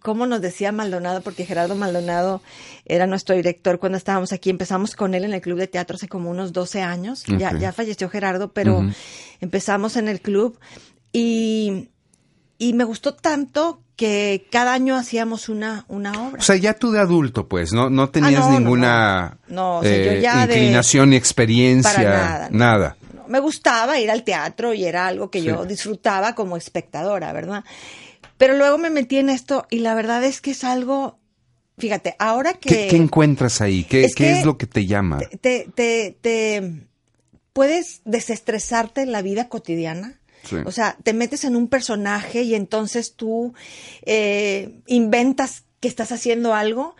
como 0.00 0.26
nos 0.26 0.40
decía 0.40 0.72
Maldonado, 0.72 1.20
porque 1.20 1.44
Gerardo 1.44 1.74
Maldonado 1.74 2.42
era 2.84 3.06
nuestro 3.06 3.36
director 3.36 3.78
cuando 3.78 3.98
estábamos 3.98 4.32
aquí, 4.32 4.50
empezamos 4.50 4.96
con 4.96 5.14
él 5.14 5.24
en 5.24 5.34
el 5.34 5.40
club 5.40 5.58
de 5.58 5.68
teatro 5.68 5.96
hace 5.96 6.08
como 6.08 6.30
unos 6.30 6.52
12 6.52 6.80
años, 6.80 7.24
ya, 7.38 7.56
ya 7.58 7.72
falleció 7.72 8.08
Gerardo, 8.08 8.52
pero 8.52 8.82
empezamos 9.40 9.96
en 9.96 10.08
el 10.08 10.20
club 10.20 10.58
y, 11.12 11.90
y 12.68 12.72
me 12.74 12.84
gustó 12.84 13.14
tanto 13.14 13.82
que 13.96 14.46
cada 14.50 14.72
año 14.72 14.96
hacíamos 14.96 15.48
una, 15.48 15.84
una 15.88 16.12
obra. 16.26 16.40
O 16.40 16.42
sea, 16.42 16.56
ya 16.56 16.74
tú 16.74 16.90
de 16.92 17.00
adulto, 17.00 17.48
pues, 17.48 17.72
no, 17.72 17.90
no 17.90 18.08
tenías 18.10 18.44
Ah, 18.44 18.48
no, 18.48 18.52
no, 18.52 18.58
ninguna 18.60 19.38
no. 19.48 19.54
No, 19.54 19.78
o 19.78 19.82
sea, 19.82 19.96
yo 20.04 20.10
eh, 20.12 20.20
ya 20.22 20.46
de- 20.46 20.54
inclinación 20.54 21.10
ni 21.10 21.16
experiencia, 21.16 21.92
Para 21.94 22.48
nada, 22.50 22.96
Me 23.28 23.38
gustaba 23.40 23.98
ir 23.98 24.10
al 24.10 24.24
teatro 24.24 24.74
y 24.74 24.84
era 24.84 25.06
algo 25.06 25.30
que 25.30 25.40
Sí. 25.40 25.46
yo 25.46 25.64
disfrutaba 25.64 26.34
como 26.34 26.56
espectadora, 26.56 27.32
¿verdad? 27.32 27.64
Pero 28.38 28.56
luego 28.56 28.76
me 28.78 28.90
metí 28.90 29.18
en 29.18 29.28
esto 29.30 29.66
y 29.70 29.78
la 29.80 29.94
verdad 29.94 30.24
es 30.24 30.40
que 30.40 30.50
es 30.50 30.64
algo, 30.64 31.18
fíjate, 31.78 32.16
ahora 32.18 32.54
que... 32.54 32.68
¿Qué, 32.68 32.86
qué 32.88 32.96
encuentras 32.96 33.60
ahí? 33.60 33.84
¿Qué, 33.84 34.04
Es 34.04 34.14
qué 34.14 34.24
que 34.24 34.32
es 34.40 34.44
lo 34.44 34.58
que 34.58 34.66
te 34.66 34.86
llama? 34.86 35.18
te, 35.40 35.68
te, 35.74 36.16
te 36.20 36.86
puedes 37.52 38.00
desestresarte 38.04 39.02
en 39.02 39.12
la 39.12 39.22
vida 39.22 39.48
cotidiana. 39.48 40.18
O 40.64 40.72
sea, 40.72 40.96
te 41.02 41.12
metes 41.12 41.44
en 41.44 41.56
un 41.56 41.68
personaje 41.68 42.42
y 42.42 42.54
entonces 42.54 43.14
tú 43.14 43.54
eh, 44.04 44.80
inventas 44.86 45.64
que 45.80 45.88
estás 45.88 46.12
haciendo 46.12 46.54
algo 46.54 46.96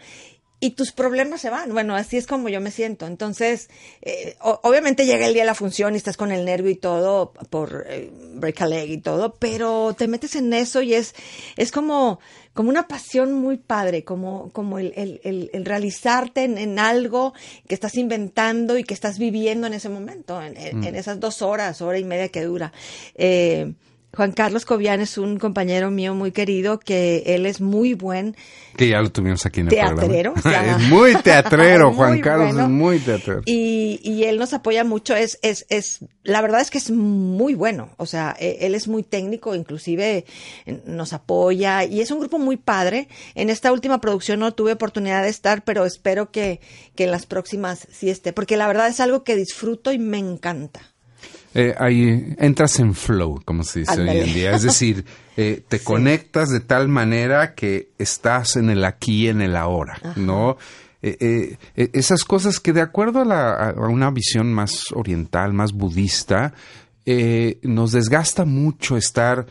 y 0.64 0.70
tus 0.70 0.92
problemas 0.92 1.40
se 1.40 1.50
van. 1.50 1.72
Bueno, 1.72 1.96
así 1.96 2.16
es 2.16 2.28
como 2.28 2.48
yo 2.48 2.60
me 2.60 2.70
siento. 2.70 3.08
Entonces, 3.08 3.68
eh, 4.00 4.36
obviamente 4.62 5.06
llega 5.06 5.26
el 5.26 5.34
día 5.34 5.42
de 5.42 5.46
la 5.46 5.56
función 5.56 5.94
y 5.94 5.96
estás 5.96 6.16
con 6.16 6.30
el 6.30 6.44
nervio 6.44 6.70
y 6.70 6.76
todo 6.76 7.32
por 7.50 7.84
eh, 7.88 8.12
break 8.36 8.62
a 8.62 8.66
leg 8.68 8.88
y 8.90 8.98
todo, 8.98 9.34
pero 9.34 9.92
te 9.98 10.06
metes 10.06 10.36
en 10.36 10.52
eso 10.52 10.80
y 10.80 10.94
es, 10.94 11.16
es 11.56 11.72
como, 11.72 12.20
como 12.54 12.68
una 12.70 12.86
pasión 12.86 13.32
muy 13.32 13.56
padre, 13.56 14.04
como, 14.04 14.50
como 14.52 14.78
el, 14.78 14.92
el- 14.94 15.20
el- 15.24 15.50
el 15.52 15.64
realizarte 15.64 16.44
en, 16.44 16.56
en 16.58 16.78
algo 16.78 17.34
que 17.66 17.74
estás 17.74 17.96
inventando 17.96 18.78
y 18.78 18.84
que 18.84 18.94
estás 18.94 19.18
viviendo 19.18 19.66
en 19.66 19.74
ese 19.74 19.88
momento, 19.88 20.40
en, 20.40 20.56
en- 20.56 20.84
en 20.84 20.94
esas 20.94 21.18
dos 21.18 21.42
horas, 21.42 21.82
hora 21.82 21.98
y 21.98 22.04
media 22.04 22.28
que 22.28 22.42
dura. 22.42 22.72
Eh, 23.16 23.72
Juan 24.14 24.32
Carlos 24.32 24.66
Cobian 24.66 25.00
es 25.00 25.16
un 25.16 25.38
compañero 25.38 25.90
mío 25.90 26.14
muy 26.14 26.32
querido 26.32 26.78
que 26.78 27.22
él 27.26 27.46
es 27.46 27.62
muy 27.62 27.94
buen 27.94 28.36
Que 28.76 28.88
ya 28.88 29.00
lo 29.00 29.10
tuvimos 29.10 29.46
aquí 29.46 29.60
en 29.60 29.68
el 29.68 29.70
Teatrero, 29.70 30.34
programa. 30.34 30.76
es 30.82 30.88
muy 30.88 31.14
teatrero, 31.16 31.86
Muy 31.88 31.96
Juan 31.96 32.20
Carlos 32.20 32.48
bueno. 32.48 32.62
es 32.64 32.68
muy 32.68 32.98
teatrero. 32.98 33.42
y, 33.46 34.00
y 34.02 34.24
él 34.24 34.38
nos 34.38 34.52
apoya 34.52 34.84
mucho. 34.84 35.16
Es, 35.16 35.38
es, 35.42 35.64
es, 35.70 36.00
la 36.24 36.42
verdad 36.42 36.60
es 36.60 36.70
que 36.70 36.76
es 36.78 36.90
muy 36.90 37.54
bueno. 37.54 37.88
O 37.96 38.04
sea, 38.04 38.36
eh, 38.38 38.58
él 38.60 38.74
es 38.74 38.86
muy 38.86 39.02
técnico, 39.02 39.54
inclusive 39.54 40.26
nos 40.84 41.14
apoya 41.14 41.84
y 41.84 42.02
es 42.02 42.10
un 42.10 42.20
grupo 42.20 42.38
muy 42.38 42.58
padre. 42.58 43.08
En 43.34 43.48
esta 43.48 43.72
última 43.72 44.00
producción 44.02 44.40
no 44.40 44.52
tuve 44.52 44.72
oportunidad 44.72 45.22
de 45.22 45.30
estar, 45.30 45.64
pero 45.64 45.86
espero 45.86 46.30
que, 46.30 46.60
que 46.94 47.04
en 47.04 47.10
las 47.10 47.24
próximas 47.24 47.88
sí 47.90 48.10
esté, 48.10 48.34
porque 48.34 48.58
la 48.58 48.66
verdad 48.66 48.88
es 48.88 49.00
algo 49.00 49.24
que 49.24 49.36
disfruto 49.36 49.90
y 49.90 49.98
me 49.98 50.18
encanta. 50.18 50.91
Eh, 51.54 51.74
ahí 51.78 52.34
entras 52.38 52.78
en 52.78 52.94
flow, 52.94 53.42
como 53.44 53.62
se 53.62 53.80
dice 53.80 54.00
hoy 54.00 54.08
en 54.08 54.32
día. 54.32 54.52
Es 54.54 54.62
decir, 54.62 55.04
eh, 55.36 55.62
te 55.68 55.80
conectas 55.80 56.48
de 56.50 56.60
tal 56.60 56.88
manera 56.88 57.54
que 57.54 57.90
estás 57.98 58.56
en 58.56 58.70
el 58.70 58.84
aquí, 58.84 59.28
en 59.28 59.42
el 59.42 59.54
ahora, 59.56 59.98
¿no? 60.16 60.56
Eh, 61.02 61.56
esas 61.74 62.24
cosas 62.24 62.60
que 62.60 62.72
de 62.72 62.80
acuerdo 62.80 63.20
a, 63.20 63.24
la- 63.24 63.52
a- 63.70 63.72
una 63.88 64.10
visión 64.10 64.52
más 64.52 64.92
oriental, 64.94 65.52
más 65.52 65.72
budista, 65.72 66.54
nos 67.62 67.92
desgasta 67.92 68.44
mucho 68.44 68.96
estar 68.96 69.46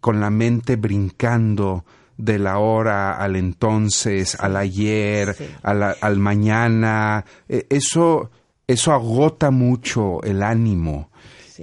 con 0.00 0.20
la 0.20 0.30
mente 0.30 0.76
brincando 0.76 1.84
de 2.16 2.38
la 2.38 2.58
hora 2.58 3.16
al 3.16 3.34
entonces, 3.36 4.36
al 4.38 4.56
ayer, 4.56 5.34
Sí. 5.36 5.44
al 5.62 6.18
mañana. 6.18 7.24
Eso, 7.48 8.30
eso 8.66 8.92
agota 8.92 9.50
mucho 9.50 10.22
el 10.22 10.42
ánimo. 10.42 11.10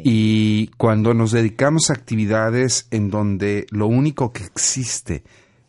Y 0.04 0.68
cuando 0.78 1.14
nos 1.14 1.32
dedicamos 1.32 1.90
a 1.90 1.94
actividades 1.94 2.88
en 2.92 3.10
donde 3.10 3.66
lo 3.72 3.88
único 3.88 4.32
que 4.34 4.44
existe 4.44 5.24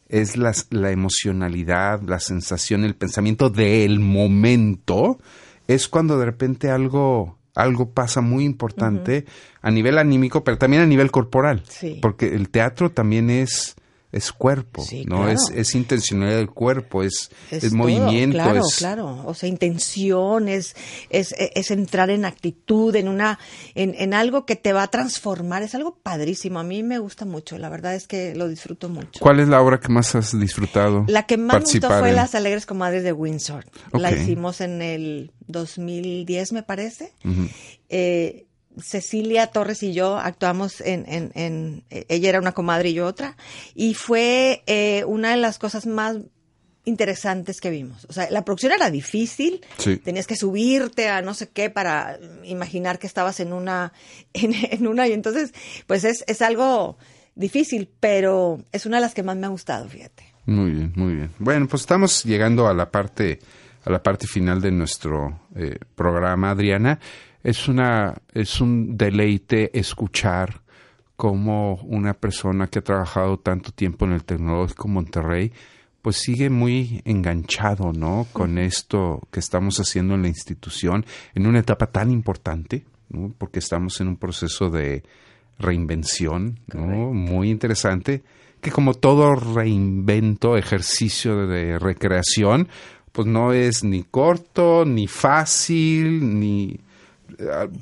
es 0.09 0.37
las- 0.37 0.67
la 0.71 0.91
emocionalidad, 0.91 2.03
la 2.03 2.19
sensación, 2.21 2.85
el 2.85 2.95
pensamiento 2.97 3.51
del 3.51 4.01
momento, 4.01 5.19
es 5.69 5.87
cuando 5.89 6.19
de 6.19 6.25
repente 6.27 6.71
algo, 6.71 7.39
algo 7.55 7.91
pasa 7.91 8.21
muy 8.21 8.45
importante 8.45 9.25
a 9.63 9.71
nivel 9.71 9.99
anímico, 9.99 10.43
pero 10.43 10.59
también 10.59 10.83
a 10.83 10.87
nivel 10.87 11.11
corporal. 11.11 11.63
Sí. 11.69 11.99
Porque 12.03 12.35
el 12.35 12.49
teatro 12.49 12.91
también 12.91 13.31
es, 13.31 13.77
es 14.13 14.33
cuerpo, 14.33 14.83
Sí, 14.85 15.05
¿no? 15.05 15.17
claro. 15.19 15.31
Es, 15.33 15.51
es 15.55 15.75
intencionalidad 15.75 16.39
del 16.39 16.51
cuerpo, 16.51 17.03
es, 17.03 17.31
es, 17.51 17.73
movimiento, 17.73 18.35
Claro, 18.39 18.61
es 18.67 18.77
claro. 18.77 19.23
O 19.25 19.35
sea, 19.35 19.49
intención, 19.49 20.49
es, 20.49 20.75
es, 21.11 21.35
es 21.39 21.71
entrar 21.71 22.11
en 22.11 22.25
actitud, 22.25 22.95
en 22.97 23.09
una, 23.09 23.39
en, 23.75 23.95
en 23.97 24.15
algo 24.15 24.47
que 24.47 24.57
te 24.57 24.73
va 24.73 24.83
a 24.83 24.89
transformar. 24.89 25.63
Es 25.63 25.75
algo 25.75 25.97
padrísimo. 26.03 26.59
A 26.59 26.65
mí 26.65 26.83
me 26.83 26.99
gusta 26.99 27.25
mucho. 27.25 27.57
La 27.59 27.69
verdad 27.69 27.95
es 27.95 28.07
que 28.07 28.35
lo 28.35 28.49
disfruto 28.49 28.89
mucho. 28.89 29.21
¿Cuál 29.21 29.41
es 29.41 29.49
la 29.49 29.61
obra 29.63 29.79
que 29.79 29.89
más 29.89 30.15
has 30.15 30.39
disfrutado? 30.39 31.05
La 31.07 31.27
que 31.27 31.37
más 31.37 31.57
me 31.57 31.61
gustó 31.61 31.89
fue 31.89 32.11
en? 32.11 32.17
Las 32.17 32.35
Alegres 32.35 32.67
Comadres 32.67 33.05
de 33.05 33.13
Windsor. 33.13 33.65
La 33.93 34.11
hicimos 34.11 34.61
en 34.61 34.83
el 34.83 35.33
2010, 35.47 36.53
me 36.53 36.63
parece. 36.63 37.13
Eh, 37.89 38.47
Cecilia 38.83 39.47
Torres 39.49 39.83
y 39.83 39.93
yo 39.93 40.17
actuamos 40.19 40.81
en, 40.81 41.05
en, 41.09 41.33
en- 41.35 41.85
ella 41.91 42.29
era 42.29 42.39
una 42.41 42.53
comadre 42.53 42.91
y 42.91 42.95
yo 42.95 43.07
otra, 43.07 43.37
y 43.75 43.95
fue 43.95 44.63
eh, 44.67 45.05
una 45.07 45.31
de 45.31 45.37
las 45.37 45.59
cosas 45.59 45.87
más 45.87 46.17
interesantes 46.85 47.61
que 47.61 47.71
vimos. 47.71 48.07
O 48.09 48.13
sea, 48.13 48.31
la 48.31 48.45
producción 48.45 48.73
era 48.73 48.91
difícil, 48.91 49.61
Sí. 49.79 49.99
tenías 49.99 50.27
que 50.27 50.37
subirte 50.37 51.09
a 51.09 51.23
no 51.23 51.35
sé 51.35 51.49
qué 51.49 51.71
para 51.71 52.19
imaginar 52.45 52.99
que 52.99 53.07
estabas 53.07 53.39
en 53.41 53.53
una, 53.53 53.93
en, 54.33 54.53
en 54.55 54.87
una, 54.87 55.07
y 55.07 55.13
entonces, 55.13 55.53
pues 55.87 56.05
es, 56.05 56.25
es 56.27 56.43
algo 56.43 56.97
difícil, 57.35 57.89
pero 58.01 58.65
es 58.73 58.87
una 58.87 58.97
de 58.97 59.03
las 59.03 59.15
que 59.15 59.23
más 59.23 59.37
me 59.37 59.47
ha 59.47 59.51
gustado, 59.51 59.89
fíjate. 59.89 60.25
Muy 60.47 60.71
bien, 60.71 60.93
muy 60.97 61.15
bien. 61.15 61.31
Bueno, 61.39 61.69
pues 61.69 61.83
estamos 61.83 62.25
llegando 62.25 62.67
a 62.67 62.75
la 62.75 62.91
parte 62.91 63.39
a 63.85 63.91
la 63.91 64.03
parte 64.03 64.27
final 64.27 64.61
de 64.61 64.71
nuestro 64.73 65.41
eh, 65.57 65.79
programa, 65.95 66.51
Adriana. 66.51 66.99
Es 67.43 67.69
una 67.69 68.21
es 68.35 68.61
un 68.61 68.97
deleite 68.97 69.79
escuchar 69.79 70.61
cómo 71.17 71.75
una 71.83 72.15
persona 72.15 72.69
que 72.69 72.79
ha 72.79 72.83
trabajado 72.83 73.39
tanto 73.39 73.73
tiempo 73.73 74.07
en 74.07 74.13
el 74.13 74.25
Tecnológico 74.25 74.89
Monterrey, 74.89 75.53
pues 76.01 76.17
sigue 76.17 76.49
muy 76.49 77.03
enganchado, 77.05 77.93
¿no? 77.93 78.27
Con 78.33 78.57
esto 78.57 79.21
que 79.31 79.41
estamos 79.41 79.79
haciendo 79.81 80.15
en 80.15 80.23
la 80.23 80.29
institución 80.29 81.05
en 81.35 81.47
una 81.47 81.59
etapa 81.59 81.87
tan 81.87 82.11
importante, 82.11 82.87
¿no? 83.11 83.35
Porque 83.37 83.59
estamos 83.59 84.01
en 84.01 84.09
un 84.09 84.17
proceso 84.17 84.71
de 84.71 85.03
reinvención, 85.59 86.61
¿no? 86.73 87.13
Muy 87.13 87.51
interesante, 87.51 88.23
que 88.63 88.71
como 88.71 88.95
todo 88.95 89.35
reinvento, 89.35 90.57
ejercicio 90.57 91.47
de 91.47 91.79
recreación, 91.79 92.69
pues 93.13 93.27
no 93.27 93.53
es 93.53 93.85
ni 93.85 94.05
corto, 94.05 94.85
ni 94.87 95.07
fácil, 95.07 96.41
ni 96.41 96.81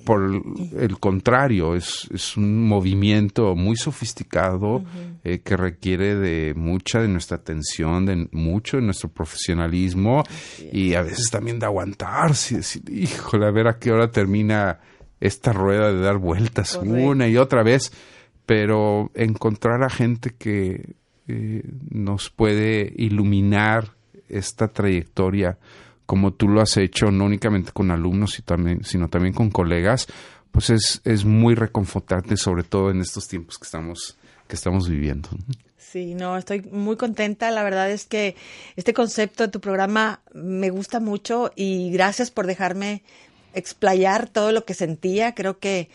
por 0.05 0.43
el 0.77 0.99
contrario, 0.99 1.75
es, 1.75 2.09
es 2.13 2.37
un 2.37 2.67
movimiento 2.67 3.55
muy 3.55 3.77
sofisticado 3.77 4.85
eh, 5.25 5.41
que 5.41 5.57
requiere 5.57 6.15
de 6.17 6.55
mucha 6.55 7.01
de 7.01 7.09
nuestra 7.09 7.39
atención, 7.39 8.07
de 8.07 8.29
mucho 8.33 8.77
de 8.77 8.83
nuestro 8.83 9.09
profesionalismo 9.09 10.25
y 10.73 10.95
a 10.95 11.03
veces 11.03 11.31
también 11.31 11.59
de 11.59 11.67
aguantarse 11.67 12.55
y 12.55 12.57
decir, 12.59 12.83
híjole, 12.91 13.47
a 13.47 13.51
ver 13.51 13.69
a 13.69 13.79
qué 13.79 13.93
hora 13.93 14.11
termina 14.11 14.81
esta 15.21 15.53
rueda 15.53 15.93
de 15.93 16.01
dar 16.01 16.19
vueltas 16.19 16.79
una 16.83 17.29
y 17.29 17.37
otra 17.37 17.63
vez, 17.63 17.93
pero 18.47 19.11
encontrar 19.15 19.83
a 19.83 19.91
gente 19.91 20.35
que 20.39 20.95
eh, 21.27 21.63
nos 21.91 22.31
puede 22.31 22.93
iluminar 22.97 23.97
esta 24.29 24.69
trayectoria 24.69 25.59
como 26.09 26.33
tú 26.33 26.49
lo 26.49 26.63
has 26.63 26.79
hecho, 26.79 27.11
no 27.11 27.27
únicamente 27.27 27.71
con 27.71 27.91
alumnos, 27.91 28.39
y 28.39 28.43
también, 28.43 28.83
sino 28.83 29.11
también 29.11 29.35
con 29.35 29.51
colegas, 29.51 30.07
pues 30.51 30.71
es, 30.71 31.03
es 31.05 31.27
muy 31.27 31.55
reconfortante, 31.55 32.39
sobre 32.39 32.63
todo 32.63 32.91
en 32.91 33.03
estos 33.03 33.29
tiempos 33.29 33.59
que 33.59 33.67
estamos, 33.67 34.17
que 34.47 34.57
estamos 34.57 34.89
viviendo. 34.89 35.29
Sí, 35.77 36.15
no, 36.15 36.39
estoy 36.39 36.63
muy 36.63 36.97
contenta. 36.97 37.51
La 37.51 37.63
verdad 37.63 37.91
es 37.91 38.07
que 38.07 38.37
este 38.77 38.95
concepto 38.95 39.45
de 39.45 39.51
tu 39.51 39.61
programa 39.61 40.23
me 40.33 40.71
gusta 40.71 40.99
mucho 40.99 41.53
y 41.55 41.91
gracias 41.91 42.31
por 42.31 42.47
dejarme 42.47 43.03
explayar 43.53 44.31
todo 44.31 44.51
lo 44.51 44.65
que 44.65 44.73
sentía. 44.73 45.35
Creo 45.35 45.59
que 45.59 45.91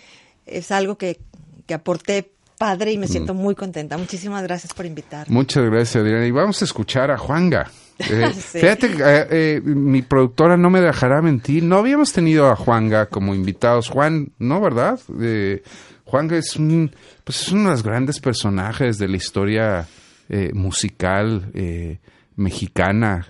es 0.45 0.70
algo 0.70 0.99
que, 0.99 1.20
que 1.66 1.74
aporté 1.74 2.30
padre 2.64 2.93
y 2.93 2.97
me 2.97 3.09
siento 3.09 3.34
muy 3.34 3.55
contenta. 3.55 3.97
Muchísimas 3.97 4.41
gracias 4.43 4.74
por 4.74 4.86
invitar. 4.86 5.30
Muchas 5.30 5.66
gracias, 5.66 5.97
Adriana. 5.97 6.26
Y 6.26 6.32
vamos 6.32 6.61
a 6.61 6.66
escuchar 6.66 7.11
a 7.11 7.18
Juanga. 7.18 7.70
Eh, 7.99 8.34
Sí. 8.34 8.59
Fíjate, 8.59 8.88
eh, 8.88 9.28
eh, 9.30 9.61
mi 9.64 10.01
productora 10.01 10.57
no 10.57 10.70
me 10.72 10.82
dejará 10.82 11.22
mentir. 11.22 11.61
No 11.64 11.78
habíamos 11.78 12.11
tenido 12.11 12.49
a 12.49 12.55
Juanga 12.55 13.05
como 13.05 13.36
invitados. 13.36 13.88
Juan, 13.89 14.32
¿no, 14.39 14.59
verdad? 14.61 14.99
Eh, 15.22 15.61
Juanga 16.03 16.38
es 16.38 16.55
un, 16.55 16.89
pues 17.24 17.41
es 17.41 17.51
uno 17.51 17.66
de 17.66 17.72
los 17.72 17.84
grandes 17.84 18.20
personajes 18.20 18.97
de 18.97 19.07
la 19.07 19.18
historia 19.18 19.88
eh, 20.28 20.49
musical 20.53 21.51
eh, 21.53 21.99
mexicana. 22.36 23.28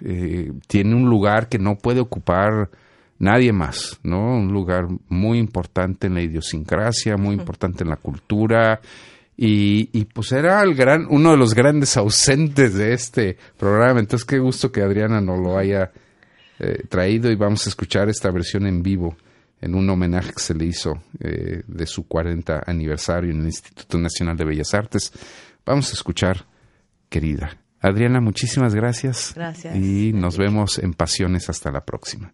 Tiene 0.67 0.95
un 0.95 1.09
lugar 1.09 1.49
que 1.49 1.59
no 1.59 1.75
puede 1.75 1.99
ocupar 1.99 2.69
nadie 3.19 3.51
más, 3.51 3.99
¿no? 4.03 4.37
Un 4.37 4.53
lugar 4.53 4.87
muy 5.09 5.39
importante 5.39 6.07
en 6.07 6.13
la 6.13 6.21
idiosincrasia, 6.21 7.17
muy 7.17 7.35
importante 7.35 7.83
en 7.83 7.89
la 7.89 7.97
cultura. 7.97 8.79
Y, 9.35 9.89
y, 9.97 10.05
pues 10.05 10.31
era 10.31 10.61
el 10.61 10.75
gran, 10.75 11.07
uno 11.09 11.31
de 11.31 11.37
los 11.37 11.55
grandes 11.55 11.97
ausentes 11.97 12.75
de 12.75 12.93
este 12.93 13.37
programa. 13.57 13.99
Entonces 13.99 14.25
qué 14.25 14.37
gusto 14.37 14.71
que 14.71 14.81
Adriana 14.81 15.21
nos 15.21 15.39
lo 15.39 15.57
haya 15.57 15.91
eh, 16.59 16.83
traído 16.87 17.31
y 17.31 17.35
vamos 17.35 17.65
a 17.65 17.69
escuchar 17.69 18.09
esta 18.09 18.29
versión 18.29 18.67
en 18.67 18.83
vivo 18.83 19.17
en 19.59 19.75
un 19.75 19.89
homenaje 19.89 20.33
que 20.33 20.41
se 20.41 20.53
le 20.53 20.65
hizo 20.65 21.03
eh, 21.19 21.63
de 21.65 21.85
su 21.87 22.07
40 22.07 22.63
aniversario 22.67 23.31
en 23.31 23.39
el 23.39 23.45
Instituto 23.47 23.97
Nacional 23.97 24.37
de 24.37 24.45
Bellas 24.45 24.73
Artes. 24.73 25.11
Vamos 25.65 25.89
a 25.89 25.93
escuchar, 25.93 26.45
querida. 27.09 27.57
Adriana, 27.79 28.21
muchísimas 28.21 28.75
gracias. 28.75 29.33
Gracias. 29.35 29.75
Y 29.75 30.13
nos 30.13 30.37
vemos 30.37 30.79
en 30.79 30.93
Pasiones 30.93 31.49
hasta 31.49 31.71
la 31.71 31.83
próxima. 31.83 32.33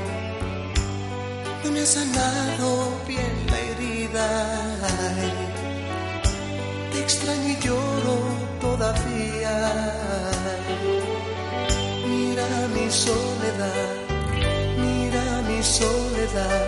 no 1.63 1.71
me 1.71 1.81
ha 1.81 1.85
sanado 1.85 2.93
bien 3.07 3.33
la 3.49 3.59
herida. 3.59 4.27
Te 6.91 6.99
extraño 6.99 7.49
y 7.49 7.57
lloro 7.65 8.17
todavía. 8.59 9.55
Mira 12.07 12.47
mi 12.75 12.89
soledad, 12.89 13.91
mira 14.77 15.23
mi 15.47 15.63
soledad, 15.63 16.65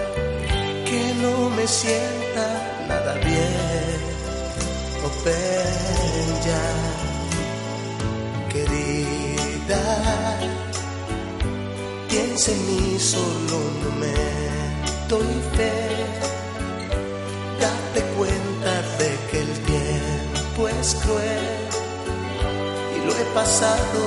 que 0.85 1.13
no 1.21 1.49
me 1.49 1.67
sienta 1.67 2.45
nada 2.87 3.13
bien. 3.15 4.13
Oh, 5.05 5.29
ya, 6.45 6.65
querida 8.51 9.81
piensa 12.09 12.51
en 12.51 12.65
mí 12.67 12.99
solo 12.99 13.57
un 13.57 13.83
momento 13.83 14.62
fe. 15.55 15.71
Date 17.59 18.01
cuenta 18.17 18.81
de 18.99 19.09
que 19.29 19.39
el 19.41 19.53
tiempo 19.73 20.67
es 20.67 20.95
cruel 20.95 21.45
y 22.95 23.05
lo 23.05 23.11
he 23.13 23.25
pasado 23.33 23.99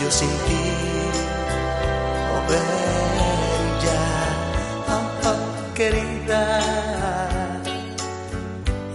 yo 0.00 0.10
sin 0.10 0.28
ti. 0.28 0.66
Oh, 2.34 2.42
ven 2.50 3.66
ya, 3.84 4.06
ah, 4.88 5.36
querida. 5.74 6.60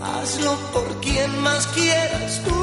Hazlo 0.03 0.55
por 0.73 1.01
quien 1.01 1.41
más 1.41 1.67
quieras 1.67 2.41
tú. 2.45 2.60